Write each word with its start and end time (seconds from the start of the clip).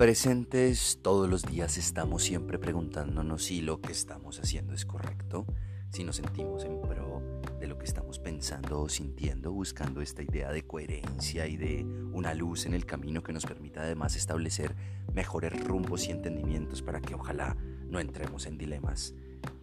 Presentes 0.00 0.98
todos 1.02 1.28
los 1.28 1.42
días 1.42 1.76
estamos 1.76 2.22
siempre 2.22 2.58
preguntándonos 2.58 3.44
si 3.44 3.60
lo 3.60 3.82
que 3.82 3.92
estamos 3.92 4.40
haciendo 4.40 4.72
es 4.72 4.86
correcto, 4.86 5.44
si 5.92 6.04
nos 6.04 6.16
sentimos 6.16 6.64
en 6.64 6.80
pro 6.80 7.20
de 7.60 7.66
lo 7.66 7.76
que 7.76 7.84
estamos 7.84 8.18
pensando 8.18 8.80
o 8.80 8.88
sintiendo, 8.88 9.52
buscando 9.52 10.00
esta 10.00 10.22
idea 10.22 10.52
de 10.52 10.66
coherencia 10.66 11.46
y 11.48 11.58
de 11.58 11.84
una 12.14 12.32
luz 12.32 12.64
en 12.64 12.72
el 12.72 12.86
camino 12.86 13.22
que 13.22 13.34
nos 13.34 13.44
permita 13.44 13.82
además 13.82 14.16
establecer 14.16 14.74
mejores 15.12 15.62
rumbos 15.64 16.08
y 16.08 16.12
entendimientos 16.12 16.80
para 16.80 17.02
que 17.02 17.14
ojalá 17.14 17.54
no 17.86 18.00
entremos 18.00 18.46
en 18.46 18.56
dilemas 18.56 19.12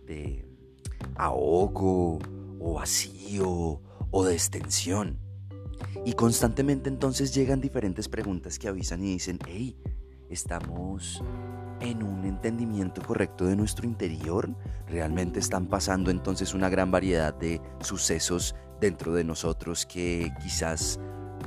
de 0.05 0.45
ahogo 1.15 2.19
o 2.59 2.73
vacío 2.75 3.81
o 4.11 4.23
de 4.23 4.33
extensión. 4.33 5.17
Y 6.05 6.13
constantemente 6.13 6.89
entonces 6.89 7.33
llegan 7.33 7.59
diferentes 7.59 8.07
preguntas 8.07 8.59
que 8.59 8.67
avisan 8.67 9.03
y 9.03 9.13
dicen, 9.13 9.39
hey, 9.47 9.75
¿estamos 10.29 11.23
en 11.79 12.03
un 12.03 12.25
entendimiento 12.25 13.01
correcto 13.01 13.45
de 13.45 13.55
nuestro 13.55 13.85
interior? 13.85 14.49
¿Realmente 14.87 15.39
están 15.39 15.67
pasando 15.67 16.11
entonces 16.11 16.53
una 16.53 16.69
gran 16.69 16.91
variedad 16.91 17.33
de 17.33 17.61
sucesos 17.81 18.55
dentro 18.79 19.13
de 19.13 19.23
nosotros 19.23 19.85
que 19.85 20.31
quizás 20.41 20.99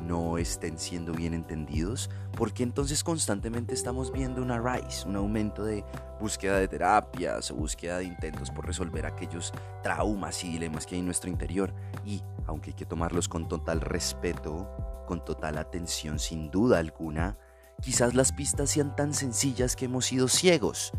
no 0.07 0.39
estén 0.39 0.79
siendo 0.79 1.13
bien 1.13 1.35
entendidos, 1.35 2.11
porque 2.37 2.63
entonces 2.63 3.05
constantemente 3.05 3.75
estamos 3.75 4.13
viendo 4.13 4.43
una 4.43 4.61
rise, 4.61 5.07
un 5.07 5.17
aumento 5.17 5.65
de 5.65 5.85
búsqueda 6.21 6.59
de 6.59 6.69
terapias 6.69 7.51
o 7.51 7.57
búsqueda 7.57 7.99
de 7.99 8.05
intentos 8.05 8.51
por 8.51 8.67
resolver 8.67 9.07
aquellos 9.07 9.53
traumas 9.83 10.43
y 10.45 10.53
dilemas 10.53 10.87
que 10.87 10.95
hay 10.95 11.01
en 11.01 11.07
nuestro 11.07 11.31
interior. 11.31 11.73
Y 12.05 12.23
aunque 12.47 12.71
hay 12.71 12.75
que 12.75 12.87
tomarlos 12.87 13.29
con 13.29 13.49
total 13.49 13.81
respeto, 13.81 14.69
con 15.07 15.25
total 15.25 15.59
atención 15.59 16.19
sin 16.19 16.51
duda 16.51 16.79
alguna, 16.79 17.37
quizás 17.83 18.15
las 18.15 18.33
pistas 18.33 18.71
sean 18.71 18.95
tan 18.95 19.15
sencillas 19.15 19.77
que 19.77 19.87
hemos 19.87 20.07
sido 20.07 20.29
ciegos 20.29 20.93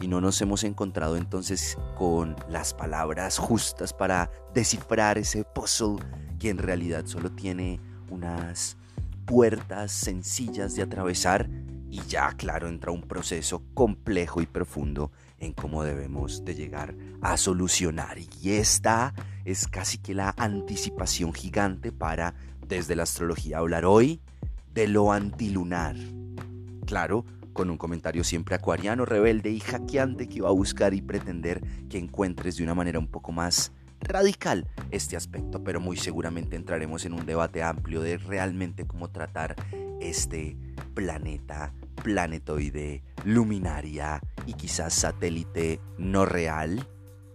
y 0.00 0.08
no 0.08 0.20
nos 0.20 0.40
hemos 0.40 0.64
encontrado 0.64 1.16
entonces 1.16 1.78
con 1.96 2.36
las 2.48 2.74
palabras 2.74 3.38
justas 3.38 3.92
para 3.92 4.30
descifrar 4.52 5.18
ese 5.18 5.44
puzzle 5.44 5.96
que 6.38 6.50
en 6.50 6.58
realidad 6.58 7.06
solo 7.06 7.30
tiene 7.30 7.80
unas 8.10 8.76
puertas 9.24 9.92
sencillas 9.92 10.74
de 10.74 10.82
atravesar 10.82 11.48
y 11.90 12.02
ya 12.08 12.32
claro 12.32 12.68
entra 12.68 12.90
un 12.90 13.02
proceso 13.02 13.62
complejo 13.72 14.40
y 14.40 14.46
profundo 14.46 15.12
en 15.38 15.52
cómo 15.52 15.84
debemos 15.84 16.44
de 16.44 16.54
llegar 16.54 16.94
a 17.22 17.36
solucionar. 17.36 18.18
Y 18.18 18.52
esta 18.52 19.14
es 19.44 19.68
casi 19.68 19.98
que 19.98 20.14
la 20.14 20.34
anticipación 20.36 21.32
gigante 21.32 21.92
para 21.92 22.34
desde 22.66 22.96
la 22.96 23.04
astrología 23.04 23.58
hablar 23.58 23.84
hoy 23.84 24.20
de 24.74 24.88
lo 24.88 25.12
antilunar. 25.12 25.96
Claro 26.86 27.24
con 27.54 27.70
un 27.70 27.78
comentario 27.78 28.22
siempre 28.24 28.56
acuariano, 28.56 29.06
rebelde 29.06 29.50
y 29.50 29.60
hackeante 29.60 30.28
que 30.28 30.42
va 30.42 30.50
a 30.50 30.52
buscar 30.52 30.92
y 30.92 31.00
pretender 31.00 31.62
que 31.88 31.98
encuentres 31.98 32.56
de 32.56 32.64
una 32.64 32.74
manera 32.74 32.98
un 32.98 33.06
poco 33.06 33.32
más 33.32 33.72
radical 34.00 34.68
este 34.90 35.16
aspecto, 35.16 35.64
pero 35.64 35.80
muy 35.80 35.96
seguramente 35.96 36.56
entraremos 36.56 37.06
en 37.06 37.14
un 37.14 37.24
debate 37.24 37.62
amplio 37.62 38.02
de 38.02 38.18
realmente 38.18 38.86
cómo 38.86 39.08
tratar 39.08 39.54
este 40.00 40.58
planeta, 40.92 41.72
planetoide, 42.02 43.02
luminaria 43.24 44.20
y 44.46 44.54
quizás 44.54 44.92
satélite 44.92 45.80
no 45.96 46.26
real, 46.26 46.86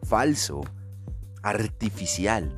falso, 0.04 0.62
artificial, 1.42 2.54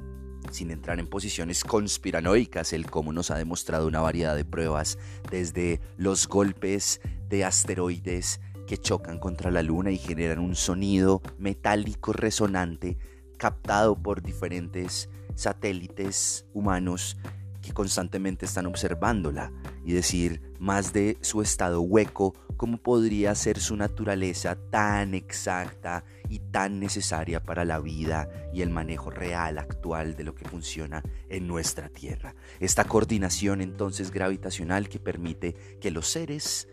sin 0.52 0.72
entrar 0.72 1.00
en 1.00 1.08
posiciones 1.08 1.64
conspiranoicas, 1.64 2.74
el 2.74 2.90
cómo 2.90 3.14
nos 3.14 3.32
ha 3.32 3.38
demostrado 3.38 3.88
una 3.88 4.02
variedad 4.02 4.36
de 4.36 4.46
pruebas, 4.46 4.98
desde 5.30 5.82
los 5.98 6.28
golpes 6.28 7.02
de 7.30 7.46
asteroides 7.46 8.40
que 8.68 8.78
chocan 8.78 9.18
contra 9.18 9.52
la 9.52 9.64
Luna 9.64 9.92
y 9.92 9.98
generan 9.98 10.40
un 10.40 10.56
sonido 10.56 11.22
metálico 11.40 12.14
resonante 12.14 12.98
captado 13.38 13.96
por 13.96 14.22
diferentes 14.22 15.10
satélites 15.36 16.46
humanos 16.54 17.18
que 17.62 17.74
constantemente 17.74 18.46
están 18.46 18.66
observándola 18.66 19.52
y 19.84 19.94
decir 19.94 20.42
más 20.60 20.94
de 20.94 21.18
su 21.22 21.42
estado 21.42 21.82
hueco, 21.82 22.36
cómo 22.58 22.78
podría 22.78 23.34
ser 23.36 23.60
su 23.60 23.76
naturaleza 23.76 24.56
tan 24.70 25.14
exacta 25.14 26.04
y 26.32 26.40
tan 26.40 26.80
necesaria 26.80 27.44
para 27.44 27.66
la 27.66 27.80
vida 27.80 28.30
y 28.54 28.62
el 28.62 28.70
manejo 28.70 29.10
real 29.10 29.58
actual 29.58 30.16
de 30.16 30.24
lo 30.24 30.34
que 30.34 30.48
funciona 30.48 31.04
en 31.28 31.46
nuestra 31.46 31.90
Tierra. 31.90 32.36
Esta 32.62 32.86
coordinación 32.86 33.60
entonces 33.60 34.12
gravitacional 34.12 34.88
que 34.88 34.98
permite 34.98 35.56
que 35.82 35.92
los 35.92 36.08
seres 36.08 36.70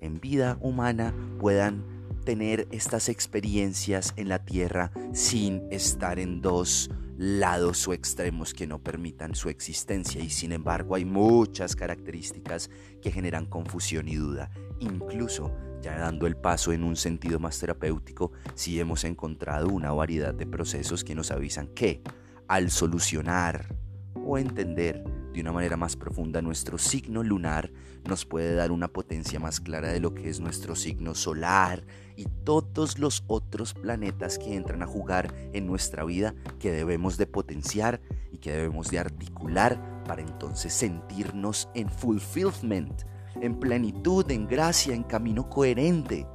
en 0.00 0.18
vida 0.18 0.56
humana 0.62 1.14
puedan 1.38 1.84
tener 2.24 2.66
estas 2.70 3.10
experiencias 3.10 4.14
en 4.16 4.30
la 4.30 4.46
Tierra 4.46 4.92
sin 5.12 5.70
estar 5.70 6.18
en 6.18 6.40
dos 6.40 6.90
lados 7.18 7.86
o 7.88 7.92
extremos 7.92 8.54
que 8.54 8.66
no 8.66 8.78
permitan 8.78 9.34
su 9.34 9.50
existencia 9.50 10.22
y 10.22 10.30
sin 10.30 10.52
embargo 10.52 10.94
hay 10.94 11.04
muchas 11.04 11.76
características 11.76 12.70
que 13.02 13.10
generan 13.10 13.44
confusión 13.44 14.08
y 14.08 14.14
duda. 14.14 14.50
Incluso 14.80 15.54
ya 15.82 15.98
dando 15.98 16.26
el 16.26 16.36
paso 16.36 16.72
en 16.72 16.84
un 16.84 16.96
sentido 16.96 17.38
más 17.38 17.58
terapéutico, 17.58 18.32
si 18.54 18.78
hemos 18.80 19.04
encontrado 19.04 19.68
una 19.68 19.92
variedad 19.92 20.32
de 20.32 20.46
procesos 20.46 21.04
que 21.04 21.14
nos 21.14 21.30
avisan 21.30 21.66
que 21.68 22.02
al 22.48 22.70
solucionar 22.70 23.74
o 24.14 24.38
entender 24.38 25.02
de 25.32 25.40
una 25.40 25.52
manera 25.52 25.76
más 25.76 25.96
profunda 25.96 26.42
nuestro 26.42 26.78
signo 26.78 27.22
lunar 27.22 27.72
nos 28.08 28.26
puede 28.26 28.54
dar 28.54 28.70
una 28.70 28.88
potencia 28.88 29.40
más 29.40 29.60
clara 29.60 29.88
de 29.92 30.00
lo 30.00 30.14
que 30.14 30.28
es 30.28 30.40
nuestro 30.40 30.76
signo 30.76 31.14
solar 31.14 31.84
y 32.16 32.26
todos 32.44 32.98
los 32.98 33.24
otros 33.26 33.74
planetas 33.74 34.38
que 34.38 34.54
entran 34.54 34.82
a 34.82 34.86
jugar 34.86 35.32
en 35.52 35.66
nuestra 35.66 36.04
vida 36.04 36.34
que 36.58 36.72
debemos 36.72 37.16
de 37.16 37.26
potenciar 37.26 38.00
y 38.30 38.38
que 38.38 38.52
debemos 38.52 38.90
de 38.90 38.98
articular 38.98 40.02
para 40.04 40.22
entonces 40.22 40.72
sentirnos 40.72 41.68
en 41.74 41.88
fulfillment, 41.88 43.02
en 43.40 43.58
plenitud, 43.58 44.30
en 44.30 44.46
gracia, 44.46 44.94
en 44.94 45.02
camino 45.02 45.48
coherente, 45.48 46.26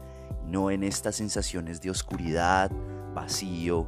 no 0.46 0.72
en 0.72 0.84
estas 0.84 1.16
sensaciones 1.16 1.82
de 1.82 1.90
oscuridad, 1.90 2.72
vacío, 3.14 3.88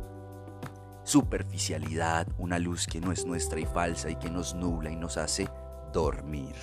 superficialidad, 1.03 2.27
una 2.37 2.59
luz 2.59 2.85
que 2.85 3.01
no 3.01 3.11
es 3.11 3.25
nuestra 3.25 3.59
y 3.59 3.65
falsa 3.65 4.09
y 4.09 4.15
que 4.15 4.29
nos 4.29 4.53
nubla 4.53 4.91
y 4.91 4.95
nos 4.95 5.17
hace 5.17 5.49
dormir. 5.91 6.55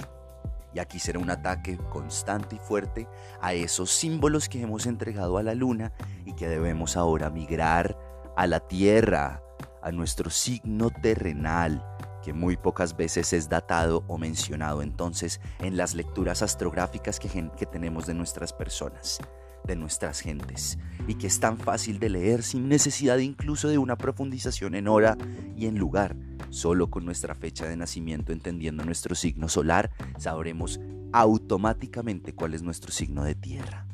Y 0.73 0.79
aquí 0.79 0.99
será 0.99 1.19
un 1.19 1.31
ataque 1.31 1.79
constante 1.91 2.57
y 2.57 2.59
fuerte 2.59 3.09
a 3.41 3.55
esos 3.55 3.91
símbolos 3.91 4.49
que 4.49 4.61
hemos 4.61 4.87
entregado 4.87 5.39
a 5.39 5.43
la 5.43 5.55
luna 5.55 5.93
y 6.27 6.35
que 6.35 6.49
debemos 6.49 6.97
ahora 6.97 7.31
migrar 7.31 7.97
a 8.37 8.47
la 8.47 8.61
tierra, 8.61 9.43
a 9.83 9.91
nuestro 9.91 10.29
signo 10.29 10.91
terrenal, 10.91 11.83
que 12.27 12.33
muy 12.33 12.57
pocas 12.57 12.97
veces 12.97 13.33
es 13.33 13.49
datado 13.49 14.03
o 14.09 14.19
mencionado 14.19 14.83
entonces 14.83 15.41
en 15.61 15.77
las 15.77 15.95
lecturas 15.95 16.43
astrográficas 16.43 17.21
que, 17.21 17.29
que 17.57 17.67
tenemos 17.67 18.05
de 18.05 18.15
nuestras 18.15 18.53
personas 18.53 19.21
de 19.65 19.77
nuestras 19.77 20.19
gentes 20.19 20.77
y 21.07 21.15
que 21.15 21.29
es 21.29 21.39
tan 21.39 21.57
fácil 21.57 22.01
de 22.01 22.09
leer 22.09 22.43
sin 22.43 22.69
necesidad 22.69 23.19
incluso 23.19 23.69
de 23.69 23.79
una 23.79 23.97
profundización 23.97 24.75
en 24.75 24.89
hora 24.89 25.17
y 25.57 25.67
en 25.67 25.79
lugar. 25.79 26.17
Solo 26.51 26.91
con 26.91 27.05
nuestra 27.05 27.37
fecha 27.37 27.69
de 27.69 27.77
nacimiento 27.77 28.33
entendiendo 28.33 28.85
nuestro 28.85 29.15
signo 29.15 29.49
solar 29.49 29.93
sabremos 30.19 30.81
automáticamente 31.13 32.35
cuál 32.35 32.55
es 32.55 32.63
nuestro 32.63 32.91
signo 32.91 33.23
de 33.23 33.37
tierra. 33.37 33.87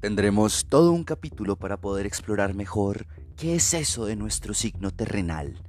Tendremos 0.00 0.66
todo 0.66 0.92
un 0.92 1.02
capítulo 1.02 1.56
para 1.56 1.80
poder 1.80 2.06
explorar 2.06 2.54
mejor 2.54 3.08
¿Qué 3.36 3.56
es 3.56 3.74
eso 3.74 4.06
de 4.06 4.14
nuestro 4.14 4.54
signo 4.54 4.92
terrenal? 4.92 5.62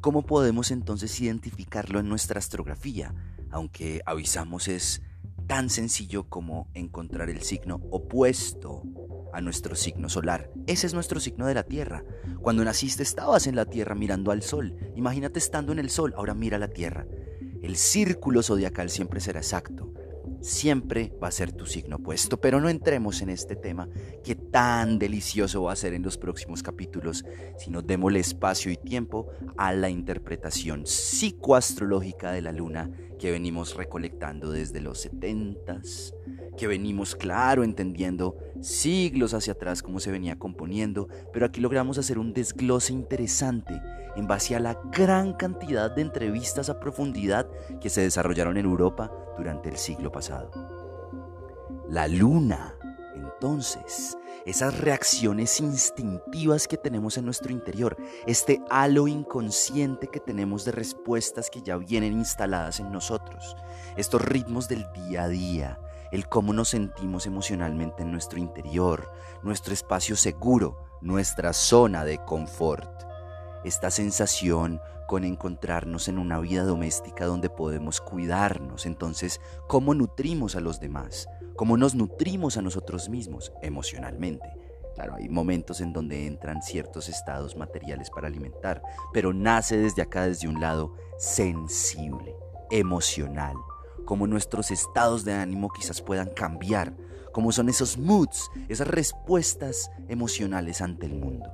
¿Cómo 0.00 0.24
podemos 0.24 0.70
entonces 0.70 1.20
identificarlo 1.20 2.00
en 2.00 2.08
nuestra 2.08 2.38
astrografía? 2.38 3.14
Aunque 3.50 4.00
avisamos 4.06 4.68
es 4.68 5.02
tan 5.46 5.68
sencillo 5.68 6.28
como 6.28 6.68
encontrar 6.72 7.28
el 7.28 7.42
signo 7.42 7.82
opuesto 7.90 8.82
a 9.34 9.42
nuestro 9.42 9.74
signo 9.74 10.08
solar. 10.08 10.50
Ese 10.66 10.86
es 10.86 10.94
nuestro 10.94 11.20
signo 11.20 11.46
de 11.46 11.54
la 11.54 11.62
Tierra. 11.64 12.02
Cuando 12.40 12.64
naciste 12.64 13.02
estabas 13.02 13.46
en 13.46 13.56
la 13.56 13.66
Tierra 13.66 13.94
mirando 13.94 14.30
al 14.30 14.42
Sol. 14.42 14.74
Imagínate 14.94 15.38
estando 15.38 15.72
en 15.72 15.78
el 15.78 15.90
Sol, 15.90 16.14
ahora 16.16 16.32
mira 16.32 16.58
la 16.58 16.68
Tierra. 16.68 17.06
El 17.62 17.76
círculo 17.76 18.42
zodiacal 18.42 18.88
siempre 18.88 19.20
será 19.20 19.40
exacto 19.40 19.95
siempre 20.46 21.12
va 21.20 21.28
a 21.28 21.32
ser 21.32 21.52
tu 21.52 21.66
signo 21.66 21.96
opuesto. 21.96 22.40
Pero 22.40 22.60
no 22.60 22.68
entremos 22.68 23.20
en 23.20 23.30
este 23.30 23.56
tema 23.56 23.88
que 24.22 24.36
tan 24.36 24.98
delicioso 24.98 25.64
va 25.64 25.72
a 25.72 25.76
ser 25.76 25.92
en 25.92 26.02
los 26.02 26.16
próximos 26.16 26.62
capítulos, 26.62 27.24
sino 27.58 27.82
démosle 27.82 28.20
espacio 28.20 28.70
y 28.70 28.76
tiempo 28.76 29.28
a 29.56 29.72
la 29.72 29.90
interpretación 29.90 30.86
psicoastrológica 30.86 32.30
de 32.30 32.42
la 32.42 32.52
luna 32.52 32.90
que 33.18 33.30
venimos 33.30 33.74
recolectando 33.74 34.50
desde 34.50 34.80
los 34.80 35.00
setentas, 35.00 36.14
que 36.56 36.66
venimos, 36.66 37.16
claro, 37.16 37.64
entendiendo 37.64 38.36
siglos 38.60 39.34
hacia 39.34 39.54
atrás 39.54 39.82
cómo 39.82 40.00
se 40.00 40.12
venía 40.12 40.38
componiendo, 40.38 41.08
pero 41.32 41.46
aquí 41.46 41.60
logramos 41.60 41.98
hacer 41.98 42.18
un 42.18 42.32
desglose 42.32 42.92
interesante 42.92 43.80
en 44.16 44.26
base 44.26 44.54
a 44.54 44.60
la 44.60 44.80
gran 44.92 45.34
cantidad 45.34 45.90
de 45.90 46.02
entrevistas 46.02 46.70
a 46.70 46.78
profundidad 46.78 47.48
que 47.80 47.90
se 47.90 48.00
desarrollaron 48.02 48.56
en 48.56 48.64
Europa 48.64 49.10
durante 49.36 49.68
el 49.68 49.76
siglo 49.76 50.10
pasado. 50.10 50.50
La 51.88 52.08
luna, 52.08 52.76
entonces, 53.14 54.16
esas 54.44 54.78
reacciones 54.78 55.60
instintivas 55.60 56.68
que 56.68 56.76
tenemos 56.76 57.16
en 57.18 57.24
nuestro 57.24 57.52
interior, 57.52 57.96
este 58.26 58.62
halo 58.70 59.08
inconsciente 59.08 60.08
que 60.08 60.20
tenemos 60.20 60.64
de 60.64 60.72
respuestas 60.72 61.50
que 61.50 61.62
ya 61.62 61.76
vienen 61.76 62.12
instaladas 62.12 62.80
en 62.80 62.92
nosotros, 62.92 63.56
estos 63.96 64.22
ritmos 64.22 64.68
del 64.68 64.86
día 64.92 65.24
a 65.24 65.28
día, 65.28 65.80
el 66.12 66.28
cómo 66.28 66.52
nos 66.52 66.68
sentimos 66.68 67.26
emocionalmente 67.26 68.02
en 68.02 68.12
nuestro 68.12 68.38
interior, 68.38 69.10
nuestro 69.42 69.74
espacio 69.74 70.16
seguro, 70.16 70.78
nuestra 71.00 71.52
zona 71.52 72.04
de 72.04 72.18
confort, 72.24 73.02
esta 73.64 73.90
sensación 73.90 74.80
con 75.06 75.24
encontrarnos 75.24 76.08
en 76.08 76.18
una 76.18 76.40
vida 76.40 76.64
doméstica 76.64 77.26
donde 77.26 77.50
podemos 77.50 78.00
cuidarnos, 78.00 78.86
entonces, 78.86 79.40
¿cómo 79.68 79.94
nutrimos 79.94 80.56
a 80.56 80.60
los 80.60 80.80
demás? 80.80 81.28
cómo 81.56 81.76
nos 81.76 81.94
nutrimos 81.94 82.56
a 82.56 82.62
nosotros 82.62 83.08
mismos 83.08 83.52
emocionalmente. 83.62 84.46
Claro, 84.94 85.16
hay 85.16 85.28
momentos 85.28 85.80
en 85.80 85.92
donde 85.92 86.26
entran 86.26 86.62
ciertos 86.62 87.08
estados 87.08 87.56
materiales 87.56 88.10
para 88.10 88.28
alimentar, 88.28 88.82
pero 89.12 89.32
nace 89.32 89.76
desde 89.76 90.02
acá, 90.02 90.26
desde 90.26 90.48
un 90.48 90.60
lado 90.60 90.94
sensible, 91.18 92.34
emocional, 92.70 93.56
como 94.04 94.26
nuestros 94.26 94.70
estados 94.70 95.24
de 95.24 95.34
ánimo 95.34 95.70
quizás 95.70 96.00
puedan 96.00 96.30
cambiar, 96.30 96.94
como 97.32 97.52
son 97.52 97.68
esos 97.68 97.98
moods, 97.98 98.50
esas 98.68 98.88
respuestas 98.88 99.90
emocionales 100.08 100.80
ante 100.80 101.06
el 101.06 101.14
mundo. 101.14 101.52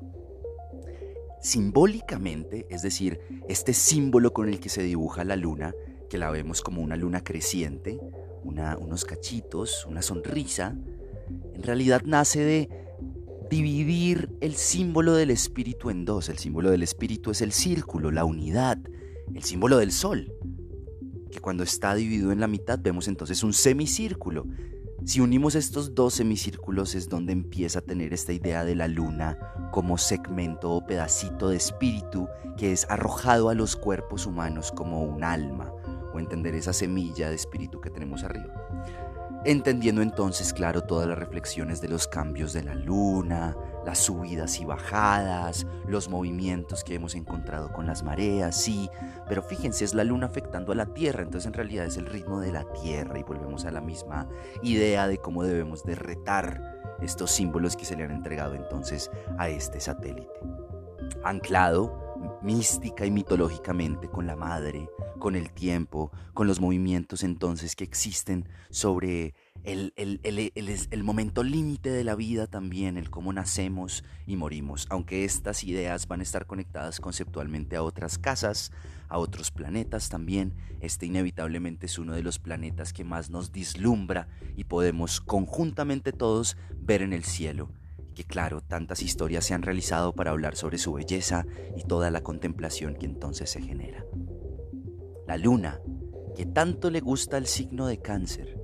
Simbólicamente, 1.42 2.66
es 2.70 2.82
decir, 2.82 3.20
este 3.48 3.74
símbolo 3.74 4.32
con 4.32 4.48
el 4.48 4.60
que 4.60 4.68
se 4.68 4.82
dibuja 4.82 5.24
la 5.24 5.36
luna, 5.36 5.74
que 6.08 6.16
la 6.16 6.30
vemos 6.30 6.62
como 6.62 6.80
una 6.80 6.96
luna 6.96 7.24
creciente, 7.24 7.98
unos 8.44 9.04
cachitos, 9.04 9.84
una 9.86 10.02
sonrisa, 10.02 10.76
en 11.54 11.62
realidad 11.62 12.02
nace 12.04 12.40
de 12.40 12.68
dividir 13.50 14.30
el 14.40 14.54
símbolo 14.54 15.14
del 15.14 15.30
espíritu 15.30 15.90
en 15.90 16.04
dos. 16.04 16.28
El 16.28 16.38
símbolo 16.38 16.70
del 16.70 16.82
espíritu 16.82 17.30
es 17.30 17.42
el 17.42 17.52
círculo, 17.52 18.10
la 18.10 18.24
unidad, 18.24 18.78
el 19.34 19.42
símbolo 19.42 19.78
del 19.78 19.92
sol, 19.92 20.32
que 21.30 21.40
cuando 21.40 21.62
está 21.62 21.94
dividido 21.94 22.32
en 22.32 22.40
la 22.40 22.46
mitad 22.46 22.78
vemos 22.80 23.08
entonces 23.08 23.42
un 23.42 23.52
semicírculo. 23.52 24.46
Si 25.04 25.20
unimos 25.20 25.56
estos 25.56 25.96
dos 25.96 26.14
semicírculos 26.14 26.94
es 26.94 27.08
donde 27.08 27.32
empieza 27.32 27.80
a 27.80 27.82
tener 27.82 28.14
esta 28.14 28.32
idea 28.32 28.64
de 28.64 28.76
la 28.76 28.86
luna 28.86 29.36
como 29.72 29.98
segmento 29.98 30.70
o 30.70 30.86
pedacito 30.86 31.48
de 31.48 31.56
espíritu 31.56 32.28
que 32.56 32.72
es 32.72 32.86
arrojado 32.88 33.48
a 33.48 33.54
los 33.54 33.74
cuerpos 33.74 34.26
humanos 34.26 34.70
como 34.70 35.02
un 35.02 35.24
alma 35.24 35.72
o 36.14 36.20
entender 36.20 36.54
esa 36.54 36.72
semilla 36.72 37.30
de 37.30 37.34
espíritu 37.34 37.80
que 37.80 37.90
tenemos 37.90 38.22
arriba. 38.22 38.54
Entendiendo 39.44 40.02
entonces, 40.02 40.52
claro, 40.52 40.82
todas 40.82 41.08
las 41.08 41.18
reflexiones 41.18 41.80
de 41.80 41.88
los 41.88 42.06
cambios 42.06 42.52
de 42.52 42.62
la 42.62 42.76
luna, 42.76 43.56
las 43.84 43.98
subidas 43.98 44.60
y 44.60 44.64
bajadas, 44.64 45.66
los 45.86 46.08
movimientos 46.08 46.84
que 46.84 46.94
hemos 46.94 47.14
encontrado 47.14 47.72
con 47.72 47.86
las 47.86 48.02
mareas, 48.02 48.56
sí, 48.56 48.88
pero 49.28 49.42
fíjense, 49.42 49.84
es 49.84 49.94
la 49.94 50.04
luna 50.04 50.26
afectando 50.26 50.72
a 50.72 50.74
la 50.74 50.86
Tierra, 50.86 51.22
entonces 51.22 51.46
en 51.46 51.54
realidad 51.54 51.86
es 51.86 51.96
el 51.96 52.06
ritmo 52.06 52.40
de 52.40 52.52
la 52.52 52.64
Tierra 52.72 53.18
y 53.18 53.22
volvemos 53.22 53.64
a 53.64 53.70
la 53.70 53.80
misma 53.80 54.28
idea 54.62 55.06
de 55.08 55.18
cómo 55.18 55.42
debemos 55.44 55.84
de 55.84 55.94
retar 55.94 56.80
estos 57.00 57.30
símbolos 57.30 57.76
que 57.76 57.84
se 57.84 57.96
le 57.96 58.04
han 58.04 58.12
entregado 58.12 58.54
entonces 58.54 59.10
a 59.38 59.48
este 59.48 59.80
satélite. 59.80 60.30
Anclado 61.24 62.02
mística 62.42 63.06
y 63.06 63.10
mitológicamente 63.10 64.08
con 64.08 64.26
la 64.26 64.36
madre, 64.36 64.88
con 65.18 65.36
el 65.36 65.52
tiempo, 65.52 66.10
con 66.34 66.46
los 66.46 66.60
movimientos 66.60 67.22
entonces 67.22 67.76
que 67.76 67.84
existen 67.84 68.48
sobre 68.70 69.34
el, 69.64 69.92
el, 69.96 71.04
momento 71.04 71.42
límite 71.42 71.90
de 71.90 72.04
la 72.04 72.14
vida 72.14 72.46
también, 72.46 72.96
el 72.96 73.10
cómo 73.10 73.32
nacemos 73.32 74.04
y 74.26 74.36
morimos, 74.36 74.86
aunque 74.90 75.24
estas 75.24 75.62
ideas 75.64 76.08
van 76.08 76.20
a 76.20 76.24
estar 76.24 76.46
conectadas 76.46 77.00
conceptualmente 77.00 77.76
a 77.76 77.82
otras 77.82 78.18
casas, 78.18 78.72
a 79.08 79.18
otros 79.18 79.50
planetas 79.50 80.08
también, 80.08 80.54
este 80.80 81.06
inevitablemente 81.06 81.86
es 81.86 81.98
uno 81.98 82.14
de 82.14 82.22
los 82.22 82.38
planetas 82.38 82.92
que 82.92 83.04
más 83.04 83.30
nos 83.30 83.52
dislumbra 83.52 84.28
y 84.56 84.64
podemos 84.64 85.20
conjuntamente 85.20 86.12
todos 86.12 86.56
ver 86.80 87.02
en 87.02 87.12
el 87.12 87.24
cielo 87.24 87.70
que 88.12 88.24
claro, 88.24 88.60
tantas 88.60 89.02
historias 89.02 89.44
se 89.44 89.54
han 89.54 89.62
realizado 89.62 90.14
para 90.14 90.30
hablar 90.30 90.56
sobre 90.56 90.78
su 90.78 90.92
belleza 90.92 91.46
y 91.76 91.84
toda 91.84 92.10
la 92.10 92.22
contemplación 92.22 92.94
que 92.94 93.06
entonces 93.06 93.50
se 93.50 93.62
genera. 93.62 94.04
La 95.26 95.36
luna, 95.36 95.80
que 96.36 96.46
tanto 96.46 96.90
le 96.90 97.00
gusta 97.00 97.38
el 97.38 97.46
signo 97.46 97.86
de 97.86 98.00
cáncer, 98.00 98.61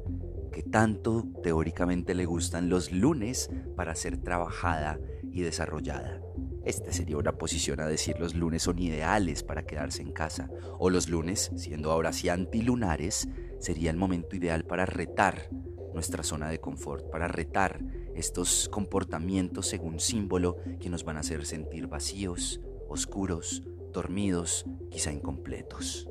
que 0.51 0.63
tanto 0.63 1.27
teóricamente 1.43 2.15
le 2.15 2.25
gustan 2.25 2.69
los 2.69 2.93
lunes 2.93 3.51
para 3.77 3.95
ser 3.95 4.19
trabajada 4.19 4.99
y 5.31 5.43
desarrollada. 5.43 6.21
Esta 6.65 6.93
sería 6.93 7.17
una 7.17 7.33
posición 7.33 7.81
a 7.81 7.87
decir 7.87 8.19
los 8.19 8.35
lunes 8.35 8.63
son 8.65 8.79
ideales 8.79 9.43
para 9.43 9.65
quedarse 9.65 10.03
en 10.03 10.13
casa, 10.13 10.51
o 10.79 10.91
los 10.91 11.09
lunes, 11.09 11.51
siendo 11.57 11.91
ahora 11.91 12.13
sí 12.13 12.29
antilunares, 12.29 13.29
sería 13.59 13.91
el 13.91 13.97
momento 13.97 14.37
ideal 14.37 14.65
para 14.65 14.85
retar 14.85 15.49
nuestra 15.95 16.23
zona 16.23 16.49
de 16.51 16.61
confort, 16.61 17.11
para 17.11 17.27
retar 17.27 17.81
estos 18.15 18.69
comportamientos 18.69 19.67
según 19.67 19.99
símbolo 20.01 20.57
que 20.81 20.91
nos 20.91 21.05
van 21.05 21.17
a 21.17 21.21
hacer 21.21 21.47
sentir 21.47 21.87
vacíos, 21.87 22.61
oscuros, 22.89 23.63
dormidos, 23.93 24.67
quizá 24.91 25.13
incompletos. 25.13 26.09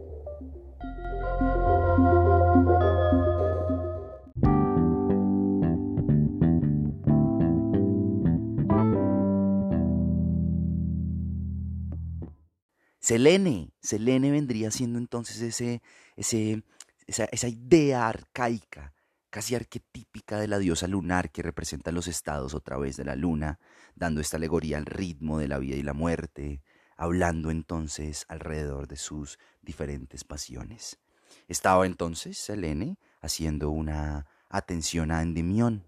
Selene, 13.07 13.71
Selene 13.79 14.31
vendría 14.31 14.69
siendo 14.69 14.99
entonces 14.99 15.39
ese, 15.41 15.81
ese, 16.17 16.61
esa, 17.07 17.47
idea 17.47 18.05
arcaica 18.05 18.93
casi 19.29 19.55
arquetípica 19.55 20.37
de 20.37 20.49
la 20.49 20.59
diosa 20.59 20.87
lunar 20.87 21.31
que 21.31 21.41
representa 21.41 21.93
los 21.93 22.09
estados 22.09 22.53
otra 22.53 22.75
vez 22.77 22.97
de 22.97 23.05
la 23.05 23.15
luna, 23.15 23.61
dando 23.95 24.19
esta 24.19 24.35
alegoría 24.35 24.77
al 24.77 24.85
ritmo 24.85 25.39
de 25.39 25.47
la 25.47 25.57
vida 25.57 25.77
y 25.77 25.83
la 25.83 25.93
muerte, 25.93 26.61
hablando 26.97 27.49
entonces 27.49 28.25
alrededor 28.27 28.89
de 28.89 28.97
sus 28.97 29.39
diferentes 29.61 30.25
pasiones. 30.25 30.99
Estaba 31.47 31.85
entonces 31.85 32.37
Selene 32.37 32.97
haciendo 33.21 33.69
una 33.69 34.25
atención 34.49 35.11
a 35.11 35.21
Endimión. 35.21 35.87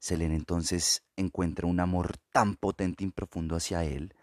Selene 0.00 0.34
entonces 0.34 1.04
encuentra 1.14 1.68
un 1.68 1.78
amor 1.78 2.16
tan 2.32 2.56
potente 2.56 3.04
y 3.04 3.10
profundo 3.12 3.54
hacia 3.54 3.84
él, 3.84 4.16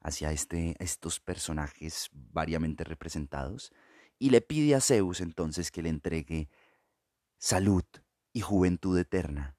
hacia 0.00 0.32
este, 0.32 0.76
estos 0.78 1.20
personajes 1.20 2.08
variamente 2.12 2.84
representados, 2.84 3.72
y 4.18 4.30
le 4.30 4.40
pide 4.40 4.74
a 4.74 4.80
Zeus 4.80 5.20
entonces 5.20 5.70
que 5.70 5.82
le 5.82 5.88
entregue 5.88 6.48
salud 7.38 7.84
y 8.32 8.40
juventud 8.40 8.98
eterna. 8.98 9.56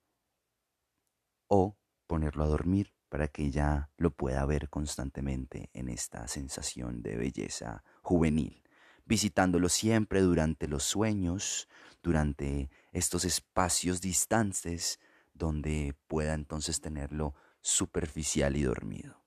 O 1.48 1.78
ponerlo 2.08 2.44
a 2.44 2.48
dormir 2.48 2.94
para 3.10 3.28
que 3.28 3.44
ella 3.44 3.90
lo 3.98 4.12
pueda 4.12 4.46
ver 4.46 4.70
constantemente 4.70 5.70
en 5.74 5.90
esta 5.90 6.28
sensación 6.28 7.02
de 7.02 7.18
belleza 7.18 7.84
juvenil, 8.02 8.64
visitándolo 9.06 9.68
siempre 9.68 10.22
durante 10.22 10.68
los 10.68 10.84
sueños, 10.84 11.68
durante 12.02 12.70
estos 12.94 13.26
espacios 13.26 14.00
distantes 14.00 15.00
donde 15.34 15.96
pueda 16.08 16.34
entonces 16.34 16.80
tenerlo 16.80 17.36
superficial 17.62 18.56
y 18.56 18.64
dormido. 18.64 19.21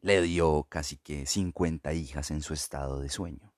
Le 0.00 0.22
dio 0.22 0.64
casi 0.68 0.96
que 0.96 1.26
50 1.26 1.92
hijas 1.92 2.30
en 2.30 2.42
su 2.42 2.54
estado 2.54 3.00
de 3.00 3.08
sueño. 3.08 3.52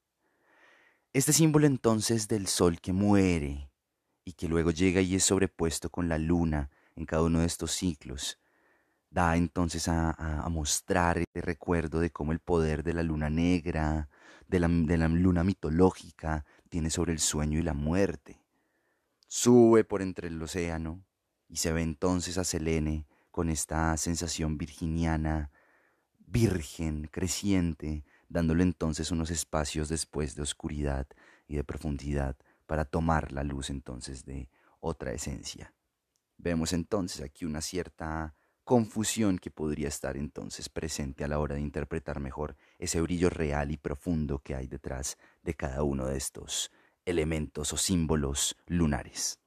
Este 1.13 1.33
símbolo 1.33 1.67
entonces 1.67 2.29
del 2.29 2.47
sol 2.47 2.81
que 2.81 2.93
muere 2.93 3.71
y 4.25 4.33
que 4.33 4.49
luego 4.49 4.71
llega 4.71 5.01
y 5.01 5.17
es 5.17 5.25
sobrepuesto 5.25 5.91
con 5.91 6.09
la 6.09 6.19
luna 6.19 6.71
en 6.97 7.05
cada 7.05 7.23
uno 7.23 7.41
de 7.41 7.47
estos 7.47 7.73
ciclos, 7.73 8.39
da 9.11 9.37
entonces 9.37 9.89
a, 9.89 10.47
mostrar 10.51 11.19
este 11.19 11.41
recuerdo 11.41 12.01
de 12.01 12.11
cómo 12.11 12.33
el 12.33 12.39
poder 12.39 12.83
de 12.85 12.95
la 12.95 13.03
luna 13.03 13.29
negra, 13.29 14.09
de 14.47 14.61
la, 14.61 14.69
de 14.69 14.97
la 14.99 15.09
luna 15.09 15.45
mitológica, 15.45 16.45
tiene 16.69 16.91
sobre 16.91 17.13
el 17.13 17.19
sueño 17.19 17.59
y 17.59 17.63
la 17.63 17.75
muerte. 17.75 18.41
Sube 19.27 19.85
por 19.85 20.03
entre 20.03 20.29
el 20.29 20.41
océano 20.43 21.05
y 21.49 21.57
se 21.57 21.73
ve 21.73 21.83
entonces 21.83 22.39
a 22.39 22.45
Selene 22.45 23.07
con 23.31 23.49
esta 23.49 23.97
sensación 23.97 24.59
virginiana, 24.59 25.51
virgen, 26.31 27.09
creciente, 27.11 28.05
dándole 28.29 28.63
entonces 28.63 29.11
unos 29.11 29.31
espacios 29.31 29.89
después 29.89 30.37
de 30.37 30.43
oscuridad 30.43 31.07
y 31.49 31.57
de 31.57 31.65
profundidad 31.65 32.37
para 32.67 32.85
tomar 32.85 33.33
la 33.33 33.43
luz 33.43 33.69
entonces 33.69 34.25
de 34.25 34.49
otra 34.79 35.13
esencia. 35.13 35.75
Vemos 36.39 36.73
entonces 36.73 37.21
aquí 37.21 37.45
una 37.45 37.61
cierta 37.61 38.35
confusión 38.63 39.39
que 39.39 39.51
podría 39.51 39.89
estar 39.89 40.17
entonces 40.17 40.69
presente 40.69 41.25
a 41.25 41.29
la 41.29 41.41
hora 41.41 41.57
de 41.57 41.63
interpretar 41.63 42.21
mejor 42.21 42.57
ese 42.79 43.01
brillo 43.01 43.29
real 43.29 43.73
y 43.73 43.77
profundo 43.77 44.39
que 44.39 44.55
hay 44.55 44.69
detrás 44.69 45.19
de 45.43 45.55
cada 45.55 45.83
uno 45.83 46.07
de 46.07 46.17
estos 46.17 46.71
elementos 47.05 47.73
o 47.73 47.77
símbolos 47.77 48.57
lunares. 48.67 49.41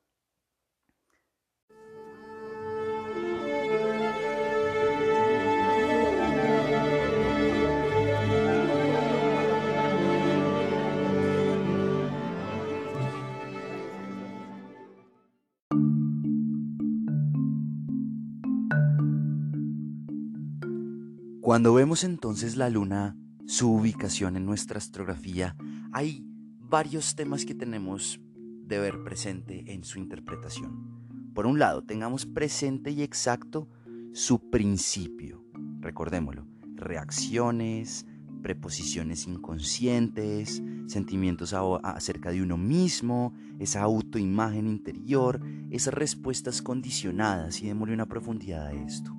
Cuando 21.43 21.73
vemos 21.73 22.05
entonces 22.05 22.55
la 22.55 22.69
luna, 22.69 23.17
su 23.47 23.69
ubicación 23.73 24.38
en 24.38 24.45
nuestra 24.45 24.77
astrografía, 24.77 25.57
hay 25.91 26.25
varios 26.57 27.15
temas 27.15 27.43
que 27.43 27.53
tenemos 27.53 28.21
de 28.38 28.79
ver 28.79 29.03
presente 29.03 29.73
en 29.73 29.83
su 29.83 30.00
interpretación. 30.00 31.33
Por 31.33 31.45
un 31.45 31.59
lado, 31.59 31.83
tengamos 31.83 32.25
presente 32.25 32.91
y 32.91 33.03
exacto 33.03 33.67
su 34.13 34.50
principio. 34.50 35.43
Recordémoslo, 35.81 36.47
reacciones, 36.75 38.05
preposiciones 38.41 39.27
inconscientes, 39.27 40.63
sentimientos 40.88 41.53
acerca 41.83 42.31
de 42.31 42.41
uno 42.41 42.55
mismo, 42.55 43.33
esa 43.59 43.81
autoimagen 43.81 44.65
interior, 44.65 45.41
esas 45.71 45.93
respuestas 45.93 46.62
condicionadas 46.62 47.62
y 47.62 47.67
démosle 47.67 47.95
una 47.95 48.07
profundidad 48.07 48.67
a 48.67 48.71
esto. 48.71 49.13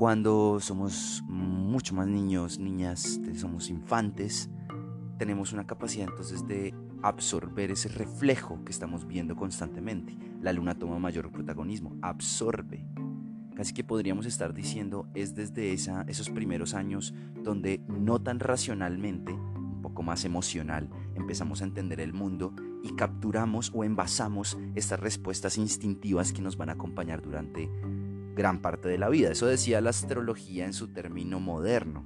Cuando 0.00 0.60
somos 0.60 1.22
mucho 1.28 1.94
más 1.94 2.06
niños, 2.06 2.58
niñas, 2.58 3.20
somos 3.34 3.68
infantes, 3.68 4.48
tenemos 5.18 5.52
una 5.52 5.66
capacidad 5.66 6.08
entonces 6.08 6.48
de 6.48 6.74
absorber 7.02 7.70
ese 7.70 7.90
reflejo 7.90 8.64
que 8.64 8.72
estamos 8.72 9.06
viendo 9.06 9.36
constantemente. 9.36 10.16
La 10.40 10.54
luna 10.54 10.74
toma 10.74 10.98
mayor 10.98 11.30
protagonismo, 11.30 11.98
absorbe. 12.00 12.82
Casi 13.54 13.74
que 13.74 13.84
podríamos 13.84 14.24
estar 14.24 14.54
diciendo 14.54 15.06
es 15.12 15.34
desde 15.34 15.74
esa, 15.74 16.06
esos 16.08 16.30
primeros 16.30 16.72
años 16.72 17.12
donde 17.44 17.82
no 17.86 18.22
tan 18.22 18.40
racionalmente, 18.40 19.34
un 19.34 19.82
poco 19.82 20.02
más 20.02 20.24
emocional, 20.24 20.88
empezamos 21.14 21.60
a 21.60 21.64
entender 21.64 22.00
el 22.00 22.14
mundo 22.14 22.54
y 22.82 22.94
capturamos 22.94 23.70
o 23.74 23.84
envasamos 23.84 24.56
estas 24.74 24.98
respuestas 24.98 25.58
instintivas 25.58 26.32
que 26.32 26.40
nos 26.40 26.56
van 26.56 26.70
a 26.70 26.72
acompañar 26.72 27.20
durante 27.20 27.68
gran 28.34 28.60
parte 28.60 28.88
de 28.88 28.98
la 28.98 29.08
vida. 29.08 29.30
Eso 29.30 29.46
decía 29.46 29.80
la 29.80 29.90
astrología 29.90 30.64
en 30.64 30.72
su 30.72 30.88
término 30.88 31.40
moderno. 31.40 32.04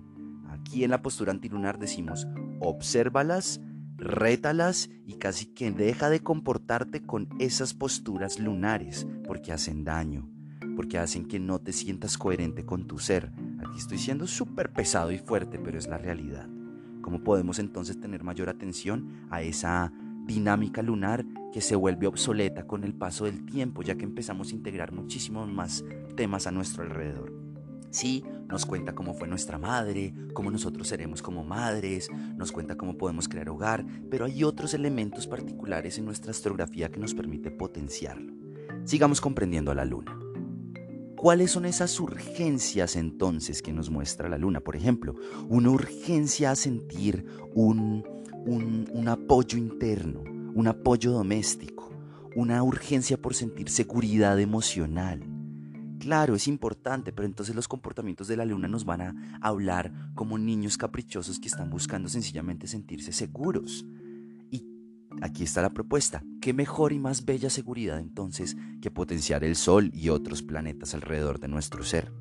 Aquí 0.48 0.84
en 0.84 0.90
la 0.90 1.02
postura 1.02 1.32
antilunar 1.32 1.78
decimos, 1.78 2.26
obsérvalas, 2.60 3.60
rétalas 3.96 4.90
y 5.06 5.14
casi 5.14 5.46
que 5.46 5.70
deja 5.70 6.10
de 6.10 6.20
comportarte 6.20 7.02
con 7.02 7.28
esas 7.38 7.74
posturas 7.74 8.38
lunares 8.38 9.06
porque 9.26 9.52
hacen 9.52 9.84
daño, 9.84 10.28
porque 10.76 10.98
hacen 10.98 11.26
que 11.26 11.38
no 11.38 11.60
te 11.60 11.72
sientas 11.72 12.18
coherente 12.18 12.64
con 12.64 12.86
tu 12.86 12.98
ser. 12.98 13.32
Aquí 13.58 13.78
estoy 13.78 13.98
siendo 13.98 14.26
súper 14.26 14.72
pesado 14.72 15.12
y 15.12 15.18
fuerte, 15.18 15.58
pero 15.58 15.78
es 15.78 15.86
la 15.86 15.98
realidad. 15.98 16.48
¿Cómo 17.02 17.22
podemos 17.22 17.58
entonces 17.58 18.00
tener 18.00 18.24
mayor 18.24 18.48
atención 18.48 19.26
a 19.30 19.42
esa 19.42 19.92
dinámica 20.24 20.82
lunar 20.82 21.24
que 21.52 21.60
se 21.60 21.76
vuelve 21.76 22.06
obsoleta 22.06 22.66
con 22.66 22.84
el 22.84 22.94
paso 22.94 23.26
del 23.26 23.44
tiempo, 23.44 23.82
ya 23.82 23.96
que 23.96 24.04
empezamos 24.04 24.50
a 24.50 24.54
integrar 24.54 24.92
muchísimos 24.92 25.48
más 25.48 25.84
temas 26.16 26.46
a 26.46 26.50
nuestro 26.50 26.82
alrededor? 26.82 27.32
Sí, 27.90 28.24
nos 28.48 28.66
cuenta 28.66 28.94
cómo 28.94 29.14
fue 29.14 29.28
nuestra 29.28 29.56
madre, 29.56 30.12
cómo 30.32 30.50
nosotros 30.50 30.88
seremos 30.88 31.22
como 31.22 31.44
madres, 31.44 32.10
nos 32.36 32.50
cuenta 32.50 32.76
cómo 32.76 32.98
podemos 32.98 33.28
crear 33.28 33.48
hogar, 33.48 33.86
pero 34.10 34.24
hay 34.24 34.42
otros 34.42 34.74
elementos 34.74 35.28
particulares 35.28 35.96
en 35.98 36.04
nuestra 36.04 36.32
astrografía 36.32 36.90
que 36.90 36.98
nos 36.98 37.14
permite 37.14 37.52
potenciarlo. 37.52 38.32
Sigamos 38.84 39.20
comprendiendo 39.20 39.70
a 39.70 39.76
la 39.76 39.84
luna. 39.84 40.18
¿Cuáles 41.16 41.52
son 41.52 41.64
esas 41.64 41.98
urgencias 42.00 42.96
entonces 42.96 43.62
que 43.62 43.72
nos 43.72 43.88
muestra 43.88 44.28
la 44.28 44.38
luna? 44.38 44.60
Por 44.60 44.76
ejemplo, 44.76 45.14
una 45.48 45.70
urgencia 45.70 46.50
a 46.50 46.56
sentir 46.56 47.24
un, 47.54 48.04
un, 48.46 49.08
apoyo 49.08 49.58
interno, 49.58 50.22
un 50.54 50.66
apoyo 50.68 51.12
doméstico, 51.12 51.92
una 52.36 52.62
urgencia 52.62 53.20
por 53.20 53.34
sentir 53.34 53.68
seguridad 53.68 54.38
emocional, 54.40 55.34
Claro, 56.04 56.34
es 56.34 56.48
importante, 56.48 57.12
pero 57.12 57.24
entonces 57.24 57.54
los 57.54 57.66
comportamientos 57.66 58.28
de 58.28 58.36
la 58.36 58.44
luna 58.44 58.68
nos 58.68 58.84
van 58.84 59.00
a 59.00 59.38
hablar 59.40 59.90
como 60.14 60.36
niños 60.36 60.76
caprichosos 60.76 61.40
que 61.40 61.48
están 61.48 61.70
buscando 61.70 62.10
sencillamente 62.10 62.66
sentirse 62.66 63.10
seguros. 63.10 63.86
Y 64.50 64.66
aquí 65.22 65.44
está 65.44 65.62
la 65.62 65.70
propuesta. 65.70 66.22
¿Qué 66.42 66.52
mejor 66.52 66.92
y 66.92 66.98
más 66.98 67.24
bella 67.24 67.48
seguridad 67.48 68.00
entonces 68.00 68.54
que 68.82 68.90
potenciar 68.90 69.44
el 69.44 69.56
Sol 69.56 69.90
y 69.94 70.10
otros 70.10 70.42
planetas 70.42 70.92
alrededor 70.92 71.40
de 71.40 71.48
nuestro 71.48 71.82
ser? 71.84 72.12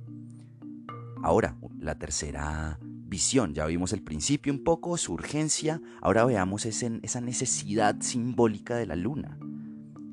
Ahora, 1.22 1.58
la 1.78 2.00
tercera 2.00 2.80
visión. 3.14 3.54
Ya 3.54 3.68
vimos 3.68 3.94
el 3.94 4.02
principio 4.02 4.52
un 4.52 4.64
poco, 4.64 4.98
su 4.98 5.14
urgencia. 5.14 5.80
Ahora 6.02 6.26
veamos 6.26 6.66
esa 6.66 7.22
necesidad 7.22 8.02
simbólica 8.02 8.76
de 8.76 8.88
la 8.88 8.96
luna. 8.96 9.38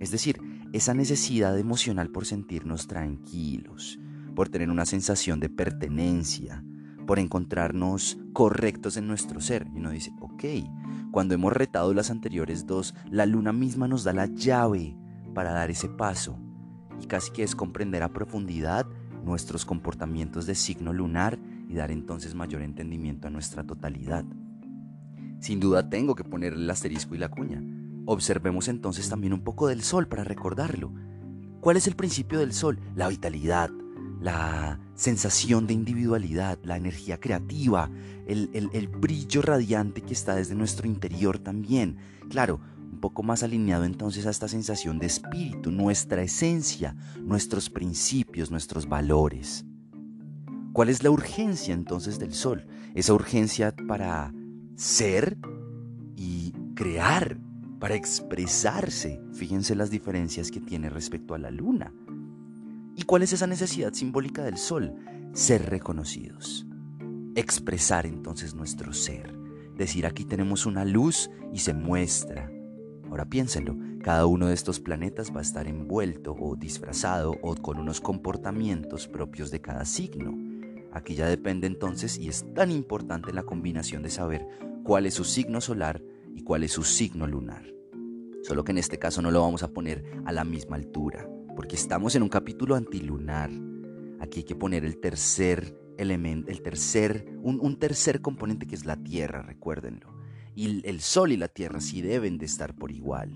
Es 0.01 0.11
decir, 0.11 0.39
esa 0.75 0.93
necesidad 0.93 1.59
emocional 1.59 2.11
por 2.11 2.27
sentirnos 2.27 2.89
tranquilos, 2.89 3.99
por 4.37 4.51
tener 4.51 4.69
una 4.69 4.85
sensación 4.85 5.41
de 5.41 5.49
pertenencia, 5.49 6.63
por 7.07 7.19
encontrarnos 7.19 8.19
correctos 8.35 8.99
en 8.99 9.07
nuestro 9.09 9.41
ser. 9.41 9.67
Y 9.75 9.79
uno 9.79 9.93
dice, 9.93 10.13
ok, 10.21 10.45
cuando 11.11 11.33
hemos 11.33 11.55
retado 11.55 11.95
las 11.95 12.11
anteriores 12.11 12.67
dos, 12.67 12.95
la 13.11 13.25
luna 13.25 13.55
misma 13.55 13.89
nos 13.89 14.05
da 14.05 14.13
la 14.13 14.27
llave 14.27 14.95
para 15.35 15.53
dar 15.53 15.71
ese 15.71 15.89
paso. 15.89 16.39
Y 17.03 17.07
casi 17.07 17.33
que 17.33 17.45
es 17.45 17.57
comprender 17.57 18.03
a 18.03 18.13
profundidad 18.13 18.87
nuestros 19.25 19.65
comportamientos 19.65 20.45
de 20.45 20.55
signo 20.55 20.93
lunar 20.93 21.39
y 21.71 21.75
dar 21.75 21.93
entonces 21.93 22.35
mayor 22.35 22.63
entendimiento 22.63 23.29
a 23.29 23.31
nuestra 23.31 23.65
totalidad. 23.65 24.25
Sin 25.39 25.61
duda 25.61 25.89
tengo 25.89 26.17
que 26.17 26.25
poner 26.25 26.55
el 26.55 26.69
asterisco 26.69 27.15
y 27.15 27.19
la 27.19 27.31
cuña. 27.31 27.63
Observemos 28.07 28.67
entonces 28.67 29.09
también 29.09 29.33
un 29.33 29.43
poco 29.43 29.69
del 29.69 29.83
sol 29.83 30.09
para 30.09 30.25
recordarlo. 30.25 30.93
¿Cuál 31.61 31.77
es 31.77 31.87
el 31.87 31.95
principio 31.95 32.41
del 32.41 32.53
sol? 32.53 32.81
La 32.97 33.09
vitalidad, 33.09 33.71
la 34.21 34.81
sensación 34.95 35.69
de 35.69 35.75
individualidad, 35.75 36.59
la 36.65 36.77
energía 36.77 37.21
creativa, 37.21 37.89
el, 38.27 38.51
el, 38.53 38.89
brillo 38.89 39.41
radiante 39.41 40.03
que 40.03 40.13
está 40.13 40.35
desde 40.35 40.57
nuestro 40.57 40.89
interior 40.89 41.39
también. 41.39 41.99
Claro, 42.31 42.61
un 42.93 42.99
poco 42.99 43.23
más 43.23 43.45
alineado 43.45 43.85
entonces 43.85 44.27
a 44.27 44.31
esta 44.31 44.49
sensación 44.49 44.99
de 44.99 45.07
espíritu, 45.07 45.71
nuestra 45.71 46.23
esencia, 46.23 46.97
nuestros 47.23 47.71
principios, 47.71 48.51
nuestros 48.51 48.89
valores. 48.89 49.65
¿Cuál 50.73 50.89
es 50.89 51.03
la 51.03 51.11
urgencia 51.11 51.75
entonces 51.75 52.19
del 52.19 52.33
sol? 52.33 52.67
Esa 52.95 53.13
urgencia 53.13 53.75
para 53.89 54.33
ser 54.77 55.37
y 56.17 56.53
crear 56.75 57.39
para 57.81 57.97
expresarse. 57.97 59.21
Fíjense 59.33 59.75
las 59.75 59.91
diferencias 59.91 60.51
que 60.51 60.61
tiene 60.61 60.89
respecto 60.89 61.35
a 61.35 61.39
la 61.39 61.51
luna. 61.51 61.93
¿Y 62.95 63.03
cuál 63.03 63.23
es 63.23 63.33
esa 63.33 63.47
necesidad 63.47 63.95
simbólica 63.95 64.45
del 64.45 64.59
sol? 64.59 64.95
Ser 65.33 65.69
reconocidos. 65.71 66.67
Expresar 67.35 68.07
entonces 68.07 68.55
nuestro 68.55 68.93
ser. 68.93 69.35
Decir 69.77 70.07
aquí 70.07 70.25
tenemos 70.25 70.67
una 70.67 70.85
luz 70.85 71.31
y 71.53 71.61
se 71.61 71.75
muestra. 71.75 72.51
Ahora 73.09 73.25
piénsenlo, 73.25 73.77
cada 74.03 74.27
uno 74.27 74.47
de 74.49 74.55
estos 74.55 74.79
planetas 74.79 75.35
va 75.35 75.41
a 75.41 75.43
estar 75.43 75.67
envuelto 75.67 76.37
o 76.39 76.55
disfrazado 76.55 77.35
o 77.43 77.57
con 77.57 77.79
unos 77.79 78.01
comportamientos 78.01 79.09
propios 79.09 79.51
de 79.51 79.61
cada 79.61 79.85
signo. 79.85 80.50
Aquí 80.93 81.15
ya 81.15 81.29
depende 81.29 81.67
entonces 81.67 82.19
y 82.19 82.29
es 82.29 82.45
tan 82.55 82.71
importante 82.71 83.33
la 83.33 83.45
combinación 83.45 84.03
de 84.03 84.11
saber 84.11 84.47
cuál 84.83 85.07
es 85.07 85.15
su 85.15 85.25
signo 85.25 85.61
solar 85.61 86.03
y 86.35 86.43
cuál 86.43 86.65
es 86.65 86.73
su 86.73 86.83
signo 86.83 87.27
lunar. 87.27 87.65
Solo 88.43 88.65
que 88.65 88.73
en 88.73 88.79
este 88.79 88.99
caso 88.99 89.23
no 89.23 89.31
lo 89.31 89.41
vamos 89.41 89.63
a 89.63 89.73
poner 89.73 90.05
a 90.25 90.33
la 90.33 90.45
misma 90.45 90.77
altura, 90.77 91.29
porque 91.55 91.77
estamos 91.77 92.15
en 92.17 92.23
un 92.23 92.29
capítulo 92.29 92.75
antilunar. 92.75 93.51
Aquí 94.19 94.41
hay 94.41 94.45
que 94.45 94.57
poner 94.57 94.85
el 94.85 94.99
tercer 94.99 95.77
elemento, 95.99 96.51
el 96.51 96.63
tercer, 96.63 97.27
un, 97.43 97.79
tercer 97.79 98.21
componente 98.21 98.67
que 98.67 98.75
es 98.75 98.87
la 98.87 98.97
Tierra, 98.97 99.43
recuérdenlo. 99.43 100.19
Y 100.55 100.87
el 100.89 101.01
Sol 101.01 101.33
y 101.33 101.37
la 101.37 101.49
Tierra 101.49 101.81
sí 101.81 102.01
deben 102.01 102.39
de 102.39 102.47
estar 102.47 102.75
por 102.75 102.91
igual, 102.91 103.33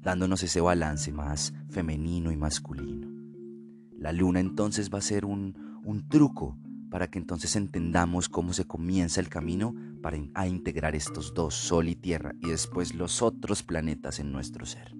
dándonos 0.00 0.42
ese 0.42 0.60
balance 0.60 1.12
más 1.12 1.54
femenino 1.70 2.32
y 2.32 2.36
masculino. 2.36 3.08
La 3.96 4.12
luna 4.12 4.40
entonces 4.40 4.90
va 4.92 4.98
a 4.98 5.02
ser 5.02 5.24
un, 5.24 5.80
un 5.84 6.08
truco 6.08 6.58
para 6.90 7.08
que 7.08 7.18
entonces 7.18 7.56
entendamos 7.56 8.28
cómo 8.28 8.52
se 8.52 8.66
comienza 8.66 9.20
el 9.20 9.28
camino 9.28 9.74
para 10.02 10.46
integrar 10.46 10.94
estos 10.94 11.34
dos, 11.34 11.54
Sol 11.54 11.88
y 11.88 11.96
Tierra, 11.96 12.34
y 12.40 12.48
después 12.48 12.94
los 12.94 13.22
otros 13.22 13.62
planetas 13.62 14.20
en 14.20 14.32
nuestro 14.32 14.66
ser. 14.66 14.94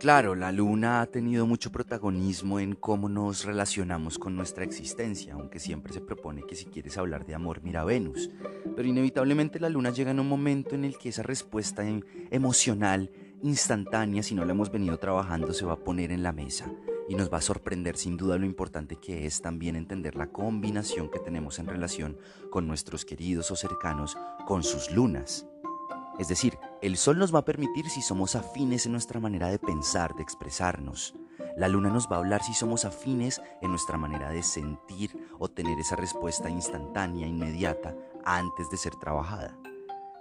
Claro, 0.00 0.34
la 0.34 0.50
luna 0.50 1.02
ha 1.02 1.06
tenido 1.08 1.46
mucho 1.46 1.70
protagonismo 1.70 2.58
en 2.58 2.74
cómo 2.74 3.10
nos 3.10 3.44
relacionamos 3.44 4.18
con 4.18 4.34
nuestra 4.34 4.64
existencia, 4.64 5.34
aunque 5.34 5.58
siempre 5.58 5.92
se 5.92 6.00
propone 6.00 6.42
que 6.46 6.56
si 6.56 6.64
quieres 6.64 6.96
hablar 6.96 7.26
de 7.26 7.34
amor, 7.34 7.60
mira 7.62 7.84
Venus. 7.84 8.30
Pero 8.74 8.88
inevitablemente 8.88 9.60
la 9.60 9.68
luna 9.68 9.90
llega 9.90 10.10
en 10.10 10.18
un 10.18 10.26
momento 10.26 10.74
en 10.74 10.86
el 10.86 10.96
que 10.96 11.10
esa 11.10 11.22
respuesta 11.22 11.86
em, 11.86 12.00
emocional, 12.30 13.10
instantánea, 13.42 14.22
si 14.22 14.34
no 14.34 14.46
la 14.46 14.52
hemos 14.52 14.72
venido 14.72 14.96
trabajando, 14.96 15.52
se 15.52 15.66
va 15.66 15.74
a 15.74 15.84
poner 15.84 16.12
en 16.12 16.22
la 16.22 16.32
mesa 16.32 16.72
y 17.06 17.14
nos 17.14 17.30
va 17.30 17.36
a 17.36 17.42
sorprender 17.42 17.98
sin 17.98 18.16
duda 18.16 18.38
lo 18.38 18.46
importante 18.46 18.96
que 18.96 19.26
es 19.26 19.42
también 19.42 19.76
entender 19.76 20.16
la 20.16 20.28
combinación 20.28 21.10
que 21.10 21.18
tenemos 21.18 21.58
en 21.58 21.66
relación 21.66 22.16
con 22.48 22.66
nuestros 22.66 23.04
queridos 23.04 23.50
o 23.50 23.56
cercanos, 23.56 24.16
con 24.46 24.62
sus 24.62 24.90
lunas. 24.92 25.46
Es 26.18 26.28
decir, 26.28 26.54
el 26.82 26.96
sol 26.96 27.18
nos 27.18 27.34
va 27.34 27.40
a 27.40 27.44
permitir 27.44 27.90
si 27.90 28.00
somos 28.00 28.34
afines 28.34 28.86
en 28.86 28.92
nuestra 28.92 29.20
manera 29.20 29.48
de 29.48 29.58
pensar, 29.58 30.14
de 30.14 30.22
expresarnos. 30.22 31.14
La 31.56 31.68
luna 31.68 31.90
nos 31.90 32.06
va 32.06 32.16
a 32.16 32.18
hablar 32.20 32.42
si 32.42 32.54
somos 32.54 32.86
afines 32.86 33.42
en 33.60 33.70
nuestra 33.70 33.98
manera 33.98 34.30
de 34.30 34.42
sentir 34.42 35.10
o 35.38 35.48
tener 35.48 35.78
esa 35.78 35.96
respuesta 35.96 36.48
instantánea, 36.48 37.26
inmediata, 37.26 37.94
antes 38.24 38.70
de 38.70 38.78
ser 38.78 38.94
trabajada. 38.96 39.58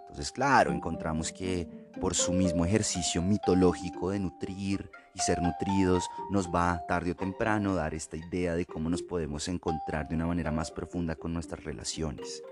Entonces, 0.01 0.31
claro, 0.31 0.71
encontramos 0.71 1.31
que 1.31 1.67
por 2.01 2.13
su 2.13 2.33
mismo 2.33 2.65
ejercicio 2.65 3.21
mitológico 3.21 4.09
de 4.09 4.19
nutrir 4.19 4.91
y 5.13 5.19
ser 5.19 5.41
nutridos, 5.41 6.09
nos 6.29 6.49
va 6.53 6.83
tarde 6.87 7.11
o 7.11 7.15
temprano 7.15 7.75
dar 7.75 7.93
esta 7.93 8.17
idea 8.17 8.55
de 8.55 8.65
cómo 8.65 8.89
nos 8.89 9.03
podemos 9.03 9.47
encontrar 9.47 10.09
de 10.09 10.15
una 10.15 10.27
manera 10.27 10.51
más 10.51 10.71
profunda 10.71 11.15
con 11.15 11.33
nuestras 11.33 11.63
relaciones. 11.63 12.43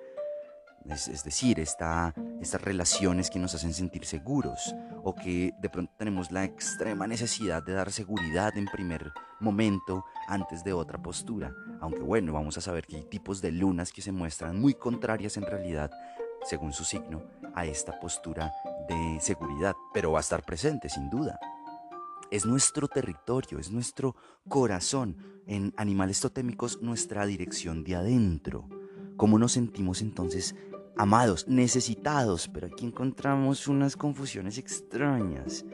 Es, 0.89 1.23
decir, 1.23 1.59
estas 1.59 2.13
relaciones 2.61 3.29
que 3.29 3.39
nos 3.39 3.53
hacen 3.53 3.73
sentir 3.73 4.05
seguros 4.05 4.73
o 5.03 5.13
que 5.13 5.53
de 5.59 5.69
pronto 5.69 5.93
tenemos 5.97 6.31
la 6.31 6.45
extrema 6.45 7.07
necesidad 7.07 7.61
de 7.61 7.73
dar 7.73 7.91
seguridad 7.91 8.57
en 8.57 8.65
primer 8.65 9.11
momento 9.39 10.05
antes 10.27 10.63
de 10.63 10.73
otra 10.73 11.01
postura. 11.01 11.53
Aunque 11.81 12.01
bueno, 12.01 12.31
vamos 12.33 12.57
a 12.57 12.61
saber 12.61 12.85
que 12.87 12.95
hay 12.95 13.03
tipos 13.03 13.41
de 13.41 13.51
lunas 13.51 13.91
que 13.91 14.01
se 14.01 14.11
muestran 14.11 14.59
muy 14.59 14.73
contrarias 14.75 15.35
en 15.37 15.43
realidad, 15.43 15.91
según 16.43 16.71
su 16.71 16.85
signo, 16.85 17.23
a 17.53 17.65
esta 17.65 17.99
postura 17.99 18.51
de 18.87 19.19
seguridad, 19.19 19.75
pero 19.93 20.13
va 20.13 20.19
a 20.19 20.21
estar 20.21 20.43
presente 20.43 20.89
sin 20.89 21.09
duda. 21.09 21.37
Es 22.31 22.45
nuestro 22.45 22.87
territorio, 22.87 23.59
es 23.59 23.71
nuestro 23.71 24.15
corazón, 24.47 25.17
en 25.47 25.73
animales 25.77 26.19
totémicos 26.19 26.81
nuestra 26.81 27.25
dirección 27.25 27.83
de 27.83 27.95
adentro. 27.95 28.67
¿Cómo 29.15 29.39
nos 29.39 29.53
sentimos 29.53 30.01
entonces 30.01 30.55
amados, 30.97 31.47
necesitados, 31.47 32.47
pero 32.47 32.67
aquí 32.67 32.85
encontramos 32.85 33.67
unas 33.67 33.95
confusiones 33.95 34.57
extrañas. 34.57 35.65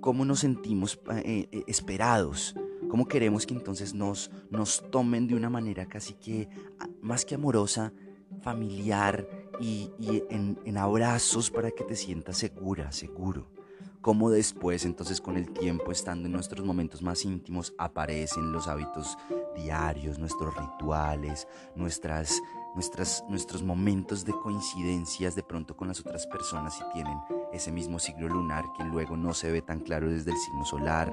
¿Cómo 0.00 0.24
nos 0.24 0.40
sentimos 0.40 0.98
eh, 1.24 1.48
eh, 1.50 1.64
esperados? 1.66 2.54
¿Cómo 2.88 3.06
queremos 3.06 3.46
que 3.46 3.54
entonces 3.54 3.94
nos, 3.94 4.30
nos 4.50 4.90
tomen 4.90 5.26
de 5.26 5.34
una 5.34 5.48
manera 5.48 5.86
casi 5.86 6.14
que 6.14 6.48
ah, 6.80 6.88
más 7.00 7.24
que 7.24 7.36
amorosa, 7.36 7.92
familiar 8.40 9.28
y, 9.60 9.90
en, 10.30 10.58
en 10.64 10.76
abrazos 10.76 11.50
para 11.50 11.70
que 11.70 11.84
te 11.84 11.94
sientas 11.94 12.38
segura, 12.38 12.90
seguro? 12.92 13.48
cómo 14.02 14.30
después, 14.30 14.84
entonces 14.84 15.20
con 15.20 15.36
el 15.36 15.52
tiempo, 15.52 15.92
estando 15.92 16.26
en 16.26 16.32
nuestros 16.32 16.66
momentos 16.66 17.02
más 17.02 17.24
íntimos, 17.24 17.72
aparecen 17.78 18.50
los 18.50 18.66
hábitos 18.66 19.16
diarios, 19.54 20.18
nuestros 20.18 20.54
rituales, 20.56 21.46
nuestras 21.76 22.42
nuestros 22.74 23.62
momentos 23.62 24.24
de 24.24 24.32
coincidencias 24.32 25.34
de 25.34 25.42
pronto 25.42 25.76
con 25.76 25.88
las 25.88 26.00
otras 26.00 26.26
personas 26.26 26.76
si 26.76 26.84
tienen 26.92 27.18
ese 27.52 27.70
mismo 27.70 27.98
signo 27.98 28.28
lunar 28.28 28.64
que 28.76 28.84
luego 28.84 29.16
no 29.16 29.34
se 29.34 29.50
ve 29.50 29.62
tan 29.62 29.80
claro 29.80 30.08
desde 30.08 30.30
el 30.30 30.36
signo 30.38 30.64
solar. 30.64 31.12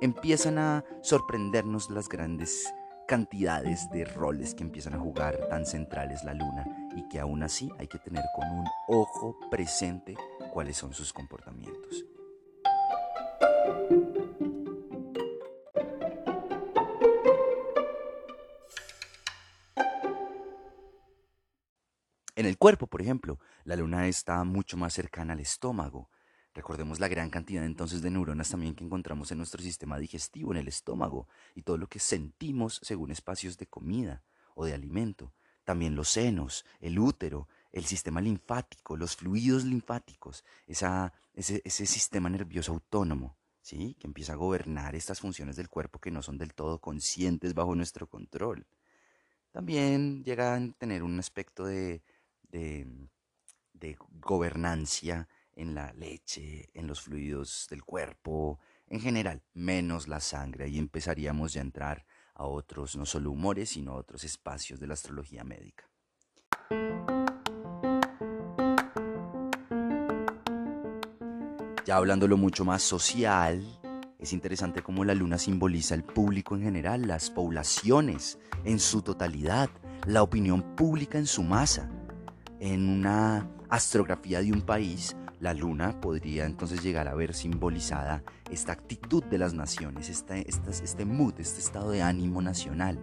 Empiezan 0.00 0.58
a 0.58 0.84
sorprendernos 1.00 1.90
las 1.90 2.08
grandes 2.08 2.66
cantidades 3.06 3.90
de 3.90 4.04
roles 4.04 4.54
que 4.54 4.62
empiezan 4.62 4.94
a 4.94 4.98
jugar 4.98 5.48
tan 5.48 5.66
centrales 5.66 6.24
la 6.24 6.34
luna 6.34 6.66
y 6.96 7.06
que 7.08 7.20
aún 7.20 7.42
así 7.42 7.70
hay 7.78 7.86
que 7.86 7.98
tener 7.98 8.24
con 8.34 8.48
un 8.50 8.66
ojo 8.88 9.36
presente 9.50 10.16
cuáles 10.52 10.76
son 10.76 10.92
sus 10.92 11.12
comportamientos. 11.12 12.04
En 22.42 22.48
el 22.48 22.58
cuerpo, 22.58 22.88
por 22.88 23.00
ejemplo, 23.00 23.38
la 23.62 23.76
luna 23.76 24.08
está 24.08 24.42
mucho 24.42 24.76
más 24.76 24.94
cercana 24.94 25.34
al 25.34 25.38
estómago. 25.38 26.10
Recordemos 26.54 26.98
la 26.98 27.06
gran 27.06 27.30
cantidad 27.30 27.64
entonces 27.64 28.02
de 28.02 28.10
neuronas 28.10 28.50
también 28.50 28.74
que 28.74 28.82
encontramos 28.82 29.30
en 29.30 29.38
nuestro 29.38 29.62
sistema 29.62 29.96
digestivo, 29.96 30.50
en 30.50 30.58
el 30.58 30.66
estómago, 30.66 31.28
y 31.54 31.62
todo 31.62 31.78
lo 31.78 31.86
que 31.86 32.00
sentimos 32.00 32.80
según 32.82 33.12
espacios 33.12 33.58
de 33.58 33.68
comida 33.68 34.24
o 34.56 34.64
de 34.64 34.74
alimento. 34.74 35.32
También 35.62 35.94
los 35.94 36.08
senos, 36.08 36.64
el 36.80 36.98
útero, 36.98 37.46
el 37.70 37.84
sistema 37.84 38.20
linfático, 38.20 38.96
los 38.96 39.14
fluidos 39.14 39.62
linfáticos, 39.62 40.44
ese, 40.66 41.12
ese 41.36 41.86
sistema 41.86 42.28
nervioso 42.28 42.72
autónomo, 42.72 43.36
¿sí? 43.60 43.94
que 44.00 44.08
empieza 44.08 44.32
a 44.32 44.36
gobernar 44.36 44.96
estas 44.96 45.20
funciones 45.20 45.54
del 45.54 45.68
cuerpo 45.68 46.00
que 46.00 46.10
no 46.10 46.22
son 46.22 46.38
del 46.38 46.54
todo 46.54 46.80
conscientes 46.80 47.54
bajo 47.54 47.76
nuestro 47.76 48.08
control. 48.08 48.66
También 49.52 50.24
llegan 50.24 50.70
a 50.70 50.78
tener 50.78 51.04
un 51.04 51.18
aspecto 51.20 51.66
de 51.66 52.02
de, 52.52 53.96
gobernancia 54.20 55.28
en 55.54 55.74
la 55.74 55.92
leche, 55.94 56.70
en 56.74 56.86
los 56.86 57.02
fluidos 57.02 57.66
del 57.68 57.82
cuerpo, 57.82 58.60
en 58.88 59.00
general, 59.00 59.42
menos 59.54 60.06
la 60.06 60.20
sangre. 60.20 60.68
y 60.68 60.78
empezaríamos 60.78 61.54
ya 61.54 61.60
a 61.60 61.64
entrar 61.64 62.06
a 62.34 62.44
otros, 62.44 62.96
no 62.96 63.04
solo 63.04 63.30
humores, 63.30 63.70
sino 63.70 63.92
a 63.92 63.96
otros 63.96 64.24
espacios 64.24 64.78
de 64.78 64.86
la 64.86 64.94
astrología 64.94 65.44
médica. 65.44 65.88
Ya 71.84 71.96
hablándolo 71.96 72.36
mucho 72.36 72.64
más 72.64 72.82
social, 72.82 73.80
es 74.20 74.32
interesante 74.32 74.82
cómo 74.82 75.04
la 75.04 75.14
luna 75.14 75.36
simboliza 75.36 75.96
el 75.96 76.04
público 76.04 76.54
en 76.54 76.62
general, 76.62 77.08
las 77.08 77.28
poblaciones 77.28 78.38
en 78.64 78.78
su 78.78 79.02
totalidad, 79.02 79.68
la 80.06 80.22
opinión 80.22 80.76
pública 80.76 81.18
en 81.18 81.26
su 81.26 81.42
masa 81.42 81.90
en 82.62 82.88
una 82.88 83.50
astrografía 83.70 84.40
de 84.40 84.52
un 84.52 84.60
país, 84.60 85.16
la 85.40 85.52
luna 85.52 86.00
podría 86.00 86.46
entonces 86.46 86.80
llegar 86.80 87.08
a 87.08 87.14
ver 87.14 87.34
simbolizada 87.34 88.22
esta 88.52 88.70
actitud 88.70 89.24
de 89.24 89.36
las 89.36 89.52
naciones, 89.52 90.08
este, 90.08 90.48
este 90.48 91.04
mood, 91.04 91.34
este 91.40 91.58
estado 91.58 91.90
de 91.90 92.02
ánimo 92.02 92.40
nacional. 92.40 93.00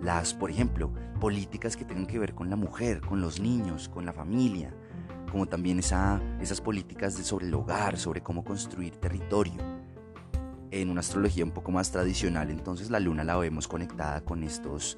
Las, 0.00 0.32
por 0.32 0.50
ejemplo, 0.50 0.94
políticas 1.20 1.76
que 1.76 1.84
tengan 1.84 2.06
que 2.06 2.18
ver 2.18 2.34
con 2.34 2.48
la 2.48 2.56
mujer, 2.56 3.02
con 3.02 3.20
los 3.20 3.38
niños, 3.38 3.90
con 3.90 4.06
la 4.06 4.14
familia, 4.14 4.74
como 5.30 5.44
también 5.44 5.78
esa, 5.80 6.18
esas 6.40 6.62
políticas 6.62 7.14
de 7.18 7.22
sobre 7.22 7.48
el 7.48 7.52
hogar, 7.52 7.98
sobre 7.98 8.22
cómo 8.22 8.42
construir 8.42 8.96
territorio. 8.96 9.60
En 10.70 10.88
una 10.88 11.00
astrología 11.00 11.44
un 11.44 11.50
poco 11.50 11.70
más 11.70 11.90
tradicional, 11.90 12.48
entonces 12.48 12.88
la 12.88 12.98
luna 12.98 13.24
la 13.24 13.36
vemos 13.36 13.68
conectada 13.68 14.22
con 14.22 14.42
estos 14.42 14.96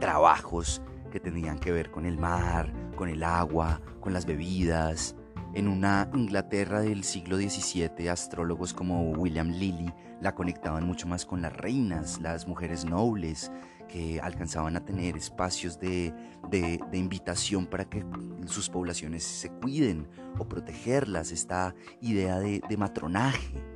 trabajos 0.00 0.82
que 1.10 1.20
tenían 1.20 1.58
que 1.58 1.72
ver 1.72 1.90
con 1.90 2.06
el 2.06 2.18
mar, 2.18 2.72
con 2.96 3.08
el 3.08 3.22
agua, 3.22 3.80
con 4.00 4.12
las 4.12 4.26
bebidas. 4.26 5.16
En 5.54 5.68
una 5.68 6.10
Inglaterra 6.14 6.80
del 6.80 7.02
siglo 7.02 7.38
XVII, 7.38 8.08
astrólogos 8.08 8.74
como 8.74 9.10
William 9.12 9.50
Lilly 9.50 9.92
la 10.20 10.34
conectaban 10.34 10.86
mucho 10.86 11.06
más 11.06 11.24
con 11.24 11.40
las 11.42 11.56
reinas, 11.56 12.20
las 12.20 12.46
mujeres 12.46 12.84
nobles, 12.84 13.50
que 13.88 14.20
alcanzaban 14.20 14.76
a 14.76 14.84
tener 14.84 15.16
espacios 15.16 15.78
de, 15.78 16.12
invitación 16.92 17.66
para 17.66 17.84
que 17.84 18.04
sus 18.46 18.68
poblaciones 18.68 19.24
se 19.24 19.50
cuiden 19.50 20.08
o 20.38 20.46
protegerlas, 20.46 21.32
esta 21.32 21.74
idea 22.00 22.38
de, 22.38 22.76
matronaje. 22.76 23.75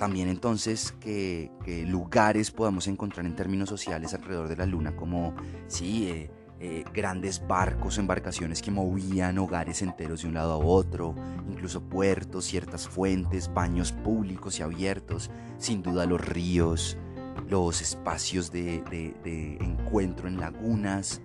También 0.00 0.30
entonces 0.30 0.94
que, 0.98 1.50
lugares 1.86 2.50
podamos 2.50 2.88
encontrar 2.88 3.26
en 3.26 3.36
términos 3.36 3.68
sociales 3.68 4.14
alrededor 4.14 4.48
de 4.48 4.56
la 4.56 4.64
luna 4.64 4.96
como, 4.96 5.34
sí, 5.66 6.08
eh, 6.08 6.30
eh, 6.58 6.84
grandes 6.94 7.46
barcos, 7.46 7.98
embarcaciones 7.98 8.62
que 8.62 8.70
movían 8.70 9.36
hogares 9.36 9.82
enteros 9.82 10.22
de 10.22 10.28
un 10.28 10.34
lado 10.34 10.54
a 10.54 10.56
otro, 10.56 11.14
incluso 11.46 11.82
puertos, 11.82 12.46
ciertas 12.46 12.88
fuentes, 12.88 13.52
baños 13.52 13.92
públicos 13.92 14.58
y 14.58 14.62
abiertos, 14.62 15.30
sin 15.58 15.82
duda 15.82 16.06
los 16.06 16.26
ríos, 16.26 16.96
los 17.50 17.82
espacios 17.82 18.50
de, 18.50 18.80
de 18.90 19.58
encuentro 19.60 20.28
en 20.28 20.40
lagunas 20.40 21.20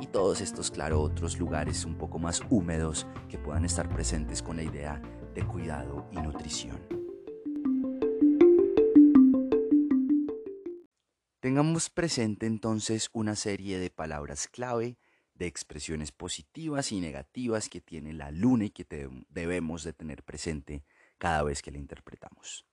y 0.00 0.06
todos 0.06 0.40
estos, 0.40 0.70
claro, 0.70 1.00
otros 1.00 1.36
lugares 1.36 1.84
un 1.84 1.96
poco 1.96 2.20
más 2.20 2.42
húmedos 2.48 3.08
que 3.28 3.38
puedan 3.38 3.64
estar 3.64 3.88
presentes 3.88 4.40
con 4.40 4.54
la 4.54 4.62
idea 4.62 5.02
de 5.34 5.42
cuidado 5.44 6.06
y 6.12 6.18
nutrición. 6.18 6.99
Tengamos 11.40 11.88
presente 11.88 12.44
entonces 12.44 13.08
una 13.14 13.34
serie 13.34 13.78
de 13.78 13.88
palabras 13.88 14.46
clave, 14.46 14.98
de 15.32 15.46
expresiones 15.46 16.12
positivas 16.12 16.92
y 16.92 17.00
negativas 17.00 17.70
que 17.70 17.80
tiene 17.80 18.12
la 18.12 18.30
luna 18.30 18.66
y 18.66 18.70
que 18.70 18.86
debemos 19.30 19.82
de 19.82 19.94
tener 19.94 20.22
presente 20.22 20.84
cada 21.16 21.42
vez 21.42 21.62
que 21.62 21.70
la 21.70 21.78
interpretamos. 21.78 22.66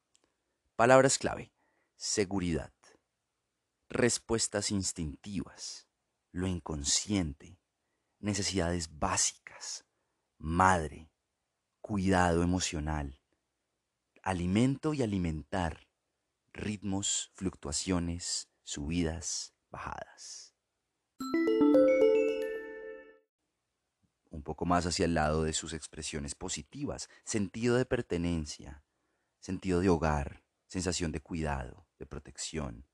Palabras 0.75 1.17
clave. 1.17 1.53
Seguridad. 1.95 2.73
Respuestas 3.87 4.69
instintivas. 4.71 5.87
Lo 6.33 6.45
inconsciente. 6.45 7.57
Necesidades 8.19 8.99
básicas. 8.99 9.85
Madre. 10.39 11.09
Cuidado 11.79 12.43
emocional. 12.43 13.21
Alimento 14.23 14.93
y 14.93 15.03
alimentar. 15.03 15.87
Ritmos, 16.51 17.31
fluctuaciones, 17.35 18.49
subidas, 18.67 19.55
bajadas. 19.71 20.53
Un 24.29 24.43
poco 24.43 24.65
más 24.65 24.85
hacia 24.85 25.05
el 25.05 25.13
lado 25.13 25.43
de 25.43 25.53
sus 25.53 25.71
expresiones 25.71 26.35
positivas, 26.35 27.09
sentido 27.23 27.77
de 27.77 27.85
pertenencia, 27.85 28.83
sentido 29.39 29.79
de 29.79 29.87
hogar, 29.87 30.43
sensación 30.67 31.13
de 31.13 31.21
cuidado, 31.21 31.87
de 31.97 32.07
protección, 32.07 32.85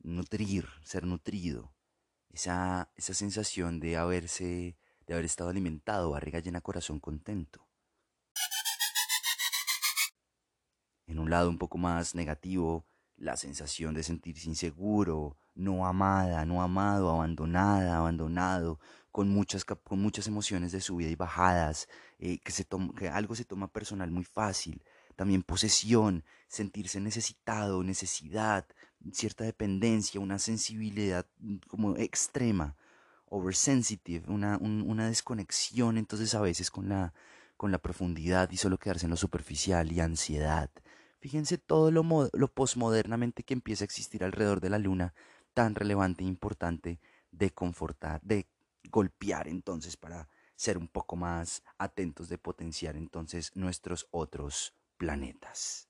nutrir, 0.00 0.68
ser 0.82 1.06
nutrido, 1.06 1.74
esa, 2.28 2.92
esa 2.94 3.14
sensación 3.14 3.80
de 3.80 3.96
haberse, 3.96 4.76
de 5.06 5.14
haber 5.14 5.24
estado 5.24 5.48
alimentado, 5.48 6.10
barriga 6.10 6.40
llena, 6.40 6.60
corazón 6.60 7.00
contento. 7.00 7.66
En 11.06 11.18
un 11.18 11.30
lado 11.30 11.48
un 11.48 11.56
poco 11.56 11.78
más 11.78 12.14
negativo, 12.14 12.86
la 13.16 13.36
sensación 13.36 13.94
de 13.94 14.02
sentirse 14.02 14.48
inseguro, 14.48 15.36
no 15.54 15.86
amada, 15.86 16.44
no 16.44 16.62
amado, 16.62 17.10
abandonada, 17.10 17.96
abandonado, 17.96 18.80
con 19.12 19.28
muchas, 19.28 19.64
con 19.64 20.00
muchas 20.00 20.26
emociones 20.26 20.72
de 20.72 20.80
subida 20.80 21.08
y 21.08 21.14
bajadas, 21.14 21.88
eh, 22.18 22.38
que, 22.38 22.50
se 22.52 22.66
que 22.96 23.08
algo 23.08 23.34
se 23.34 23.44
toma 23.44 23.68
personal 23.68 24.10
muy 24.10 24.24
fácil, 24.24 24.82
también 25.14 25.42
posesión, 25.42 26.24
sentirse 26.48 27.00
necesitado, 27.00 27.82
necesidad, 27.84 28.66
cierta 29.12 29.44
dependencia, 29.44 30.20
una 30.20 30.38
sensibilidad 30.38 31.26
mm, 31.38 31.56
como 31.68 31.96
extrema, 31.96 32.76
oversensitive, 33.26 34.30
una, 34.30 34.58
una 34.58 35.08
desconexión 35.08 35.98
entonces 35.98 36.34
a 36.34 36.40
veces 36.40 36.70
con 36.70 36.88
la, 36.88 37.14
con 37.56 37.72
la 37.72 37.78
profundidad 37.78 38.50
y 38.50 38.56
solo 38.56 38.78
quedarse 38.78 39.06
en 39.06 39.10
lo 39.10 39.16
superficial 39.16 39.90
y 39.92 40.00
ansiedad. 40.00 40.70
Fíjense 41.24 41.56
todo 41.56 41.90
lo, 41.90 42.04
posmodernamente 42.48 43.44
que 43.44 43.54
empieza 43.54 43.82
a 43.82 43.86
existir 43.86 44.24
alrededor 44.24 44.60
de 44.60 44.68
la 44.68 44.76
luna, 44.76 45.14
tan 45.54 45.74
relevante 45.74 46.22
e 46.22 46.26
importante 46.26 47.00
de 47.30 47.48
confortar, 47.48 48.20
de 48.20 48.46
golpear 48.90 49.48
entonces 49.48 49.96
para 49.96 50.28
ser 50.54 50.76
un 50.76 50.86
poco 50.86 51.16
más 51.16 51.62
atentos 51.78 52.28
de 52.28 52.36
potenciar 52.36 52.94
entonces 52.94 53.56
nuestros 53.56 54.06
otros 54.10 54.74
planetas. 54.98 55.88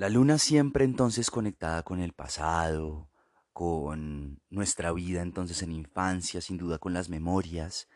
La 0.00 0.08
luna 0.08 0.38
siempre 0.38 0.86
entonces 0.86 1.30
conectada 1.30 1.82
con 1.82 2.00
el 2.00 2.14
pasado, 2.14 3.10
con 3.52 4.40
nuestra 4.48 4.92
vida 4.92 5.20
entonces 5.20 5.62
en 5.62 5.72
infancia, 5.72 6.40
sin 6.40 6.56
duda 6.56 6.78
con 6.78 6.94
las 6.94 7.10
memorias. 7.10 7.86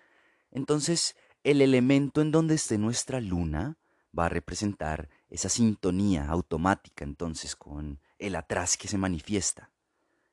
Entonces, 0.50 1.16
el 1.44 1.62
elemento 1.62 2.20
en 2.20 2.30
donde 2.30 2.56
esté 2.56 2.76
nuestra 2.76 3.22
luna 3.22 3.78
va 4.16 4.26
a 4.26 4.28
representar 4.28 5.08
esa 5.30 5.48
sintonía 5.48 6.28
automática 6.28 7.04
entonces 7.04 7.56
con 7.56 8.00
el 8.18 8.36
atrás 8.36 8.76
que 8.76 8.86
se 8.86 8.98
manifiesta, 8.98 9.70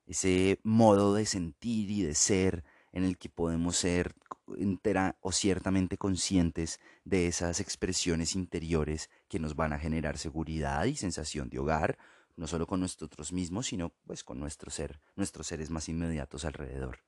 ese 0.07 0.59
modo 0.63 1.13
de 1.13 1.25
sentir 1.25 1.89
y 1.89 2.01
de 2.01 2.15
ser 2.15 2.65
en 2.91 3.05
el 3.05 3.17
que 3.17 3.29
podemos 3.29 3.77
ser 3.77 4.13
entera 4.57 5.17
o 5.21 5.31
ciertamente 5.31 5.97
conscientes 5.97 6.79
de 7.05 7.27
esas 7.27 7.59
expresiones 7.59 8.35
interiores 8.35 9.09
que 9.27 9.39
nos 9.39 9.55
van 9.55 9.73
a 9.73 9.79
generar 9.79 10.17
seguridad 10.17 10.85
y 10.85 10.95
sensación 10.95 11.49
de 11.49 11.59
hogar, 11.59 11.97
no 12.35 12.47
solo 12.47 12.67
con 12.67 12.79
nosotros 12.79 13.33
mismos, 13.33 13.67
sino 13.67 13.89
pues 14.05 14.23
con 14.23 14.39
nuestro 14.39 14.71
ser, 14.71 14.99
nuestros 15.15 15.47
seres 15.47 15.69
más 15.69 15.89
inmediatos 15.89 16.45
alrededor 16.45 16.99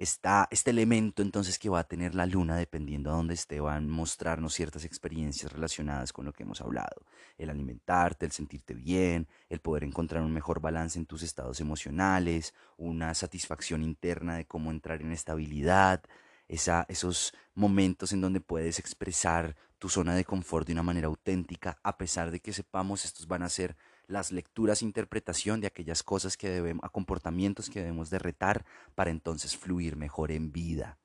está 0.00 0.48
este 0.50 0.70
elemento 0.70 1.20
entonces 1.20 1.58
que 1.58 1.68
va 1.68 1.80
a 1.80 1.84
tener 1.84 2.14
la 2.14 2.24
luna 2.24 2.56
dependiendo 2.56 3.10
a 3.10 3.16
dónde 3.16 3.34
esté, 3.34 3.60
van 3.60 3.84
a 3.84 3.92
mostrarnos 3.92 4.54
ciertas 4.54 4.86
experiencias 4.86 5.52
relacionadas 5.52 6.14
con 6.14 6.24
lo 6.24 6.32
que 6.32 6.44
hemos 6.44 6.62
hablado. 6.62 7.04
El 7.36 7.50
alimentarte, 7.50 8.24
el 8.24 8.32
sentirte 8.32 8.72
bien, 8.72 9.28
el 9.50 9.60
poder 9.60 9.84
encontrar 9.84 10.22
un 10.22 10.32
mejor 10.32 10.60
balance 10.60 10.98
en 10.98 11.04
tus 11.04 11.22
estados 11.22 11.60
emocionales, 11.60 12.54
una 12.78 13.12
satisfacción 13.12 13.82
interna 13.82 14.36
de 14.36 14.46
cómo 14.46 14.70
entrar 14.70 15.02
en 15.02 15.12
estabilidad, 15.12 16.02
esa, 16.50 16.84
esos 16.88 17.32
momentos 17.54 18.12
en 18.12 18.20
donde 18.20 18.40
puedes 18.40 18.80
expresar 18.80 19.56
tu 19.78 19.88
zona 19.88 20.14
de 20.14 20.24
confort 20.24 20.66
de 20.66 20.72
una 20.72 20.82
manera 20.82 21.06
auténtica, 21.06 21.78
a 21.82 21.96
pesar 21.96 22.30
de 22.32 22.40
que 22.40 22.52
sepamos 22.52 23.04
estos 23.04 23.28
van 23.28 23.42
a 23.42 23.48
ser 23.48 23.76
las 24.08 24.32
lecturas, 24.32 24.82
interpretación 24.82 25.60
de 25.60 25.68
aquellas 25.68 26.02
cosas 26.02 26.36
que 26.36 26.50
debemos, 26.50 26.84
a 26.84 26.88
comportamientos 26.88 27.70
que 27.70 27.78
debemos 27.78 28.10
de 28.10 28.18
retar 28.18 28.64
para 28.96 29.10
entonces 29.10 29.56
fluir 29.56 29.96
mejor 29.96 30.32
en 30.32 30.50
vida. 30.50 30.98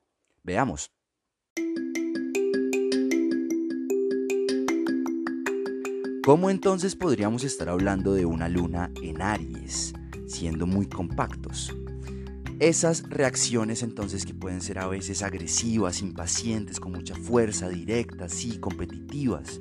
Veamos. 0.43 0.91
¿Cómo 6.23 6.49
entonces 6.49 6.95
podríamos 6.95 7.43
estar 7.43 7.69
hablando 7.69 8.13
de 8.13 8.25
una 8.25 8.49
luna 8.49 8.91
en 9.03 9.21
Aries, 9.21 9.93
siendo 10.27 10.65
muy 10.65 10.89
compactos? 10.89 11.71
Esas 12.59 13.03
reacciones 13.09 13.83
entonces 13.83 14.25
que 14.25 14.33
pueden 14.33 14.61
ser 14.61 14.79
a 14.79 14.87
veces 14.87 15.23
agresivas, 15.23 16.01
impacientes, 16.01 16.79
con 16.79 16.93
mucha 16.93 17.15
fuerza, 17.15 17.67
directas, 17.67 18.31
sí, 18.31 18.59
competitivas 18.59 19.59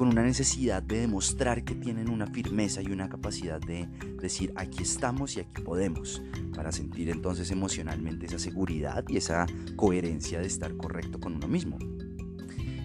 con 0.00 0.08
una 0.08 0.22
necesidad 0.22 0.82
de 0.82 1.00
demostrar 1.00 1.62
que 1.62 1.74
tienen 1.74 2.08
una 2.08 2.26
firmeza 2.26 2.80
y 2.80 2.86
una 2.86 3.10
capacidad 3.10 3.60
de 3.60 3.86
decir 4.18 4.50
aquí 4.56 4.82
estamos 4.82 5.36
y 5.36 5.40
aquí 5.40 5.60
podemos, 5.60 6.22
para 6.54 6.72
sentir 6.72 7.10
entonces 7.10 7.50
emocionalmente 7.50 8.24
esa 8.24 8.38
seguridad 8.38 9.04
y 9.08 9.18
esa 9.18 9.44
coherencia 9.76 10.40
de 10.40 10.46
estar 10.46 10.74
correcto 10.78 11.20
con 11.20 11.34
uno 11.34 11.48
mismo. 11.48 11.78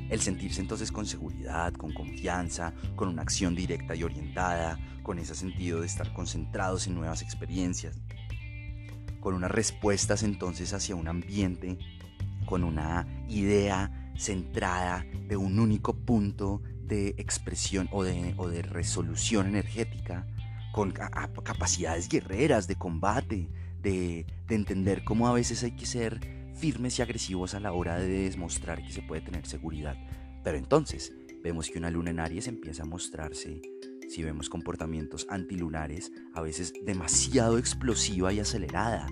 El 0.10 0.20
sentirse 0.20 0.60
entonces 0.60 0.92
con 0.92 1.06
seguridad, 1.06 1.72
con 1.72 1.94
confianza, 1.94 2.74
con 2.98 3.08
una 3.08 3.22
acción 3.22 3.56
directa 3.56 3.96
y 3.96 4.04
orientada, 4.04 4.78
con 5.02 5.18
ese 5.18 5.36
sentido 5.36 5.80
de 5.80 5.88
estar 5.88 6.12
concentrados 6.12 6.86
en 6.88 6.96
nuevas 6.96 7.22
experiencias, 7.22 7.98
con 9.26 9.34
unas 9.34 9.50
respuestas 9.50 10.22
entonces 10.22 10.72
hacia 10.74 10.96
un 10.96 11.08
ambiente, 11.08 11.80
con 12.46 12.64
una 12.64 13.08
idea 13.28 14.12
centrada 14.16 15.04
de 15.28 15.36
un 15.36 15.58
único 15.58 15.96
punto 15.96 16.62
de 16.84 17.16
expresión 17.18 17.90
o 17.92 18.04
de, 18.04 18.36
o 18.38 18.50
de 18.50 18.62
resolución 18.62 19.48
energética, 19.48 20.28
con 20.72 20.92
capacidades 20.92 22.08
guerreras 22.08 22.68
de 22.68 22.76
combate, 22.76 23.50
de, 23.82 24.28
de 24.48 24.56
entender 24.56 25.04
cómo 25.04 25.28
a 25.28 25.34
veces 25.34 25.64
hay 25.64 25.72
que 25.72 25.88
ser 25.88 26.52
firmes 26.54 27.00
y 27.00 27.02
agresivos 27.02 27.56
a 27.56 27.60
la 27.60 27.72
hora 27.72 27.98
de 27.98 28.30
demostrar 28.30 28.84
que 28.86 28.92
se 28.92 29.02
puede 29.02 29.24
tener 29.24 29.48
seguridad. 29.48 29.98
Pero 30.44 30.56
entonces 30.56 31.12
vemos 31.42 31.72
que 31.72 31.80
una 31.80 31.90
luna 31.90 32.12
en 32.12 32.20
Aries 32.20 32.48
empieza 32.48 32.84
a 32.84 32.86
mostrarse, 32.86 33.60
si 34.10 34.24
vemos 34.24 34.50
comportamientos 34.50 35.26
antilunares, 35.30 36.12
a 36.34 36.42
veces 36.42 36.74
demasiado 36.86 37.58
explosiva 37.58 38.34
y 38.34 38.40
acelerada, 38.40 39.08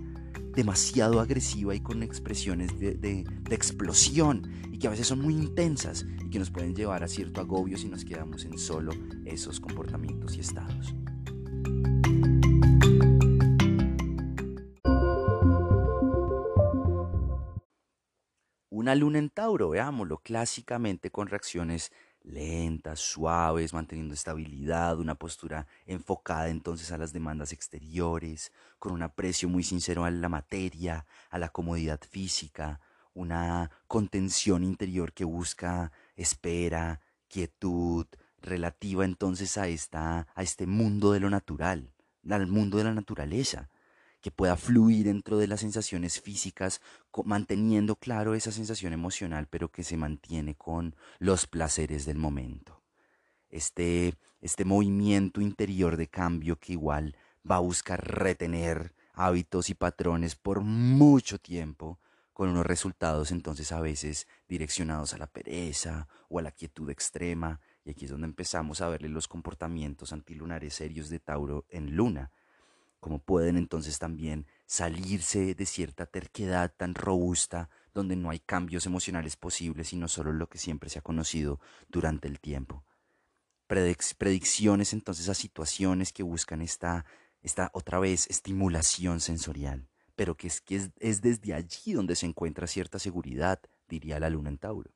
demasiado 0.55 1.19
agresiva 1.19 1.75
y 1.75 1.79
con 1.79 2.03
expresiones 2.03 2.79
de, 2.79 3.25
explosión 3.49 4.51
y 4.71 4.79
que 4.79 4.87
a 4.87 4.91
veces 4.91 5.07
son 5.07 5.19
muy 5.19 5.33
intensas 5.33 6.05
y 6.25 6.29
que 6.29 6.39
nos 6.39 6.51
pueden 6.51 6.75
llevar 6.75 7.03
a 7.03 7.07
cierto 7.07 7.41
agobio 7.41 7.77
si 7.77 7.87
nos 7.87 8.05
quedamos 8.05 8.45
en 8.45 8.57
solo 8.57 8.91
esos 9.25 9.59
comportamientos 9.59 10.35
y 10.37 10.41
estados. 10.41 10.95
Una 18.69 18.95
luna 18.95 19.19
en 19.19 19.29
Tauro, 19.29 19.69
veámoslo, 19.69 20.17
clásicamente 20.17 21.09
con 21.09 21.27
reacciones 21.27 21.91
lentas, 22.23 22.99
suaves, 22.99 23.73
manteniendo 23.73 24.13
estabilidad, 24.13 24.99
una 24.99 25.15
postura 25.15 25.67
enfocada 25.85 26.49
entonces 26.49 26.91
a 26.91 26.97
las 26.97 27.13
demandas 27.13 27.51
exteriores, 27.51 28.51
con 28.79 28.93
un 28.93 29.03
aprecio 29.03 29.49
muy 29.49 29.63
sincero 29.63 30.05
a 30.05 30.11
la 30.11 30.29
materia, 30.29 31.05
a 31.29 31.37
la 31.37 31.49
comodidad 31.49 31.99
física, 32.09 32.79
una 33.13 33.69
contención 33.87 34.63
interior 34.63 35.13
que 35.13 35.25
busca 35.25 35.91
espera, 36.15 37.01
quietud, 37.27 38.07
relativa 38.41 39.05
entonces 39.05 39.57
a, 39.57 39.67
esta, 39.67 40.27
a 40.33 40.43
este 40.43 40.67
mundo 40.67 41.11
de 41.11 41.19
lo 41.19 41.29
natural, 41.29 41.93
al 42.29 42.47
mundo 42.47 42.77
de 42.77 42.85
la 42.85 42.93
naturaleza, 42.93 43.69
que 44.23 44.31
pueda 44.31 44.55
fluir 44.55 45.05
dentro 45.05 45.37
de 45.37 45.47
las 45.47 45.59
sensaciones 45.59 46.21
físicas, 46.21 46.79
manteniendo 47.25 47.97
claro 47.97 48.35
esa 48.35 48.53
sensación 48.53 48.93
emocional, 48.93 49.47
pero 49.49 49.69
que 49.69 49.83
se 49.83 49.97
mantiene 49.97 50.55
con 50.55 50.95
los 51.19 51.45
placeres 51.45 52.05
del 52.05 52.17
momento. 52.17 52.81
Este, 53.49 54.15
este 54.39 54.63
movimiento 54.63 55.41
interior 55.41 55.97
de 55.97 56.07
cambio 56.07 56.57
que 56.57 56.71
igual 56.71 57.17
va 57.49 57.57
a 57.57 57.59
buscar 57.59 58.01
retener 58.01 58.95
hábitos 59.13 59.69
y 59.69 59.73
patrones 59.73 60.35
por 60.35 60.61
mucho 60.61 61.37
tiempo, 61.37 61.99
con 62.31 62.47
unos 62.47 62.65
resultados 62.65 63.29
entonces 63.29 63.73
a 63.73 63.81
veces 63.81 64.29
direccionados 64.47 65.13
a 65.13 65.17
la 65.17 65.27
pereza 65.27 66.07
o 66.29 66.39
a 66.39 66.41
la 66.41 66.51
quietud 66.51 66.89
extrema, 66.89 67.59
y 67.83 67.91
aquí 67.91 68.05
es 68.05 68.11
donde 68.11 68.27
empezamos 68.27 68.79
a 68.79 68.87
verle 68.87 69.09
los 69.09 69.27
comportamientos 69.27 70.13
antilunares 70.13 70.75
serios 70.75 71.09
de 71.09 71.19
Tauro 71.19 71.65
en 71.69 71.97
Luna, 71.97 72.31
como 73.03 73.19
pueden 73.19 73.57
entonces 73.57 73.99
también 73.99 74.47
salirse 74.65 75.55
de 75.55 75.65
cierta 75.65 76.05
terquedad 76.05 76.73
tan 76.75 76.95
robusta 76.95 77.69
donde 77.93 78.15
no 78.15 78.29
hay 78.29 78.39
cambios 78.39 78.85
emocionales 78.85 79.35
posibles 79.35 79.89
sino 79.89 80.07
solo 80.07 80.31
lo 80.31 80.47
que 80.47 80.57
siempre 80.57 80.89
se 80.89 80.99
ha 80.99 81.01
conocido 81.01 81.59
durante 81.89 82.29
el 82.29 82.39
tiempo. 82.39 82.85
predicciones 83.67 84.93
entonces 84.93 85.27
a 85.27 85.33
situaciones 85.33 86.13
que 86.13 86.23
buscan 86.23 86.61
esta, 86.61 87.05
esta 87.41 87.69
otra 87.73 87.99
vez 87.99 88.25
estimulación 88.29 89.19
sensorial, 89.19 89.89
pero 90.15 90.37
que 90.37 90.47
es, 90.47 90.61
que 90.61 90.77
es, 90.77 90.91
es 90.99 91.21
desde 91.21 91.53
allí 91.53 91.91
donde 91.91 92.15
se 92.15 92.25
encuentra 92.25 92.67
cierta 92.67 92.99
seguridad, 92.99 93.59
diría 93.89 94.17
la 94.17 94.29
luna 94.29 94.47
en 94.49 94.59
Tauro 94.59 94.91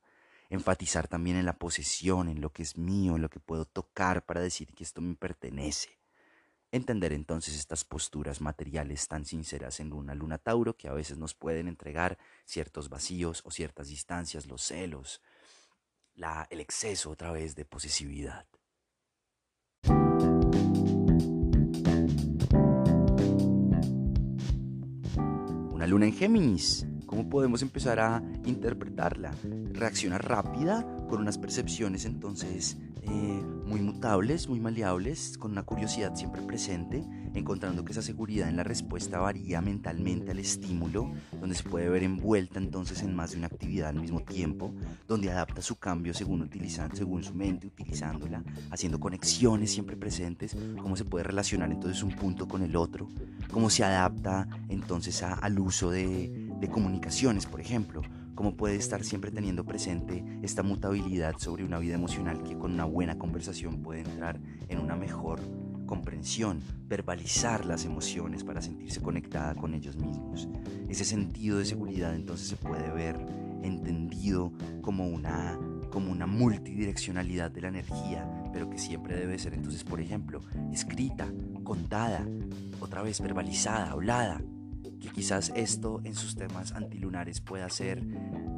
enfatizar 0.50 1.08
también 1.08 1.36
en 1.36 1.44
la 1.44 1.58
posesión, 1.58 2.30
en 2.30 2.40
lo 2.40 2.54
que 2.54 2.62
es 2.62 2.78
mío, 2.78 3.16
en 3.16 3.22
lo 3.22 3.28
que 3.28 3.38
puedo 3.38 3.66
tocar 3.66 4.24
para 4.24 4.40
decir 4.40 4.72
que 4.72 4.82
esto 4.82 5.02
me 5.02 5.14
pertenece. 5.14 5.97
Entender 6.70 7.12
entonces 7.12 7.56
estas 7.56 7.84
posturas 7.84 8.40
materiales 8.40 9.08
tan 9.08 9.24
sinceras 9.24 9.80
en 9.80 9.92
una 9.92 10.14
luna 10.14 10.38
Tauro 10.38 10.76
que 10.76 10.88
a 10.88 10.92
veces 10.92 11.16
nos 11.16 11.34
pueden 11.34 11.66
entregar 11.66 12.18
ciertos 12.44 12.88
vacíos 12.88 13.40
o 13.44 13.50
ciertas 13.50 13.88
distancias, 13.88 14.46
los 14.46 14.62
celos, 14.62 15.22
el 16.50 16.60
exceso 16.60 17.10
otra 17.10 17.32
vez 17.32 17.54
de 17.54 17.64
posesividad. 17.64 18.46
Una 25.70 25.86
luna 25.86 26.06
en 26.06 26.12
Géminis 26.12 26.86
¿Cómo 27.08 27.30
podemos 27.30 27.62
empezar 27.62 28.00
a 28.00 28.22
interpretarla? 28.44 29.34
Reacciona 29.72 30.18
rápida, 30.18 30.86
con 31.08 31.22
unas 31.22 31.38
percepciones 31.38 32.04
entonces 32.04 32.76
eh, 33.00 33.42
muy 33.68 33.80
mutables, 33.80 34.48
muy 34.48 34.60
maleables, 34.60 35.36
con 35.38 35.52
una 35.52 35.62
curiosidad 35.62 36.14
siempre 36.16 36.42
presente, 36.42 37.04
encontrando 37.34 37.84
que 37.84 37.92
esa 37.92 38.02
seguridad 38.02 38.48
en 38.48 38.56
la 38.56 38.64
respuesta 38.64 39.18
varía 39.18 39.60
mentalmente 39.60 40.30
al 40.30 40.38
estímulo, 40.38 41.12
donde 41.38 41.54
se 41.54 41.62
puede 41.62 41.88
ver 41.88 42.02
envuelta 42.02 42.58
entonces 42.58 43.02
en 43.02 43.14
más 43.14 43.32
de 43.32 43.38
una 43.38 43.46
actividad 43.48 43.90
al 43.90 44.00
mismo 44.00 44.20
tiempo, 44.20 44.74
donde 45.06 45.30
adapta 45.30 45.60
su 45.60 45.76
cambio 45.76 46.14
según, 46.14 46.42
utilizan, 46.42 46.96
según 46.96 47.22
su 47.22 47.34
mente, 47.34 47.66
utilizándola, 47.66 48.42
haciendo 48.70 48.98
conexiones 48.98 49.70
siempre 49.70 49.96
presentes, 49.96 50.56
cómo 50.80 50.96
se 50.96 51.04
puede 51.04 51.24
relacionar 51.24 51.70
entonces 51.70 52.02
un 52.02 52.16
punto 52.16 52.48
con 52.48 52.62
el 52.62 52.74
otro, 52.74 53.08
cómo 53.50 53.68
se 53.68 53.84
adapta 53.84 54.48
entonces 54.68 55.22
al 55.22 55.58
uso 55.58 55.90
de 55.90 56.48
de 56.60 56.68
comunicaciones, 56.68 57.46
por 57.46 57.60
ejemplo, 57.60 58.02
cómo 58.38 58.54
puede 58.54 58.76
estar 58.76 59.02
siempre 59.02 59.32
teniendo 59.32 59.64
presente 59.64 60.24
esta 60.42 60.62
mutabilidad 60.62 61.38
sobre 61.38 61.64
una 61.64 61.80
vida 61.80 61.96
emocional 61.96 62.44
que 62.44 62.56
con 62.56 62.72
una 62.72 62.84
buena 62.84 63.18
conversación 63.18 63.82
puede 63.82 64.02
entrar 64.02 64.38
en 64.68 64.78
una 64.78 64.94
mejor 64.94 65.40
comprensión, 65.86 66.60
verbalizar 66.86 67.66
las 67.66 67.84
emociones 67.84 68.44
para 68.44 68.62
sentirse 68.62 69.02
conectada 69.02 69.56
con 69.56 69.74
ellos 69.74 69.96
mismos. 69.96 70.48
Ese 70.88 71.04
sentido 71.04 71.58
de 71.58 71.64
seguridad 71.64 72.14
entonces 72.14 72.46
se 72.46 72.54
puede 72.54 72.88
ver 72.92 73.18
entendido 73.64 74.52
como 74.82 75.08
una 75.08 75.58
como 75.90 76.12
una 76.12 76.28
multidireccionalidad 76.28 77.50
de 77.50 77.62
la 77.62 77.68
energía, 77.68 78.30
pero 78.52 78.70
que 78.70 78.78
siempre 78.78 79.16
debe 79.16 79.36
ser 79.40 79.52
entonces, 79.54 79.82
por 79.82 80.00
ejemplo, 80.00 80.42
escrita, 80.72 81.26
contada, 81.64 82.24
otra 82.78 83.02
vez 83.02 83.20
verbalizada, 83.20 83.90
hablada, 83.90 84.40
que 85.08 85.14
quizás 85.14 85.52
esto 85.54 86.00
en 86.04 86.14
sus 86.14 86.36
temas 86.36 86.72
antilunares 86.72 87.40
pueda 87.40 87.68
ser 87.70 88.04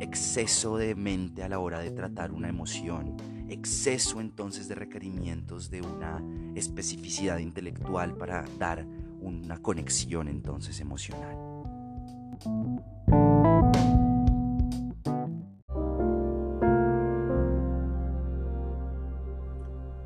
exceso 0.00 0.76
de 0.76 0.94
mente 0.94 1.42
a 1.42 1.48
la 1.48 1.58
hora 1.58 1.80
de 1.80 1.90
tratar 1.90 2.32
una 2.32 2.48
emoción, 2.48 3.16
exceso 3.48 4.20
entonces 4.20 4.68
de 4.68 4.74
requerimientos 4.74 5.70
de 5.70 5.82
una 5.82 6.22
especificidad 6.54 7.38
intelectual 7.38 8.16
para 8.16 8.44
dar 8.58 8.86
una 9.20 9.58
conexión 9.58 10.28
entonces 10.28 10.80
emocional. 10.80 11.36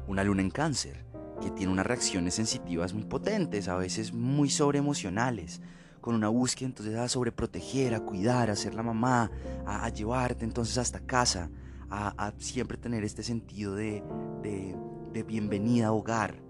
Una 0.06 0.24
luna 0.24 0.42
en 0.42 0.50
cáncer, 0.50 1.04
que 1.40 1.50
tiene 1.50 1.72
unas 1.72 1.86
reacciones 1.86 2.34
sensitivas 2.34 2.92
muy 2.92 3.04
potentes, 3.04 3.68
a 3.68 3.76
veces 3.76 4.12
muy 4.12 4.50
sobreemocionales, 4.50 5.60
con 6.04 6.14
una 6.14 6.28
búsqueda 6.28 6.66
entonces 6.66 6.94
a 6.96 7.08
sobreproteger, 7.08 7.94
a 7.94 8.00
cuidar, 8.00 8.50
a 8.50 8.56
ser 8.56 8.74
la 8.74 8.82
mamá, 8.82 9.30
a, 9.64 9.88
llevarte 9.88 10.44
entonces 10.44 10.76
hasta 10.76 11.00
casa, 11.00 11.48
a, 11.88 12.30
siempre 12.36 12.76
tener 12.76 13.04
este 13.04 13.22
sentido 13.22 13.74
de, 13.74 14.04
de, 14.42 15.22
bienvenida 15.22 15.86
a 15.86 15.92
hogar, 15.92 16.42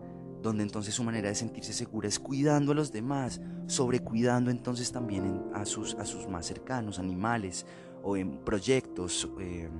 donde 0.42 0.64
entonces 0.64 0.92
su 0.92 1.04
manera 1.04 1.28
de 1.28 1.36
sentirse 1.36 1.72
segura 1.72 2.08
es 2.08 2.18
cuidando 2.18 2.72
a 2.72 2.74
los 2.74 2.90
demás, 2.90 3.40
sobrecuidando 3.68 4.50
entonces 4.50 4.90
también 4.90 5.44
a, 5.54 5.64
sus, 5.66 5.94
a 6.00 6.04
sus 6.04 6.26
más 6.26 6.46
cercanos, 6.46 6.98
animales 6.98 7.64
o 8.02 8.16
en 8.16 8.38
proyectos, 8.38 9.30
eh, 9.38 9.70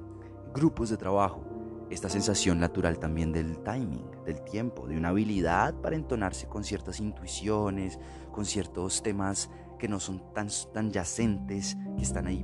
grupos 0.55 0.91
de 0.91 0.99
trabajo. 0.99 1.45
Esta 1.91 2.09
sensación 2.09 2.61
natural 2.61 2.99
también 3.01 3.33
del 3.33 3.59
timing, 3.59 4.07
del 4.25 4.41
tiempo, 4.43 4.87
de 4.87 4.97
una 4.97 5.09
habilidad 5.09 5.75
para 5.75 5.97
entonarse 5.97 6.47
con 6.47 6.63
ciertas 6.63 7.01
intuiciones, 7.01 7.99
con 8.33 8.47
ciertos 8.47 9.03
temas 9.03 9.51
que 9.85 9.89
no 9.91 10.01
son 10.01 10.33
tan, 10.33 10.49
tan 10.73 10.93
yacentes, 10.93 11.77
que 11.95 12.03
están 12.03 12.27
ahí 12.27 12.43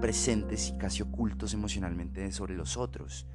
presentes 0.00 0.68
y 0.68 0.78
casi 0.78 1.02
ocultos 1.02 1.52
emocionalmente 1.52 2.30
sobre 2.30 2.54
los 2.54 2.76
otros. 2.76 3.26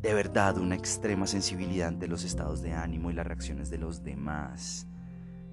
De 0.00 0.14
verdad, 0.14 0.58
una 0.58 0.76
extrema 0.76 1.26
sensibilidad 1.26 1.88
ante 1.88 2.06
los 2.06 2.22
estados 2.22 2.62
de 2.62 2.74
ánimo 2.74 3.10
y 3.10 3.14
las 3.14 3.26
reacciones 3.26 3.68
de 3.68 3.78
los 3.78 4.04
demás. 4.04 4.86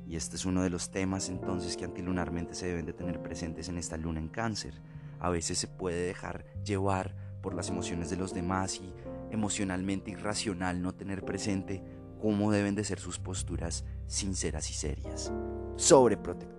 Y 0.05 0.17
este 0.17 0.35
es 0.35 0.45
uno 0.45 0.61
de 0.61 0.69
los 0.69 0.91
temas 0.91 1.29
entonces 1.29 1.75
que 1.75 1.85
antilunarmente 1.85 2.53
se 2.53 2.67
deben 2.67 2.85
de 2.85 2.93
tener 2.93 3.23
presentes 3.23 3.69
en 3.69 3.79
esta 3.79 3.97
luna 3.97 4.19
en 4.19 4.27
cáncer. 4.27 4.79
A 5.19 5.31
veces 5.31 5.57
se 5.57 5.67
puede 5.67 6.05
dejar 6.05 6.45
llevar 6.63 7.15
por 7.41 7.55
las 7.55 7.69
emociones 7.69 8.11
de 8.11 8.17
los 8.17 8.35
demás 8.35 8.79
y 8.79 8.93
emocionalmente 9.31 10.11
irracional 10.11 10.79
no 10.79 10.93
tener 10.93 11.25
presente 11.25 11.83
cómo 12.21 12.51
deben 12.51 12.75
de 12.75 12.83
ser 12.83 12.99
sus 12.99 13.17
posturas 13.17 13.83
sinceras 14.05 14.69
y 14.69 14.73
serias. 14.75 15.33
Sobreprotector 15.75 16.54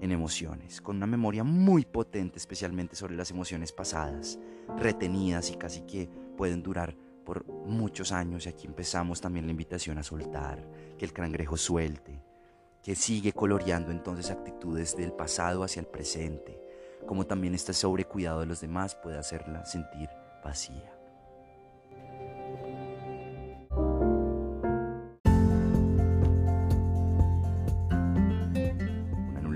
en 0.00 0.12
emociones, 0.12 0.80
con 0.80 0.96
una 0.96 1.06
memoria 1.06 1.44
muy 1.44 1.84
potente 1.84 2.38
especialmente 2.38 2.96
sobre 2.96 3.16
las 3.16 3.30
emociones 3.30 3.72
pasadas, 3.72 4.38
retenidas 4.76 5.50
y 5.50 5.56
casi 5.56 5.82
que 5.82 6.08
pueden 6.36 6.62
durar 6.62 6.96
por 7.24 7.46
muchos 7.46 8.12
años 8.12 8.46
y 8.46 8.48
aquí 8.48 8.66
empezamos 8.66 9.20
también 9.20 9.46
la 9.46 9.52
invitación 9.52 9.98
a 9.98 10.02
soltar, 10.02 10.66
que 10.96 11.04
el 11.04 11.12
cangrejo 11.12 11.56
suelte, 11.56 12.22
que 12.82 12.94
sigue 12.94 13.32
coloreando 13.32 13.90
entonces 13.90 14.30
actitudes 14.30 14.96
del 14.96 15.12
pasado 15.12 15.64
hacia 15.64 15.80
el 15.80 15.86
presente, 15.86 16.60
como 17.06 17.26
también 17.26 17.54
este 17.54 17.72
sobrecuidado 17.72 18.40
de 18.40 18.46
los 18.46 18.60
demás 18.60 18.94
puede 18.94 19.18
hacerla 19.18 19.64
sentir 19.64 20.08
vacía. 20.44 20.95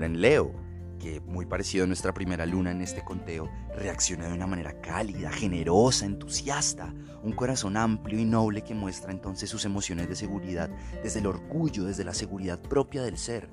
Leo, 0.09 0.53
que 0.99 1.19
muy 1.21 1.45
parecido 1.45 1.83
a 1.83 1.87
nuestra 1.87 2.13
primera 2.13 2.45
luna 2.45 2.71
en 2.71 2.81
este 2.81 3.03
conteo, 3.03 3.49
reacciona 3.75 4.27
de 4.27 4.33
una 4.33 4.45
manera 4.45 4.79
cálida, 4.81 5.31
generosa, 5.31 6.05
entusiasta, 6.05 6.93
un 7.23 7.31
corazón 7.33 7.75
amplio 7.75 8.19
y 8.19 8.25
noble 8.25 8.61
que 8.61 8.75
muestra 8.75 9.11
entonces 9.11 9.49
sus 9.49 9.65
emociones 9.65 10.07
de 10.07 10.15
seguridad 10.15 10.69
desde 11.03 11.19
el 11.19 11.27
orgullo, 11.27 11.85
desde 11.85 12.03
la 12.03 12.13
seguridad 12.13 12.59
propia 12.61 13.01
del 13.01 13.17
ser, 13.17 13.49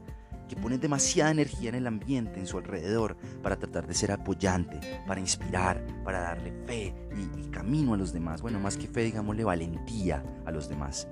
que 0.46 0.56
pone 0.56 0.78
demasiada 0.78 1.30
energía 1.30 1.70
en 1.70 1.74
el 1.76 1.86
ambiente, 1.86 2.38
en 2.38 2.46
su 2.46 2.58
alrededor, 2.58 3.16
para 3.42 3.58
tratar 3.58 3.86
de 3.86 3.94
ser 3.94 4.12
apoyante, 4.12 4.80
para 5.06 5.20
inspirar, 5.20 5.84
para 6.04 6.20
darle 6.20 6.52
fe 6.66 6.94
y, 7.16 7.44
y 7.44 7.48
camino 7.50 7.94
a 7.94 7.96
los 7.96 8.12
demás, 8.12 8.42
bueno, 8.42 8.60
más 8.60 8.76
que 8.76 8.88
fe, 8.88 9.04
digámosle 9.04 9.44
valentía 9.44 10.22
a 10.44 10.50
los 10.50 10.68
demás 10.68 11.08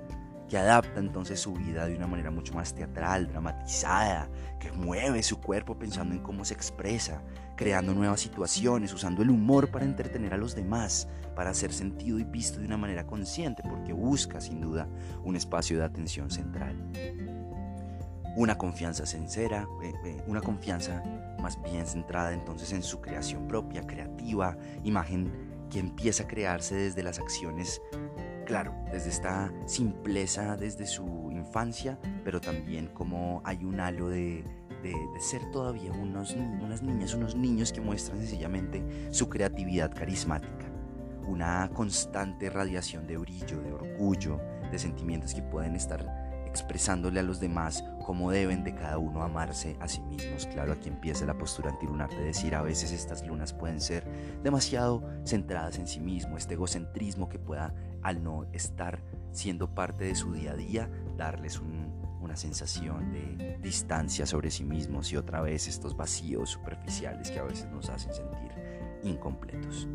que 0.49 0.57
adapta 0.57 0.99
entonces 0.99 1.39
su 1.39 1.53
vida 1.53 1.85
de 1.87 1.95
una 1.95 2.07
manera 2.07 2.31
mucho 2.31 2.53
más 2.53 2.73
teatral, 2.73 3.27
dramatizada, 3.27 4.29
que 4.59 4.71
mueve 4.71 5.21
su 5.23 5.41
cuerpo 5.41 5.77
pensando 5.77 6.15
en 6.15 6.21
cómo 6.21 6.45
se 6.45 6.53
expresa, 6.53 7.21
creando 7.55 7.93
nuevas 7.93 8.21
situaciones, 8.21 8.93
usando 8.93 9.21
el 9.23 9.29
humor 9.29 9.69
para 9.69 9.85
entretener 9.85 10.33
a 10.33 10.37
los 10.37 10.55
demás, 10.55 11.07
para 11.35 11.49
hacer 11.49 11.73
sentido 11.73 12.17
y 12.19 12.23
visto 12.23 12.59
de 12.59 12.65
una 12.65 12.77
manera 12.77 13.05
consciente, 13.05 13.63
porque 13.67 13.93
busca 13.93 14.39
sin 14.39 14.61
duda 14.61 14.87
un 15.23 15.35
espacio 15.35 15.77
de 15.77 15.85
atención 15.85 16.31
central. 16.31 16.75
una 18.35 18.55
confianza 18.55 19.07
sincera, 19.07 19.67
eh, 19.81 19.93
eh, 20.05 20.23
una 20.27 20.41
confianza 20.41 21.01
más 21.41 21.59
bien 21.63 21.87
centrada 21.87 22.31
entonces 22.33 22.71
en 22.71 22.83
su 22.83 23.01
creación 23.01 23.47
propia, 23.47 23.81
creativa, 23.81 24.55
imagen 24.83 25.31
que 25.71 25.79
empieza 25.79 26.23
a 26.23 26.27
crearse 26.27 26.75
desde 26.75 27.01
las 27.01 27.17
acciones, 27.17 27.81
claro, 28.47 28.73
desde 28.91 29.09
esta 29.09 29.51
simpleza, 29.65 30.55
desde 30.55 30.87
su 30.87 31.29
infancia, 31.31 31.99
pero 32.23 32.39
también 32.39 32.87
como 32.87 33.41
hay 33.43 33.65
un 33.65 33.79
halo 33.79 34.07
de, 34.07 34.43
ser 35.19 35.51
todavía 35.51 35.91
unos, 35.91 36.33
unas 36.33 36.81
niñas, 36.81 37.13
unos 37.13 37.35
niños 37.35 37.73
que 37.73 37.81
muestran 37.81 38.19
sencillamente 38.19 38.81
su 39.11 39.27
creatividad 39.27 39.93
carismática, 39.93 40.65
una 41.27 41.69
constante 41.73 42.49
radiación 42.49 43.05
de 43.05 43.17
brillo, 43.17 43.61
de 43.61 43.73
orgullo, 43.73 44.39
de 44.71 44.79
sentimientos 44.79 45.33
que 45.33 45.41
pueden 45.41 45.75
estar 45.75 46.05
expresándole 46.45 47.19
a 47.19 47.23
los 47.23 47.41
demás 47.41 47.83
cómo 48.07 48.31
deben 48.31 48.63
de 48.63 48.73
cada 48.73 48.99
uno 48.99 49.21
amarse 49.21 49.75
a 49.81 49.87
sí 49.89 49.99
mismos. 49.99 50.45
Claro, 50.45 50.71
aquí 50.71 50.87
empieza 50.87 51.25
la 51.25 51.37
postura 51.37 51.71
antilunar 51.71 52.09
de 52.09 52.23
decir 52.23 52.55
a 52.55 52.61
veces 52.61 52.93
estas 52.93 53.27
lunas 53.27 53.51
pueden 53.51 53.81
ser 53.81 54.07
demasiado 54.41 55.03
centradas 55.25 55.77
en 55.77 55.87
sí 55.87 55.99
mismo, 55.99 56.37
este 56.37 56.53
egocentrismo 56.53 57.27
que 57.27 57.37
pueda 57.37 57.73
al 58.01 58.23
no 58.23 58.45
estar 58.53 59.03
siendo 59.33 59.75
parte 59.75 60.05
de 60.05 60.15
su 60.15 60.31
día 60.31 60.53
a 60.53 60.55
día, 60.55 60.89
darles 61.17 61.59
una 61.59 62.37
sensación 62.37 63.11
de 63.11 63.57
distancia 63.61 64.25
sobre 64.25 64.51
sí 64.51 64.63
mismos 64.63 65.11
y 65.11 65.17
otra 65.17 65.41
vez 65.41 65.67
estos 65.67 65.97
vacíos 65.97 66.51
superficiales 66.51 67.29
que 67.29 67.39
a 67.39 67.43
veces 67.43 67.69
nos 67.71 67.89
hacen 67.89 68.13
sentir 68.13 68.53
incompletos. 69.03 69.85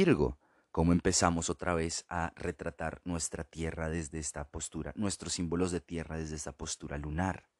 Virgo, 0.00 0.38
cómo 0.70 0.92
empezamos 0.94 1.50
otra 1.50 1.74
vez 1.74 2.06
a 2.08 2.32
retratar 2.34 3.02
nuestra 3.04 3.44
tierra 3.44 3.90
desde 3.90 4.18
esta 4.18 4.48
postura, 4.48 4.94
nuestros 4.96 5.34
símbolos 5.34 5.72
de 5.72 5.82
tierra 5.82 6.16
desde 6.16 6.36
esta 6.36 6.52
postura 6.52 6.96
lunar. 6.96 7.50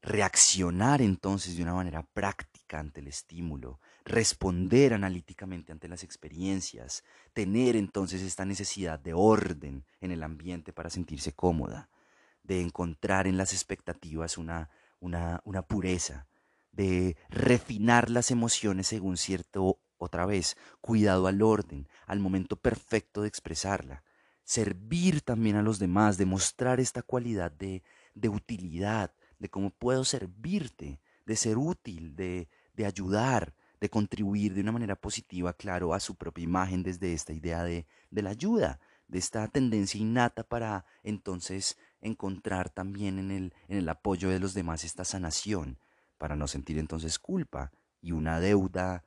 Reaccionar 0.00 1.02
entonces 1.02 1.58
de 1.58 1.62
una 1.62 1.74
manera 1.74 2.04
práctica 2.14 2.78
ante 2.80 3.00
el 3.00 3.08
estímulo, 3.08 3.80
responder 4.06 4.94
analíticamente 4.94 5.70
ante 5.70 5.88
las 5.88 6.04
experiencias, 6.04 7.04
tener 7.34 7.76
entonces 7.76 8.22
esta 8.22 8.46
necesidad 8.46 8.98
de 8.98 9.12
orden 9.12 9.84
en 10.00 10.10
el 10.10 10.22
ambiente 10.22 10.72
para 10.72 10.88
sentirse 10.88 11.34
cómoda, 11.34 11.90
de 12.44 12.62
encontrar 12.62 13.26
en 13.26 13.36
las 13.36 13.52
expectativas 13.52 14.38
una, 14.38 14.70
una, 15.00 15.42
una 15.44 15.60
pureza, 15.60 16.28
de 16.72 17.18
refinar 17.28 18.08
las 18.08 18.30
emociones 18.30 18.86
según 18.86 19.18
cierto 19.18 19.82
otra 20.04 20.26
vez, 20.26 20.56
cuidado 20.80 21.26
al 21.26 21.42
orden, 21.42 21.88
al 22.06 22.20
momento 22.20 22.56
perfecto 22.56 23.22
de 23.22 23.28
expresarla. 23.28 24.02
Servir 24.44 25.20
también 25.20 25.56
a 25.56 25.62
los 25.62 25.78
demás, 25.78 26.16
demostrar 26.16 26.80
esta 26.80 27.02
cualidad 27.02 27.52
de, 27.52 27.82
de 28.14 28.28
utilidad, 28.28 29.12
de 29.38 29.48
cómo 29.48 29.70
puedo 29.70 30.04
servirte, 30.04 31.00
de 31.26 31.36
ser 31.36 31.58
útil, 31.58 32.16
de, 32.16 32.48
de 32.74 32.86
ayudar, 32.86 33.54
de 33.80 33.90
contribuir 33.90 34.54
de 34.54 34.62
una 34.62 34.72
manera 34.72 34.96
positiva, 34.96 35.52
claro, 35.52 35.94
a 35.94 36.00
su 36.00 36.14
propia 36.14 36.44
imagen 36.44 36.82
desde 36.82 37.12
esta 37.12 37.32
idea 37.32 37.62
de, 37.62 37.86
de 38.10 38.22
la 38.22 38.30
ayuda, 38.30 38.80
de 39.06 39.18
esta 39.18 39.46
tendencia 39.48 40.00
innata 40.00 40.42
para 40.42 40.84
entonces 41.02 41.78
encontrar 42.00 42.70
también 42.70 43.18
en 43.18 43.30
el, 43.30 43.54
en 43.68 43.78
el 43.78 43.88
apoyo 43.88 44.28
de 44.28 44.38
los 44.38 44.54
demás 44.54 44.84
esta 44.84 45.04
sanación, 45.04 45.78
para 46.18 46.36
no 46.36 46.48
sentir 46.48 46.78
entonces 46.78 47.18
culpa 47.18 47.72
y 48.00 48.12
una 48.12 48.40
deuda 48.40 49.04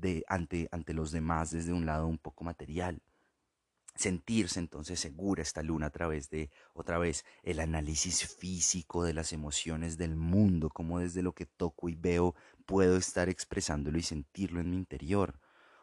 de, 0.00 0.24
ante, 0.28 0.68
ante 0.72 0.94
los 0.94 1.12
demás 1.12 1.50
desde 1.50 1.72
un 1.72 1.86
lado 1.86 2.06
un 2.06 2.18
poco 2.18 2.44
material. 2.44 3.02
Sentirse 3.94 4.60
entonces 4.60 5.00
segura 5.00 5.42
esta 5.42 5.62
luna 5.62 5.86
a 5.86 5.90
través 5.90 6.30
de, 6.30 6.50
otra 6.72 6.98
vez, 6.98 7.24
el 7.42 7.58
análisis 7.58 8.24
físico 8.26 9.02
de 9.02 9.12
las 9.12 9.32
emociones 9.32 9.98
del 9.98 10.14
mundo, 10.14 10.70
como 10.70 11.00
desde 11.00 11.22
lo 11.22 11.32
que 11.32 11.46
toco 11.46 11.88
y 11.88 11.96
veo 11.96 12.34
puedo 12.64 12.96
estar 12.96 13.28
expresándolo 13.28 13.98
y 13.98 14.02
sentirlo 14.02 14.60
en 14.60 14.70
mi 14.70 14.76
interior. 14.76 15.40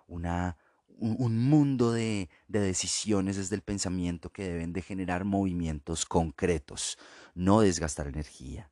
Una, 0.07 0.55
un, 0.87 1.37
mundo 1.37 1.91
de, 1.91 2.29
de, 2.47 2.59
decisiones 2.59 3.35
desde 3.35 3.55
el 3.55 3.63
pensamiento 3.63 4.31
que 4.31 4.47
deben 4.47 4.71
de 4.71 4.81
generar 4.81 5.25
movimientos 5.25 6.05
concretos, 6.05 6.97
no 7.33 7.59
desgastar 7.59 8.07
energía. 8.07 8.71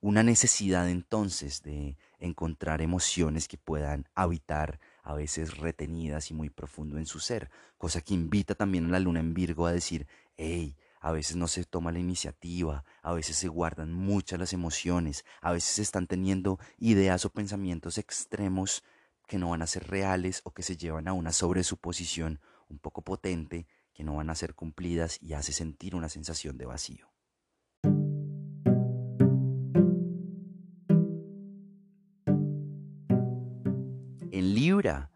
Una 0.00 0.22
necesidad 0.22 0.88
entonces 0.88 1.62
de 1.62 1.96
encontrar 2.18 2.82
emociones 2.82 3.48
que 3.48 3.58
puedan 3.58 4.08
habitar 4.14 4.80
a 5.02 5.14
veces 5.14 5.58
retenidas 5.58 6.30
y 6.30 6.34
muy 6.34 6.50
profundo 6.50 6.98
en 6.98 7.06
su 7.06 7.20
ser, 7.20 7.50
cosa 7.78 8.00
que 8.00 8.14
invita 8.14 8.54
también 8.54 8.86
a 8.86 8.90
la 8.90 9.00
luna 9.00 9.20
en 9.20 9.34
Virgo 9.34 9.66
a 9.66 9.72
decir, 9.72 10.06
hey, 10.36 10.76
a 11.00 11.12
veces 11.12 11.36
no 11.36 11.46
se 11.46 11.64
toma 11.64 11.92
la 11.92 11.98
iniciativa, 11.98 12.84
a 13.02 13.12
veces 13.12 13.36
se 13.36 13.48
guardan 13.48 13.92
muchas 13.92 14.40
las 14.40 14.52
emociones, 14.52 15.24
a 15.40 15.52
veces 15.52 15.78
están 15.78 16.06
teniendo 16.06 16.58
ideas 16.78 17.24
o 17.24 17.30
pensamientos 17.30 17.98
extremos 17.98 18.82
que 19.26 19.38
no 19.38 19.50
van 19.50 19.62
a 19.62 19.66
ser 19.66 19.86
reales 19.88 20.40
o 20.44 20.52
que 20.52 20.62
se 20.62 20.76
llevan 20.76 21.08
a 21.08 21.12
una 21.12 21.32
sobresuposición 21.32 22.40
un 22.68 22.78
poco 22.78 23.02
potente 23.02 23.66
que 23.92 24.04
no 24.04 24.16
van 24.16 24.30
a 24.30 24.34
ser 24.34 24.54
cumplidas 24.54 25.18
y 25.22 25.34
hace 25.34 25.52
sentir 25.52 25.94
una 25.94 26.08
sensación 26.08 26.58
de 26.58 26.66
vacío. 26.66 27.15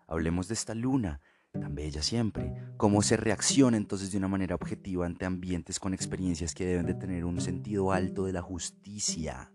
Hablemos 0.07 0.49
de 0.49 0.55
esta 0.55 0.75
luna, 0.75 1.21
tan 1.53 1.75
bella 1.75 2.03
siempre, 2.03 2.53
cómo 2.77 3.03
se 3.03 3.17
reacciona 3.17 3.77
entonces 3.77 4.13
de 4.13 4.19
una 4.19 4.29
manera 4.29 4.55
objetiva 4.55 5.07
ante 5.07 5.25
ambientes 5.25 5.79
con 5.79 5.95
experiencias 5.95 6.55
que 6.55 6.67
deben 6.67 6.87
de 6.87 6.95
tener 6.95 7.25
un 7.25 7.41
sentido 7.41 7.93
alto 7.93 8.27
de 8.27 8.33
la 8.33 8.43
justicia, 8.43 9.53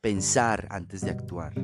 pensar 0.00 0.66
antes 0.70 1.00
de 1.00 1.10
actuar, 1.10 1.54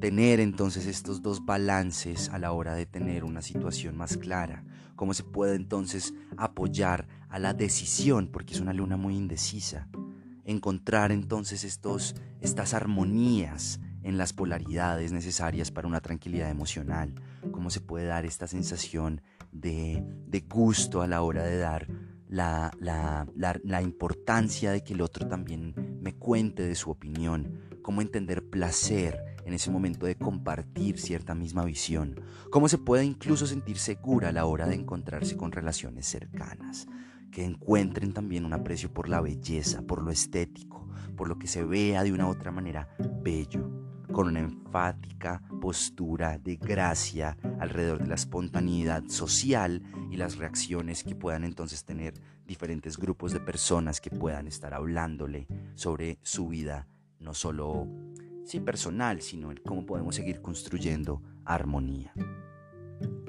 tener 0.00 0.40
entonces 0.40 0.86
estos 0.86 1.22
dos 1.22 1.44
balances 1.44 2.28
a 2.28 2.38
la 2.38 2.52
hora 2.52 2.74
de 2.74 2.86
tener 2.86 3.24
una 3.24 3.42
situación 3.42 3.96
más 3.96 4.16
clara, 4.16 4.64
cómo 4.94 5.14
se 5.14 5.24
puede 5.24 5.56
entonces 5.56 6.14
apoyar 6.36 7.08
a 7.28 7.38
la 7.38 7.54
decisión, 7.54 8.28
porque 8.28 8.54
es 8.54 8.60
una 8.60 8.72
luna 8.72 8.96
muy 8.96 9.16
indecisa, 9.16 9.88
encontrar 10.44 11.12
entonces 11.12 11.64
estos, 11.64 12.14
estas 12.40 12.74
armonías, 12.74 13.80
en 14.02 14.18
las 14.18 14.32
polaridades 14.32 15.12
necesarias 15.12 15.70
para 15.70 15.88
una 15.88 16.00
tranquilidad 16.00 16.50
emocional, 16.50 17.14
cómo 17.50 17.70
se 17.70 17.80
puede 17.80 18.06
dar 18.06 18.24
esta 18.24 18.46
sensación 18.46 19.20
de, 19.52 20.04
gusto 20.48 21.02
a 21.02 21.06
la 21.06 21.22
hora 21.22 21.42
de 21.44 21.58
dar 21.58 21.88
la, 22.28 22.72
la, 22.80 23.82
importancia 23.82 24.70
de 24.70 24.82
que 24.82 24.94
el 24.94 25.00
otro 25.00 25.26
también 25.26 25.98
me 26.00 26.14
cuente 26.14 26.66
de 26.66 26.74
su 26.74 26.90
opinión, 26.90 27.60
cómo 27.82 28.02
entender 28.02 28.48
placer 28.48 29.36
en 29.44 29.54
ese 29.54 29.70
momento 29.70 30.06
de 30.06 30.16
compartir 30.16 30.98
cierta 30.98 31.34
misma 31.34 31.64
visión, 31.64 32.20
cómo 32.50 32.68
se 32.68 32.78
puede 32.78 33.04
incluso 33.04 33.46
sentir 33.46 33.78
segura 33.78 34.28
a 34.28 34.32
la 34.32 34.44
hora 34.44 34.66
de 34.66 34.74
encontrarse 34.74 35.36
con 35.36 35.52
relaciones 35.52 36.06
cercanas, 36.06 36.86
que 37.30 37.44
encuentren 37.44 38.12
también 38.12 38.44
un 38.44 38.52
aprecio 38.52 38.92
por 38.92 39.08
la 39.08 39.20
belleza, 39.20 39.82
por 39.82 40.02
lo 40.02 40.10
estético, 40.10 40.87
por 41.18 41.28
lo 41.28 41.38
que 41.38 41.48
se 41.48 41.64
vea 41.64 42.04
de 42.04 42.12
una 42.12 42.26
u 42.26 42.30
otra 42.30 42.52
manera 42.52 42.88
bello 43.22 43.68
con 44.12 44.28
una 44.28 44.40
enfática 44.40 45.42
postura 45.60 46.38
de 46.38 46.56
gracia 46.56 47.36
alrededor 47.60 47.98
de 47.98 48.06
la 48.06 48.14
espontaneidad 48.14 49.04
social 49.08 49.82
y 50.10 50.16
las 50.16 50.38
reacciones 50.38 51.04
que 51.04 51.14
puedan 51.14 51.44
entonces 51.44 51.84
tener 51.84 52.14
diferentes 52.46 52.96
grupos 52.96 53.32
de 53.32 53.40
personas 53.40 54.00
que 54.00 54.10
puedan 54.10 54.46
estar 54.46 54.72
hablándole 54.72 55.46
sobre 55.74 56.18
su 56.22 56.48
vida, 56.48 56.86
no 57.18 57.34
solo 57.34 57.86
sí, 58.44 58.60
personal, 58.60 59.20
sino 59.20 59.50
en 59.50 59.58
cómo 59.58 59.84
podemos 59.84 60.14
seguir 60.14 60.40
construyendo 60.40 61.22
armonía. 61.44 62.14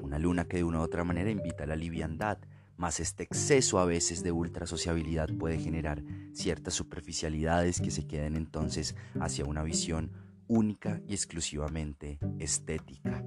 Una 0.02 0.18
luna 0.18 0.46
que 0.46 0.58
de 0.58 0.64
una 0.64 0.78
u 0.78 0.82
otra 0.82 1.04
manera 1.04 1.30
invita 1.30 1.64
a 1.64 1.66
la 1.66 1.76
liviandad, 1.76 2.38
más 2.80 2.98
este 2.98 3.24
exceso 3.24 3.78
a 3.78 3.84
veces 3.84 4.22
de 4.22 4.32
ultra 4.32 4.66
sociabilidad 4.66 5.28
puede 5.38 5.58
generar 5.58 6.02
ciertas 6.32 6.72
superficialidades 6.72 7.78
que 7.78 7.90
se 7.90 8.06
queden 8.06 8.36
entonces 8.36 8.96
hacia 9.20 9.44
una 9.44 9.62
visión 9.62 10.12
única 10.48 11.02
y 11.06 11.12
exclusivamente 11.12 12.18
estética. 12.38 13.22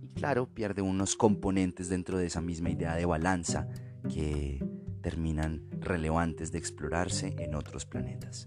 Y 0.00 0.08
claro, 0.08 0.48
pierde 0.48 0.80
unos 0.80 1.14
componentes 1.14 1.90
dentro 1.90 2.16
de 2.16 2.26
esa 2.26 2.40
misma 2.40 2.70
idea 2.70 2.96
de 2.96 3.04
balanza 3.04 3.68
que 4.08 4.64
terminan 5.02 5.62
relevantes 5.78 6.50
de 6.50 6.58
explorarse 6.58 7.36
en 7.38 7.54
otros 7.54 7.84
planetas. 7.84 8.46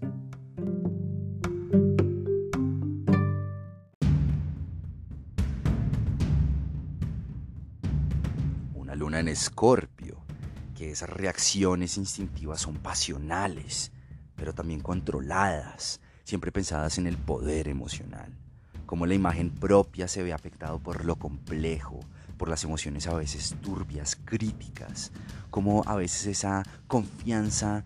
Una 8.74 8.96
luna 8.96 9.20
en 9.20 9.28
escorpio, 9.28 9.93
que 10.74 10.90
esas 10.90 11.08
reacciones 11.08 11.96
instintivas 11.96 12.60
son 12.60 12.76
pasionales, 12.76 13.92
pero 14.36 14.52
también 14.52 14.80
controladas, 14.80 16.00
siempre 16.24 16.52
pensadas 16.52 16.98
en 16.98 17.06
el 17.06 17.16
poder 17.16 17.68
emocional. 17.68 18.32
cómo 18.86 19.06
la 19.06 19.14
imagen 19.14 19.50
propia 19.50 20.08
se 20.08 20.22
ve 20.22 20.32
afectado 20.34 20.78
por 20.78 21.04
lo 21.04 21.16
complejo, 21.16 22.00
por 22.36 22.48
las 22.48 22.64
emociones 22.64 23.06
a 23.06 23.14
veces 23.14 23.54
turbias, 23.62 24.16
críticas, 24.24 25.10
cómo 25.50 25.82
a 25.86 25.96
veces 25.96 26.26
esa 26.26 26.64
confianza 26.86 27.84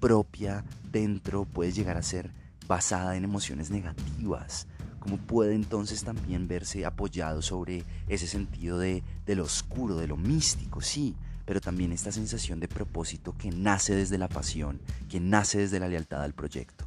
propia 0.00 0.64
dentro 0.92 1.44
puede 1.46 1.72
llegar 1.72 1.96
a 1.96 2.02
ser 2.02 2.30
basada 2.68 3.16
en 3.16 3.24
emociones 3.24 3.70
negativas, 3.70 4.66
cómo 5.00 5.16
puede 5.16 5.54
entonces 5.54 6.04
también 6.04 6.46
verse 6.46 6.84
apoyado 6.84 7.40
sobre 7.40 7.84
ese 8.08 8.26
sentido 8.26 8.78
de, 8.78 9.02
de 9.24 9.36
lo 9.36 9.44
oscuro, 9.44 9.96
de 9.96 10.08
lo 10.08 10.16
místico, 10.16 10.80
sí, 10.82 11.14
pero 11.44 11.60
también 11.60 11.92
esta 11.92 12.12
sensación 12.12 12.60
de 12.60 12.68
propósito 12.68 13.34
que 13.36 13.50
nace 13.50 13.94
desde 13.94 14.18
la 14.18 14.28
pasión, 14.28 14.80
que 15.08 15.20
nace 15.20 15.58
desde 15.58 15.80
la 15.80 15.88
lealtad 15.88 16.22
al 16.22 16.34
proyecto. 16.34 16.86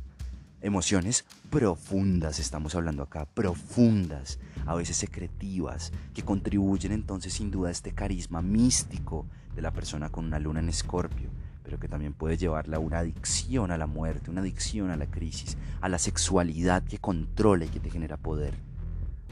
Emociones 0.62 1.26
profundas, 1.51 2.39
estamos 2.39 2.74
hablando 2.74 3.03
acá, 3.03 3.26
profundas, 3.26 4.39
a 4.66 4.76
veces 4.76 4.97
secretivas, 4.97 5.91
que 6.14 6.24
contribuyen 6.24 6.91
entonces 6.91 7.34
sin 7.34 7.51
duda 7.51 7.70
a 7.70 7.72
este 7.72 7.91
carisma 7.91 8.41
místico 8.41 9.28
de 9.55 9.62
la 9.62 9.72
persona 9.72 10.10
con 10.10 10.26
una 10.26 10.39
luna 10.39 10.60
en 10.60 10.70
escorpio, 10.70 11.30
pero 11.64 11.80
que 11.80 11.88
también 11.88 12.14
puede 12.14 12.38
llevarla 12.38 12.78
a 12.78 12.80
una 12.80 12.99
adicción 12.99 13.72
a 13.72 13.78
la 13.78 13.88
muerte, 13.88 14.32
una 14.32 14.41
adicción 14.41 14.89
a 14.89 14.97
la 14.97 15.05
crisis, 15.05 15.58
a 15.80 15.89
la 15.89 15.99
sexualidad 15.99 16.84
que 16.84 16.97
controla 16.97 17.66
y 17.66 17.70
que 17.70 17.80
te 17.80 17.91
genera 17.91 18.18
poder 18.18 18.66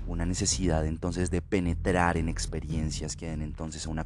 una 0.08 0.26
necesidad 0.26 0.86
entonces 0.86 1.32
de 1.32 1.42
penetrar 1.42 2.18
en 2.18 2.30
experiencias 2.30 3.16
que 3.16 3.28
den 3.28 3.42
entonces 3.42 3.88
una, 3.88 4.06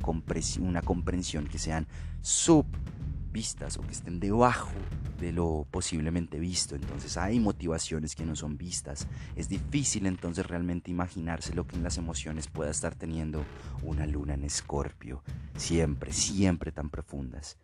una 0.62 0.82
comprensión 0.82 1.48
que 1.48 1.60
sean 1.60 1.88
subvistas 2.22 3.78
o 3.78 3.82
que 3.82 3.92
estén 3.92 4.20
debajo 4.20 4.72
de 5.20 5.32
lo 5.32 5.68
posiblemente 5.70 6.40
visto. 6.40 6.76
Entonces 6.76 7.18
hay 7.18 7.40
motivaciones 7.40 8.16
que 8.16 8.26
no 8.26 8.36
son 8.36 8.58
vistas. 8.58 9.08
Es 9.36 9.50
difícil 9.50 10.06
entonces 10.06 10.46
realmente 10.46 10.92
imaginarse 10.92 11.54
lo 11.54 11.68
que 11.68 11.76
en 11.76 11.84
las 11.84 11.98
emociones 11.98 12.48
pueda 12.48 12.72
estar 12.72 12.96
teniendo 12.96 13.44
una 13.84 14.06
luna 14.06 14.34
en 14.34 14.44
escorpio. 14.44 15.22
Siempre, 15.58 16.14
siempre 16.14 16.72
tan 16.72 16.90
profundas. 16.90 17.58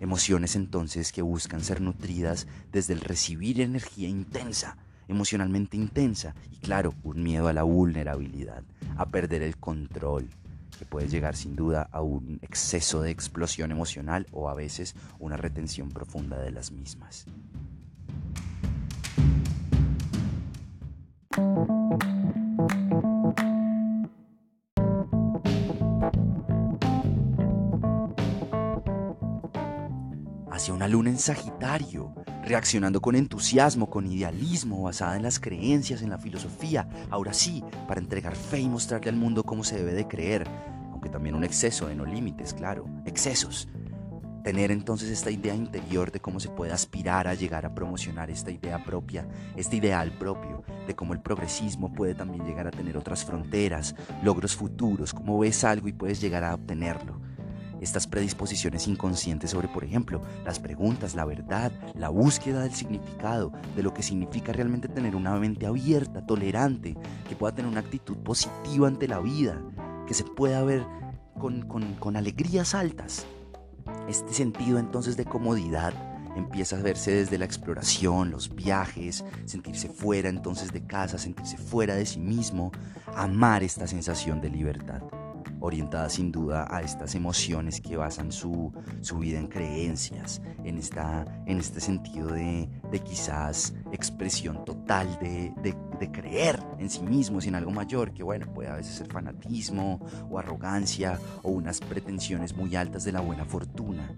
Emociones 0.00 0.56
entonces 0.56 1.12
que 1.12 1.22
buscan 1.22 1.62
ser 1.62 1.80
nutridas 1.80 2.46
desde 2.70 2.92
el 2.92 3.00
recibir 3.00 3.60
energía 3.62 4.08
intensa 4.08 4.76
emocionalmente 5.10 5.76
intensa 5.76 6.34
y 6.50 6.56
claro, 6.56 6.94
un 7.02 7.22
miedo 7.22 7.48
a 7.48 7.52
la 7.52 7.64
vulnerabilidad, 7.64 8.62
a 8.96 9.06
perder 9.06 9.42
el 9.42 9.56
control, 9.56 10.28
que 10.78 10.84
puede 10.86 11.08
llegar 11.08 11.36
sin 11.36 11.56
duda 11.56 11.88
a 11.92 12.00
un 12.00 12.38
exceso 12.42 13.02
de 13.02 13.10
explosión 13.10 13.70
emocional 13.72 14.26
o 14.32 14.48
a 14.48 14.54
veces 14.54 14.94
una 15.18 15.36
retención 15.36 15.90
profunda 15.90 16.38
de 16.40 16.52
las 16.52 16.70
mismas. 16.70 17.26
Luna 30.90 31.10
en 31.10 31.18
Sagitario, 31.18 32.12
reaccionando 32.44 33.00
con 33.00 33.14
entusiasmo, 33.14 33.88
con 33.88 34.10
idealismo, 34.10 34.82
basada 34.82 35.16
en 35.16 35.22
las 35.22 35.38
creencias, 35.38 36.02
en 36.02 36.10
la 36.10 36.18
filosofía, 36.18 36.88
ahora 37.10 37.32
sí, 37.32 37.62
para 37.86 38.00
entregar 38.00 38.34
fe 38.34 38.58
y 38.58 38.68
mostrarle 38.68 39.10
al 39.10 39.16
mundo 39.16 39.44
cómo 39.44 39.62
se 39.62 39.76
debe 39.76 39.92
de 39.92 40.08
creer, 40.08 40.48
aunque 40.90 41.08
también 41.08 41.36
un 41.36 41.44
exceso 41.44 41.86
de 41.86 41.94
no 41.94 42.04
límites, 42.04 42.54
claro, 42.54 42.86
excesos. 43.06 43.68
Tener 44.42 44.72
entonces 44.72 45.10
esta 45.10 45.30
idea 45.30 45.54
interior 45.54 46.10
de 46.10 46.18
cómo 46.18 46.40
se 46.40 46.48
puede 46.48 46.72
aspirar 46.72 47.28
a 47.28 47.34
llegar 47.34 47.66
a 47.66 47.74
promocionar 47.74 48.30
esta 48.30 48.50
idea 48.50 48.82
propia, 48.82 49.28
este 49.54 49.76
ideal 49.76 50.10
propio, 50.18 50.64
de 50.88 50.96
cómo 50.96 51.12
el 51.12 51.20
progresismo 51.20 51.92
puede 51.92 52.14
también 52.14 52.44
llegar 52.44 52.66
a 52.66 52.72
tener 52.72 52.96
otras 52.96 53.24
fronteras, 53.24 53.94
logros 54.24 54.56
futuros, 54.56 55.14
cómo 55.14 55.38
ves 55.38 55.62
algo 55.62 55.86
y 55.86 55.92
puedes 55.92 56.20
llegar 56.20 56.42
a 56.42 56.54
obtenerlo 56.54 57.29
estas 57.80 58.06
predisposiciones 58.06 58.86
inconscientes 58.86 59.50
sobre, 59.50 59.68
por 59.68 59.84
ejemplo, 59.84 60.20
las 60.44 60.58
preguntas, 60.58 61.14
la 61.14 61.24
verdad, 61.24 61.72
la 61.94 62.08
búsqueda 62.08 62.62
del 62.62 62.74
significado, 62.74 63.52
de 63.74 63.82
lo 63.82 63.94
que 63.94 64.02
significa 64.02 64.52
realmente 64.52 64.88
tener 64.88 65.16
una 65.16 65.34
mente 65.36 65.66
abierta, 65.66 66.24
tolerante, 66.26 66.96
que 67.28 67.36
pueda 67.36 67.54
tener 67.54 67.70
una 67.70 67.80
actitud 67.80 68.16
positiva 68.18 68.86
ante 68.86 69.08
la 69.08 69.20
vida, 69.20 69.60
que 70.06 70.14
se 70.14 70.24
pueda 70.24 70.62
ver 70.62 70.86
con, 71.38 71.62
con 71.62 72.16
alegrías 72.16 72.74
altas. 72.74 73.26
Este 74.08 74.34
sentido 74.34 74.78
entonces 74.78 75.16
de 75.16 75.24
comodidad 75.24 75.94
empieza 76.36 76.76
a 76.76 76.82
verse 76.82 77.12
desde 77.12 77.38
la 77.38 77.44
exploración, 77.44 78.30
los 78.30 78.54
viajes, 78.54 79.24
sentirse 79.46 79.88
fuera 79.88 80.28
entonces 80.28 80.72
de 80.72 80.86
casa, 80.86 81.18
sentirse 81.18 81.56
fuera 81.56 81.94
de 81.94 82.06
sí 82.06 82.20
mismo, 82.20 82.72
amar 83.16 83.62
esta 83.62 83.86
sensación 83.86 84.40
de 84.40 84.50
libertad 84.50 85.02
orientada 85.60 86.08
sin 86.08 86.32
duda 86.32 86.66
a 86.68 86.82
estas 86.82 87.14
emociones 87.14 87.80
que 87.80 87.96
basan 87.96 88.32
su, 88.32 88.72
vida 89.18 89.38
en 89.38 89.46
creencias, 89.46 90.40
en, 90.64 90.78
esta, 90.78 91.24
en 91.46 91.58
este 91.58 91.80
sentido 91.80 92.28
de, 92.28 92.68
quizás 93.04 93.74
expresión 93.92 94.64
total 94.64 95.18
de, 95.20 95.52
de, 95.62 96.10
creer 96.10 96.58
en 96.78 96.88
sí 96.90 97.02
mismos 97.02 97.46
en 97.46 97.54
algo 97.54 97.70
mayor, 97.70 98.12
que 98.12 98.22
bueno, 98.22 98.52
puede 98.52 98.68
a 98.68 98.76
veces 98.76 98.94
ser 98.94 99.06
fanatismo 99.08 100.00
o 100.30 100.38
arrogancia 100.38 101.18
o 101.42 101.50
unas 101.50 101.80
pretensiones 101.80 102.56
muy 102.56 102.74
altas 102.74 103.04
de 103.04 103.12
la 103.12 103.20
buena 103.20 103.44
fortuna. 103.44 104.16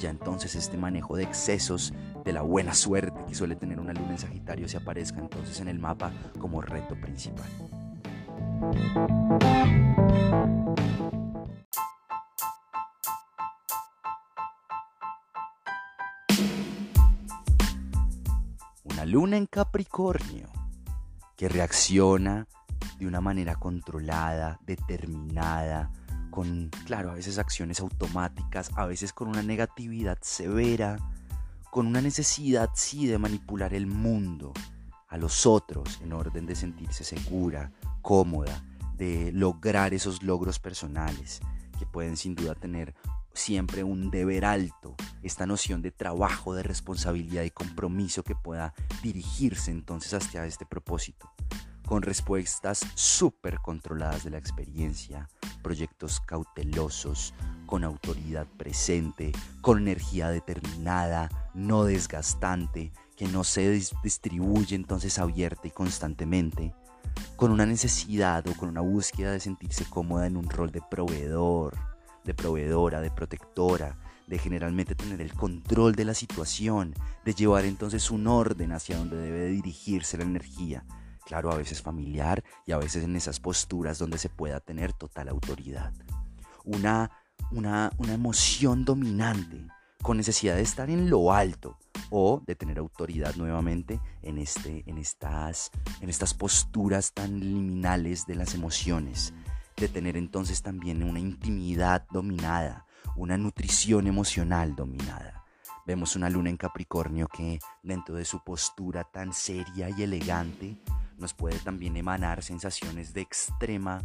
Ya 0.00 0.10
entonces 0.10 0.54
este 0.54 0.76
manejo 0.76 1.16
de 1.16 1.24
excesos 1.24 1.92
de 2.24 2.32
la 2.32 2.42
buena 2.42 2.74
suerte 2.74 3.18
que 3.26 3.34
suele 3.34 3.56
tener 3.56 3.80
una 3.80 3.92
luna 3.92 4.12
en 4.12 4.18
Sagitario 4.18 4.68
se 4.68 4.76
aparezca 4.76 5.20
entonces 5.20 5.60
en 5.60 5.68
el 5.68 5.78
mapa 5.78 6.12
como 6.38 6.60
reto 6.60 6.94
principal. 7.00 7.81
Una 8.62 8.70
luna 19.04 19.36
en 19.36 19.46
Capricornio 19.46 20.48
que 21.36 21.48
reacciona 21.48 22.46
de 23.00 23.06
una 23.08 23.20
manera 23.20 23.56
controlada, 23.56 24.60
determinada, 24.64 25.90
con, 26.30 26.70
claro, 26.86 27.10
a 27.10 27.14
veces 27.14 27.38
acciones 27.38 27.80
automáticas, 27.80 28.70
a 28.76 28.86
veces 28.86 29.12
con 29.12 29.26
una 29.26 29.42
negatividad 29.42 30.18
severa, 30.20 30.98
con 31.72 31.88
una 31.88 32.00
necesidad, 32.00 32.70
sí, 32.74 33.08
de 33.08 33.18
manipular 33.18 33.74
el 33.74 33.88
mundo, 33.88 34.52
a 35.12 35.18
los 35.18 35.44
otros, 35.44 36.00
en 36.02 36.14
orden 36.14 36.46
de 36.46 36.56
sentirse 36.56 37.04
segura, 37.04 37.70
cómoda, 38.00 38.64
de 38.96 39.30
lograr 39.30 39.92
esos 39.92 40.22
logros 40.22 40.58
personales, 40.58 41.40
que 41.78 41.84
pueden 41.84 42.16
sin 42.16 42.34
duda 42.34 42.54
tener 42.54 42.94
siempre 43.34 43.84
un 43.84 44.10
deber 44.10 44.46
alto, 44.46 44.96
esta 45.22 45.44
noción 45.44 45.82
de 45.82 45.90
trabajo, 45.90 46.54
de 46.54 46.62
responsabilidad 46.62 47.42
y 47.42 47.50
compromiso 47.50 48.22
que 48.24 48.34
pueda 48.34 48.72
dirigirse 49.02 49.70
entonces 49.70 50.14
hacia 50.14 50.46
este 50.46 50.64
propósito, 50.64 51.30
con 51.86 52.00
respuestas 52.00 52.80
súper 52.94 53.58
controladas 53.58 54.24
de 54.24 54.30
la 54.30 54.38
experiencia, 54.38 55.28
proyectos 55.62 56.20
cautelosos, 56.20 57.34
con 57.66 57.84
autoridad 57.84 58.46
presente, 58.56 59.32
con 59.60 59.78
energía 59.78 60.30
determinada, 60.30 61.28
no 61.52 61.84
desgastante, 61.84 62.92
que 63.16 63.28
no 63.28 63.44
se 63.44 63.70
distribuye 64.02 64.74
entonces 64.74 65.18
abierta 65.18 65.68
y 65.68 65.70
constantemente, 65.70 66.74
con 67.36 67.50
una 67.50 67.66
necesidad 67.66 68.46
o 68.48 68.54
con 68.54 68.68
una 68.68 68.80
búsqueda 68.80 69.32
de 69.32 69.40
sentirse 69.40 69.84
cómoda 69.84 70.26
en 70.26 70.36
un 70.36 70.48
rol 70.48 70.70
de 70.70 70.80
proveedor, 70.80 71.76
de 72.24 72.34
proveedora, 72.34 73.00
de 73.00 73.10
protectora, 73.10 73.98
de 74.26 74.38
generalmente 74.38 74.94
tener 74.94 75.20
el 75.20 75.34
control 75.34 75.94
de 75.94 76.04
la 76.04 76.14
situación, 76.14 76.94
de 77.24 77.34
llevar 77.34 77.64
entonces 77.64 78.10
un 78.10 78.26
orden 78.26 78.72
hacia 78.72 78.96
donde 78.96 79.16
debe 79.16 79.46
dirigirse 79.46 80.16
la 80.16 80.24
energía. 80.24 80.84
Claro, 81.26 81.52
a 81.52 81.56
veces 81.56 81.82
familiar 81.82 82.42
y 82.66 82.72
a 82.72 82.78
veces 82.78 83.04
en 83.04 83.16
esas 83.16 83.40
posturas 83.40 83.98
donde 83.98 84.18
se 84.18 84.28
pueda 84.28 84.60
tener 84.60 84.92
total 84.92 85.28
autoridad. 85.28 85.92
Una, 86.64 87.10
una, 87.50 87.92
una 87.98 88.14
emoción 88.14 88.84
dominante, 88.84 89.66
con 90.02 90.16
necesidad 90.16 90.56
de 90.56 90.62
estar 90.62 90.90
en 90.90 91.08
lo 91.08 91.32
alto, 91.32 91.78
o 92.14 92.42
de 92.46 92.54
tener 92.54 92.78
autoridad 92.78 93.34
nuevamente 93.36 93.98
en, 94.20 94.36
este, 94.36 94.84
en, 94.86 94.98
estas, 94.98 95.70
en 96.02 96.10
estas 96.10 96.34
posturas 96.34 97.14
tan 97.14 97.40
liminales 97.40 98.26
de 98.26 98.34
las 98.34 98.54
emociones, 98.54 99.32
de 99.78 99.88
tener 99.88 100.18
entonces 100.18 100.60
también 100.60 101.02
una 101.02 101.20
intimidad 101.20 102.06
dominada, 102.10 102.84
una 103.16 103.38
nutrición 103.38 104.06
emocional 104.06 104.76
dominada. 104.76 105.42
Vemos 105.86 106.14
una 106.14 106.28
luna 106.28 106.50
en 106.50 106.58
Capricornio 106.58 107.28
que 107.28 107.60
dentro 107.82 108.14
de 108.14 108.26
su 108.26 108.44
postura 108.44 109.04
tan 109.04 109.32
seria 109.32 109.88
y 109.88 110.02
elegante 110.02 110.76
nos 111.18 111.32
puede 111.32 111.58
también 111.60 111.96
emanar 111.96 112.42
sensaciones 112.42 113.14
de 113.14 113.22
extrema 113.22 114.04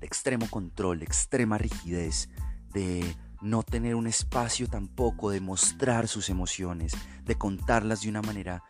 de 0.00 0.06
extremo 0.06 0.48
control, 0.48 1.00
de 1.00 1.04
extrema 1.04 1.58
rigidez, 1.58 2.30
de 2.72 3.14
no 3.40 3.62
tener 3.62 3.94
un 3.94 4.06
espacio 4.06 4.68
tampoco 4.68 5.30
de 5.30 5.40
mostrar 5.40 6.08
sus 6.08 6.28
emociones, 6.28 6.92
de 7.24 7.36
contarlas 7.36 8.02
de 8.02 8.08
una 8.08 8.22
manera 8.22 8.62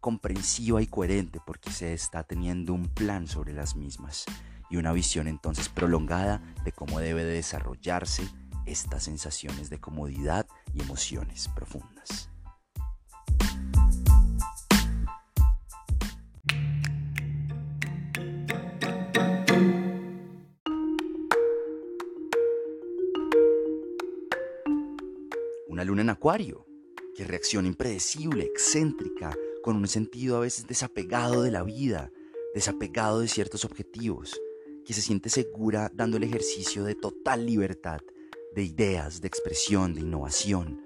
comprensiva 0.00 0.82
y 0.82 0.86
coherente 0.86 1.38
porque 1.46 1.70
se 1.70 1.92
está 1.92 2.24
teniendo 2.24 2.74
un 2.74 2.88
plan 2.88 3.28
sobre 3.28 3.52
las 3.52 3.76
mismas 3.76 4.24
y 4.68 4.76
una 4.76 4.92
visión 4.92 5.28
entonces 5.28 5.68
prolongada 5.68 6.42
de 6.64 6.72
cómo 6.72 6.98
debe 6.98 7.24
de 7.24 7.34
desarrollarse 7.34 8.28
estas 8.66 9.04
sensaciones 9.04 9.70
de 9.70 9.80
comodidad 9.80 10.46
y 10.74 10.80
emociones 10.80 11.48
profundas. 11.54 12.31
Acuario, 26.22 26.64
que 27.16 27.24
reacciona 27.24 27.66
impredecible, 27.66 28.44
excéntrica, 28.44 29.36
con 29.60 29.74
un 29.74 29.88
sentido 29.88 30.36
a 30.36 30.40
veces 30.40 30.68
desapegado 30.68 31.42
de 31.42 31.50
la 31.50 31.64
vida, 31.64 32.12
desapegado 32.54 33.18
de 33.18 33.26
ciertos 33.26 33.64
objetivos, 33.64 34.40
que 34.84 34.94
se 34.94 35.02
siente 35.02 35.30
segura 35.30 35.90
dando 35.92 36.18
el 36.18 36.22
ejercicio 36.22 36.84
de 36.84 36.94
total 36.94 37.44
libertad, 37.44 38.02
de 38.54 38.62
ideas, 38.62 39.20
de 39.20 39.26
expresión, 39.26 39.94
de 39.94 40.02
innovación, 40.02 40.84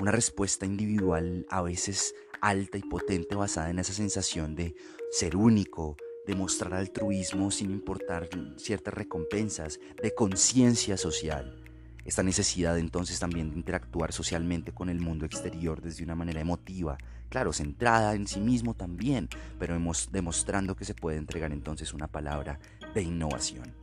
una 0.00 0.10
respuesta 0.10 0.64
individual 0.64 1.44
a 1.50 1.60
veces 1.60 2.14
alta 2.40 2.78
y 2.78 2.82
potente 2.82 3.34
basada 3.34 3.68
en 3.68 3.80
esa 3.80 3.92
sensación 3.92 4.54
de 4.54 4.74
ser 5.10 5.36
único, 5.36 5.98
de 6.26 6.34
mostrar 6.34 6.72
altruismo 6.72 7.50
sin 7.50 7.72
importar 7.72 8.30
ciertas 8.56 8.94
recompensas, 8.94 9.80
de 10.02 10.14
conciencia 10.14 10.96
social. 10.96 11.62
Esta 12.08 12.22
necesidad 12.22 12.78
entonces 12.78 13.20
también 13.20 13.50
de 13.50 13.56
interactuar 13.56 14.14
socialmente 14.14 14.72
con 14.72 14.88
el 14.88 14.98
mundo 14.98 15.26
exterior 15.26 15.82
desde 15.82 16.04
una 16.04 16.14
manera 16.14 16.40
emotiva, 16.40 16.96
claro, 17.28 17.52
centrada 17.52 18.14
en 18.14 18.26
sí 18.26 18.40
mismo 18.40 18.72
también, 18.72 19.28
pero 19.58 19.78
demostrando 20.10 20.74
que 20.74 20.86
se 20.86 20.94
puede 20.94 21.18
entregar 21.18 21.52
entonces 21.52 21.92
una 21.92 22.06
palabra 22.06 22.60
de 22.94 23.02
innovación. 23.02 23.74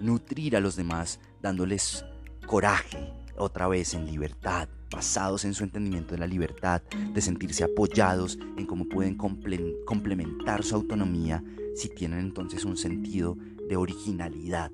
Nutrir 0.00 0.56
a 0.56 0.60
los 0.60 0.76
demás 0.76 1.20
dándoles 1.42 2.06
coraje, 2.46 3.12
otra 3.36 3.68
vez 3.68 3.92
en 3.92 4.06
libertad, 4.06 4.66
basados 4.90 5.44
en 5.44 5.52
su 5.52 5.62
entendimiento 5.62 6.14
de 6.14 6.20
la 6.20 6.26
libertad, 6.26 6.80
de 7.12 7.20
sentirse 7.20 7.64
apoyados 7.64 8.38
en 8.56 8.64
cómo 8.64 8.88
pueden 8.88 9.14
complementar 9.14 10.64
su 10.64 10.74
autonomía 10.74 11.44
si 11.76 11.90
tienen 11.90 12.20
entonces 12.20 12.64
un 12.64 12.78
sentido 12.78 13.36
de 13.68 13.76
originalidad. 13.76 14.72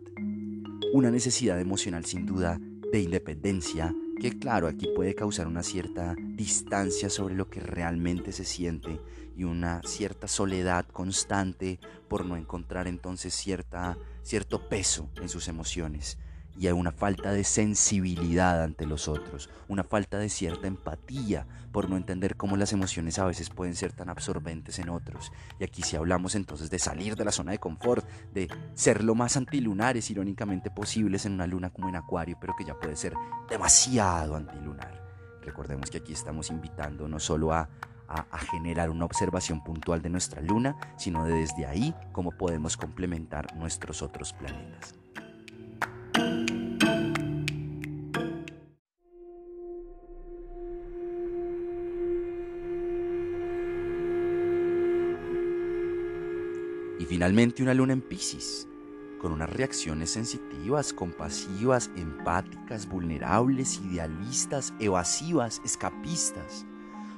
Una 0.93 1.11
necesidad 1.11 1.61
emocional 1.61 2.05
sin 2.05 2.25
duda 2.25 2.61
de 2.95 3.01
independencia 3.01 3.93
que 4.21 4.39
claro 4.39 4.69
aquí 4.69 4.87
puede 4.95 5.17
causar 5.17 5.49
una 5.49 5.65
cierta 5.65 6.15
distancia 6.17 7.11
sobre 7.11 7.35
lo 7.35 7.51
que 7.51 7.59
realmente 7.59 8.31
se 8.31 8.45
siente 8.45 9.01
y 9.37 9.43
una 9.43 9.83
cierta 9.83 10.29
soledad 10.29 10.87
constante 10.87 11.81
por 12.09 12.25
no 12.25 12.37
encontrar 12.37 12.87
entonces 12.87 13.35
cierta, 13.35 13.99
cierto 14.23 14.69
peso 14.69 15.11
en 15.17 15.29
sus 15.29 15.49
emociones 15.49 16.19
y 16.59 16.67
hay 16.67 16.73
una 16.73 16.93
falta 16.93 17.33
de 17.33 17.45
sensibilidad 17.45 18.63
ante 18.63 18.87
los 18.87 19.09
otros, 19.09 19.51
una 19.69 19.85
falta 19.85 20.19
de 20.19 20.29
cierta 20.29 20.67
empatía 20.67 21.47
por 21.73 21.91
no 21.91 21.97
entender 21.97 22.37
cómo 22.37 22.57
las 22.57 22.73
emociones 22.73 23.19
a 23.19 23.27
veces 23.27 23.51
pueden 23.51 23.75
ser 23.75 23.93
tan 23.93 24.09
absorbentes 24.09 24.79
en 24.79 24.89
otros. 24.89 25.33
Y 25.59 25.65
aquí 25.65 25.83
si 25.83 25.97
hablamos 25.97 26.35
entonces 26.35 26.71
de 26.71 26.79
salir 26.79 27.17
de 27.17 27.25
la 27.25 27.33
zona 27.33 27.53
de 27.53 27.59
confort, 27.59 28.07
de 28.33 28.49
ser 28.75 29.03
lo 29.03 29.15
más 29.15 29.37
antilunares 29.37 30.11
irónicamente 30.11 30.71
posibles 30.71 31.27
en 31.27 31.33
una 31.33 31.47
luna 31.47 31.71
como 31.71 31.89
en 31.89 31.97
Acuario, 31.97 32.39
pero 32.41 32.55
que 32.57 32.65
ya 32.65 32.79
puede 32.79 32.97
ser 32.97 33.15
demasiado 33.49 34.37
antilunar. 34.37 35.03
Recordemos 35.43 35.91
que 35.91 35.99
aquí 35.99 36.13
estamos 36.13 36.51
invitando 36.51 37.09
no 37.09 37.19
solo 37.19 37.53
a 37.53 37.69
a, 38.09 38.39
generar 38.39 38.91
una 38.91 39.05
observación 39.05 39.63
puntual 39.63 40.03
de 40.03 40.11
nuestra 40.11 40.41
luna, 40.41 40.77
sino 40.97 41.25
de 41.25 41.35
desde 41.35 41.67
ahí 41.67 41.95
cómo 42.13 42.33
podemos 42.33 42.77
complementar 42.77 43.55
nuestros 43.57 44.03
otros 44.03 44.33
planetas. 44.33 44.95
Y 57.05 57.07
finalmente 57.07 57.63
una 57.63 57.75
luna 57.75 57.93
en 57.93 58.01
Pisces, 58.01 58.67
con 59.21 59.31
unas 59.33 59.51
reacciones 59.51 60.09
sensitivas, 60.09 60.95
compasivas, 60.95 61.91
empáticas, 61.97 62.89
vulnerables, 62.89 63.79
idealistas, 63.85 64.73
evasivas, 64.81 65.61
escapistas, 65.67 66.65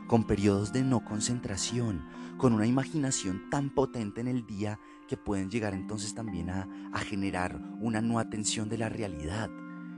con 0.08 0.24
periodos 0.24 0.72
de 0.72 0.82
no 0.82 1.04
concentración, 1.04 2.04
con 2.36 2.52
una 2.52 2.66
imaginación 2.66 3.48
tan 3.48 3.70
potente 3.70 4.20
en 4.20 4.26
el 4.26 4.44
día 4.44 4.80
que 5.06 5.16
pueden 5.16 5.50
llegar 5.50 5.72
entonces 5.72 6.16
también 6.16 6.50
a, 6.50 6.66
generar 6.98 7.56
una 7.78 8.00
no 8.00 8.18
atención 8.18 8.68
de 8.68 8.78
la 8.78 8.88
realidad, 8.88 9.50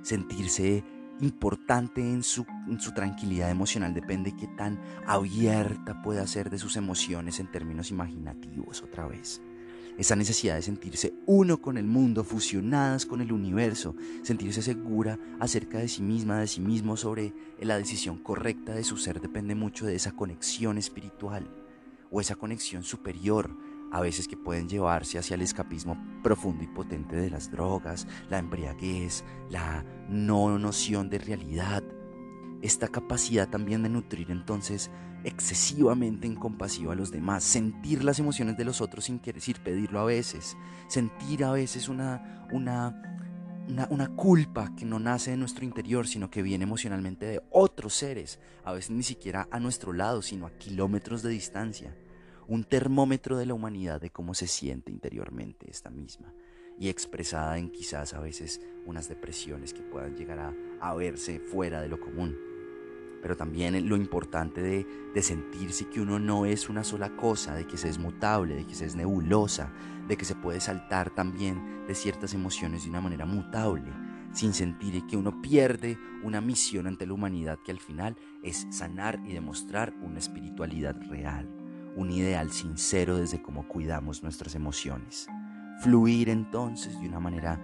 sentirse 0.02 0.84
importante 1.20 2.02
en 2.02 2.22
su, 2.22 2.44
tranquilidad 2.94 3.50
emocional 3.50 3.94
depende 3.94 4.32
de 4.32 4.36
qué 4.36 4.48
tan 4.48 4.78
abierta 5.06 6.02
pueda 6.02 6.26
ser 6.26 6.50
de 6.50 6.58
sus 6.58 6.76
emociones 6.76 7.40
en 7.40 7.50
términos 7.50 7.90
imaginativos 7.90 8.82
otra 8.82 9.06
vez 9.06 9.40
esa 9.98 10.14
necesidad 10.14 10.54
de 10.54 10.62
sentirse 10.62 11.12
uno 11.26 11.60
con 11.60 11.76
el 11.76 11.84
mundo, 11.84 12.22
fusionadas 12.22 13.04
con 13.04 13.20
el 13.20 13.32
universo, 13.32 13.96
sentirse 14.22 14.62
segura 14.62 15.18
acerca 15.40 15.78
de 15.78 15.88
sí 15.88 16.02
misma, 16.02 16.38
de 16.38 16.46
sí 16.46 16.60
mismo, 16.60 16.96
sobre 16.96 17.34
la 17.60 17.76
decisión 17.76 18.16
correcta 18.16 18.74
de 18.74 18.84
su 18.84 18.96
ser, 18.96 19.20
depende 19.20 19.56
mucho 19.56 19.86
de 19.86 19.96
esa 19.96 20.12
conexión 20.12 20.78
espiritual 20.78 21.50
o 22.12 22.20
esa 22.20 22.36
conexión 22.36 22.84
superior, 22.84 23.50
a 23.90 24.00
veces 24.00 24.28
que 24.28 24.36
pueden 24.36 24.68
llevarse 24.68 25.18
hacia 25.18 25.34
el 25.34 25.42
escapismo 25.42 26.00
profundo 26.22 26.62
y 26.62 26.68
potente 26.68 27.16
de 27.16 27.30
las 27.30 27.50
drogas, 27.50 28.06
la 28.30 28.38
embriaguez, 28.38 29.24
la 29.50 29.84
no 30.08 30.58
noción 30.58 31.10
de 31.10 31.18
realidad, 31.18 31.82
esta 32.62 32.88
capacidad 32.88 33.48
también 33.48 33.82
de 33.82 33.88
nutrir 33.88 34.30
entonces 34.30 34.90
excesivamente 35.24 36.26
incompasivo 36.26 36.92
a 36.92 36.94
los 36.94 37.10
demás, 37.10 37.44
sentir 37.44 38.04
las 38.04 38.18
emociones 38.18 38.56
de 38.56 38.64
los 38.64 38.80
otros 38.80 39.04
sin 39.04 39.18
querer 39.18 39.42
pedirlo 39.62 40.00
a 40.00 40.04
veces, 40.04 40.56
sentir 40.88 41.44
a 41.44 41.52
veces 41.52 41.88
una, 41.88 42.46
una, 42.52 43.02
una, 43.68 43.86
una, 43.90 44.08
culpa 44.08 44.74
que 44.76 44.84
no 44.84 44.98
nace 44.98 45.32
de 45.32 45.36
nuestro 45.36 45.64
interior, 45.64 46.06
sino 46.06 46.30
que 46.30 46.42
viene 46.42 46.64
emocionalmente 46.64 47.26
de 47.26 47.42
otros 47.50 47.94
seres, 47.94 48.38
a 48.64 48.72
veces 48.72 48.90
ni 48.90 49.02
siquiera 49.02 49.48
a 49.50 49.60
nuestro 49.60 49.92
lado, 49.92 50.22
sino 50.22 50.46
a 50.46 50.52
kilómetros 50.52 51.22
de 51.22 51.30
distancia, 51.30 51.96
un 52.46 52.64
termómetro 52.64 53.36
de 53.36 53.46
la 53.46 53.54
humanidad 53.54 54.00
de 54.00 54.10
cómo 54.10 54.34
se 54.34 54.46
siente 54.46 54.90
interiormente 54.90 55.70
esta 55.70 55.90
misma 55.90 56.32
y 56.78 56.88
expresada 56.88 57.58
en 57.58 57.70
quizás 57.70 58.14
a 58.14 58.20
veces 58.20 58.60
unas 58.86 59.08
depresiones 59.08 59.74
que 59.74 59.82
puedan 59.82 60.16
llegar 60.16 60.38
a, 60.38 60.54
a 60.80 60.94
verse 60.94 61.40
fuera 61.40 61.80
de 61.80 61.88
lo 61.88 61.98
común 61.98 62.47
pero 63.20 63.36
también 63.36 63.88
lo 63.88 63.96
importante 63.96 64.62
de, 64.62 64.86
de, 65.14 65.22
sentirse 65.22 65.86
que 65.88 66.00
uno 66.00 66.18
no 66.18 66.46
es 66.46 66.68
una 66.68 66.84
sola 66.84 67.16
cosa, 67.16 67.54
de 67.54 67.66
que 67.66 67.76
se 67.76 67.88
es 67.88 67.98
mutable, 67.98 68.54
de 68.54 68.66
que 68.66 68.74
se 68.74 68.86
es 68.86 68.94
nebulosa, 68.94 69.72
de 70.06 70.16
que 70.16 70.24
se 70.24 70.34
puede 70.34 70.60
saltar 70.60 71.10
también 71.10 71.84
de 71.86 71.94
ciertas 71.94 72.34
emociones 72.34 72.84
de 72.84 72.90
una 72.90 73.00
manera 73.00 73.26
mutable, 73.26 73.92
sin 74.32 74.52
sentir 74.52 75.06
que 75.06 75.16
uno 75.16 75.40
pierde 75.42 75.98
una 76.22 76.40
misión 76.40 76.86
ante 76.86 77.06
la 77.06 77.14
humanidad 77.14 77.58
que 77.64 77.72
al 77.72 77.80
final 77.80 78.16
es 78.42 78.66
sanar 78.70 79.20
y 79.24 79.32
demostrar 79.32 79.94
una 80.02 80.18
espiritualidad 80.18 80.96
real, 81.08 81.48
un 81.96 82.10
ideal 82.10 82.52
sincero 82.52 83.16
desde 83.16 83.42
cómo 83.42 83.66
cuidamos 83.66 84.22
nuestras 84.22 84.54
emociones. 84.54 85.26
Fluir 85.80 86.28
entonces 86.28 87.00
de 87.00 87.08
una 87.08 87.20
manera, 87.20 87.60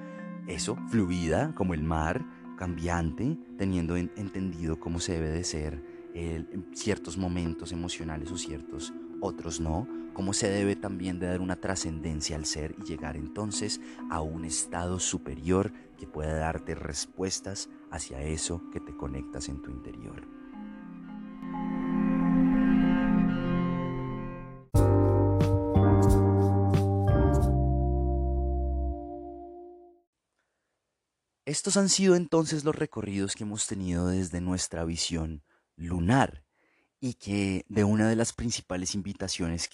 eso, 0.46 0.76
fluida, 0.88 1.52
como 1.55 1.74
el 1.74 1.82
mar, 1.82 2.24
cambiante, 2.57 3.36
teniendo 3.59 3.96
entendido 3.96 4.78
cómo 4.78 5.00
se 5.00 5.14
debe 5.14 5.30
de 5.30 5.44
ser 5.44 5.82
en 6.14 6.66
ciertos 6.72 7.18
momentos 7.18 7.72
emocionales 7.72 8.30
o 8.30 8.38
ciertos 8.38 8.92
otros 9.20 9.61
no, 9.61 9.88
cómo 10.12 10.32
se 10.32 10.48
debe 10.48 10.76
también 10.76 11.18
de 11.18 11.26
dar 11.26 11.40
una 11.40 11.57
trascendencia 11.57 12.36
al 12.36 12.46
ser 12.46 12.74
y 12.78 12.84
llegar 12.84 13.16
entonces 13.16 13.80
a 14.11 14.20
un 14.20 14.44
estado 14.44 15.00
superior 15.00 15.72
que 15.98 16.07
pueda 16.07 16.34
darte 16.34 16.74
respuestas 16.74 17.68
hacia 17.90 18.22
eso 18.22 18.62
que 18.70 18.80
te 18.80 18.96
conectas 18.96 19.48
en 19.48 19.61
tu 19.61 19.70
interior. 19.70 20.22
Estos 31.47 31.76
han 31.76 31.90
sido 31.90 32.16
entonces 32.16 32.64
los 32.64 32.74
recorridos 32.74 33.34
que 33.34 33.45
hemos 33.45 33.66
tenido 33.66 34.07
desde 34.07 34.40
nuestra 34.40 34.82
visión 34.84 35.42
lunar 35.76 36.42
y 37.01 37.14
que 37.14 37.66
de 37.68 37.84
una 37.84 38.09
de 38.09 38.16
las 38.16 38.32
principales 38.32 38.95
invitaciones 38.95 39.68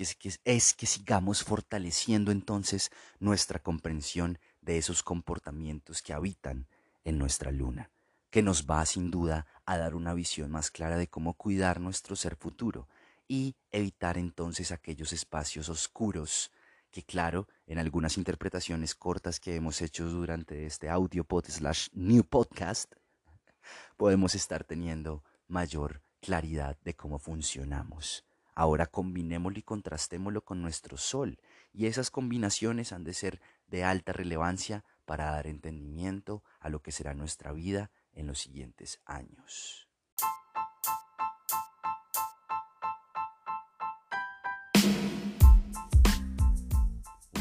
es 0.45 0.75
que 0.75 0.87
sigamos 0.87 1.45
fortaleciendo 1.45 2.33
entonces 2.33 2.91
nuestra 3.21 3.61
comprensión 3.61 4.41
de 4.61 4.79
esos 4.79 5.05
comportamientos 5.05 6.03
que 6.03 6.12
habitan 6.12 6.66
en 7.05 7.18
nuestra 7.18 7.53
luna, 7.53 7.93
que 8.31 8.43
nos 8.43 8.66
va 8.66 8.85
sin 8.85 9.12
duda 9.12 9.47
a 9.64 9.79
dar 9.79 9.95
una 9.95 10.12
visión 10.12 10.51
más 10.51 10.73
clara 10.73 10.97
de 10.97 11.07
cómo 11.07 11.35
cuidar 11.35 11.79
nuestro 11.79 12.16
ser 12.16 12.35
futuro 12.35 12.89
y 13.29 13.55
evitar 13.71 14.18
entonces 14.18 14.73
aquellos 14.73 15.12
espacios 15.12 15.68
oscuros 15.68 16.51
que 16.91 17.03
claro, 17.03 17.49
en 17.66 17.78
algunas 17.78 18.18
interpretaciones 18.18 18.95
cortas 18.95 19.41
que 19.41 19.55
hemos 19.55 19.80
hecho 19.80 20.09
durante 20.09 20.66
este 20.66 20.88
audio 20.88 21.24
pod 21.24 21.45
slash 21.47 21.88
new 21.93 22.24
podcast, 22.24 22.93
podemos 23.97 24.34
estar 24.34 24.64
teniendo 24.64 25.24
mayor 25.47 26.03
claridad 26.20 26.78
de 26.84 26.95
cómo 26.95 27.18
funcionamos. 27.18 28.24
Ahora 28.55 28.86
combinémoslo 28.86 29.59
y 29.59 29.62
contrastémoslo 29.62 30.45
con 30.45 30.61
nuestro 30.61 30.97
sol, 30.97 31.38
y 31.72 31.86
esas 31.86 32.11
combinaciones 32.11 32.93
han 32.93 33.05
de 33.05 33.14
ser 33.14 33.41
de 33.68 33.84
alta 33.84 34.12
relevancia 34.12 34.84
para 35.05 35.30
dar 35.30 35.47
entendimiento 35.47 36.43
a 36.59 36.68
lo 36.68 36.82
que 36.82 36.93
será 36.93 37.14
nuestra 37.14 37.53
vida 37.53 37.91
en 38.12 38.26
los 38.26 38.38
siguientes 38.41 39.01
años. 39.05 39.89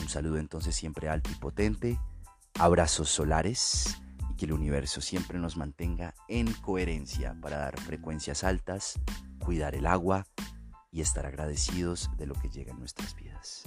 Un 0.09 0.13
saludo 0.13 0.39
entonces 0.39 0.75
siempre 0.75 1.07
alto 1.07 1.29
y 1.29 1.35
potente, 1.35 1.99
abrazos 2.55 3.09
solares 3.09 4.01
y 4.31 4.35
que 4.37 4.45
el 4.45 4.53
universo 4.53 5.01
siempre 5.01 5.37
nos 5.37 5.55
mantenga 5.55 6.15
en 6.27 6.51
coherencia 6.51 7.37
para 7.39 7.59
dar 7.59 7.79
frecuencias 7.79 8.43
altas, 8.43 8.99
cuidar 9.37 9.75
el 9.75 9.85
agua 9.85 10.25
y 10.91 11.01
estar 11.01 11.27
agradecidos 11.27 12.09
de 12.17 12.25
lo 12.25 12.33
que 12.33 12.49
llega 12.49 12.71
en 12.71 12.79
nuestras 12.79 13.15
vidas. 13.15 13.65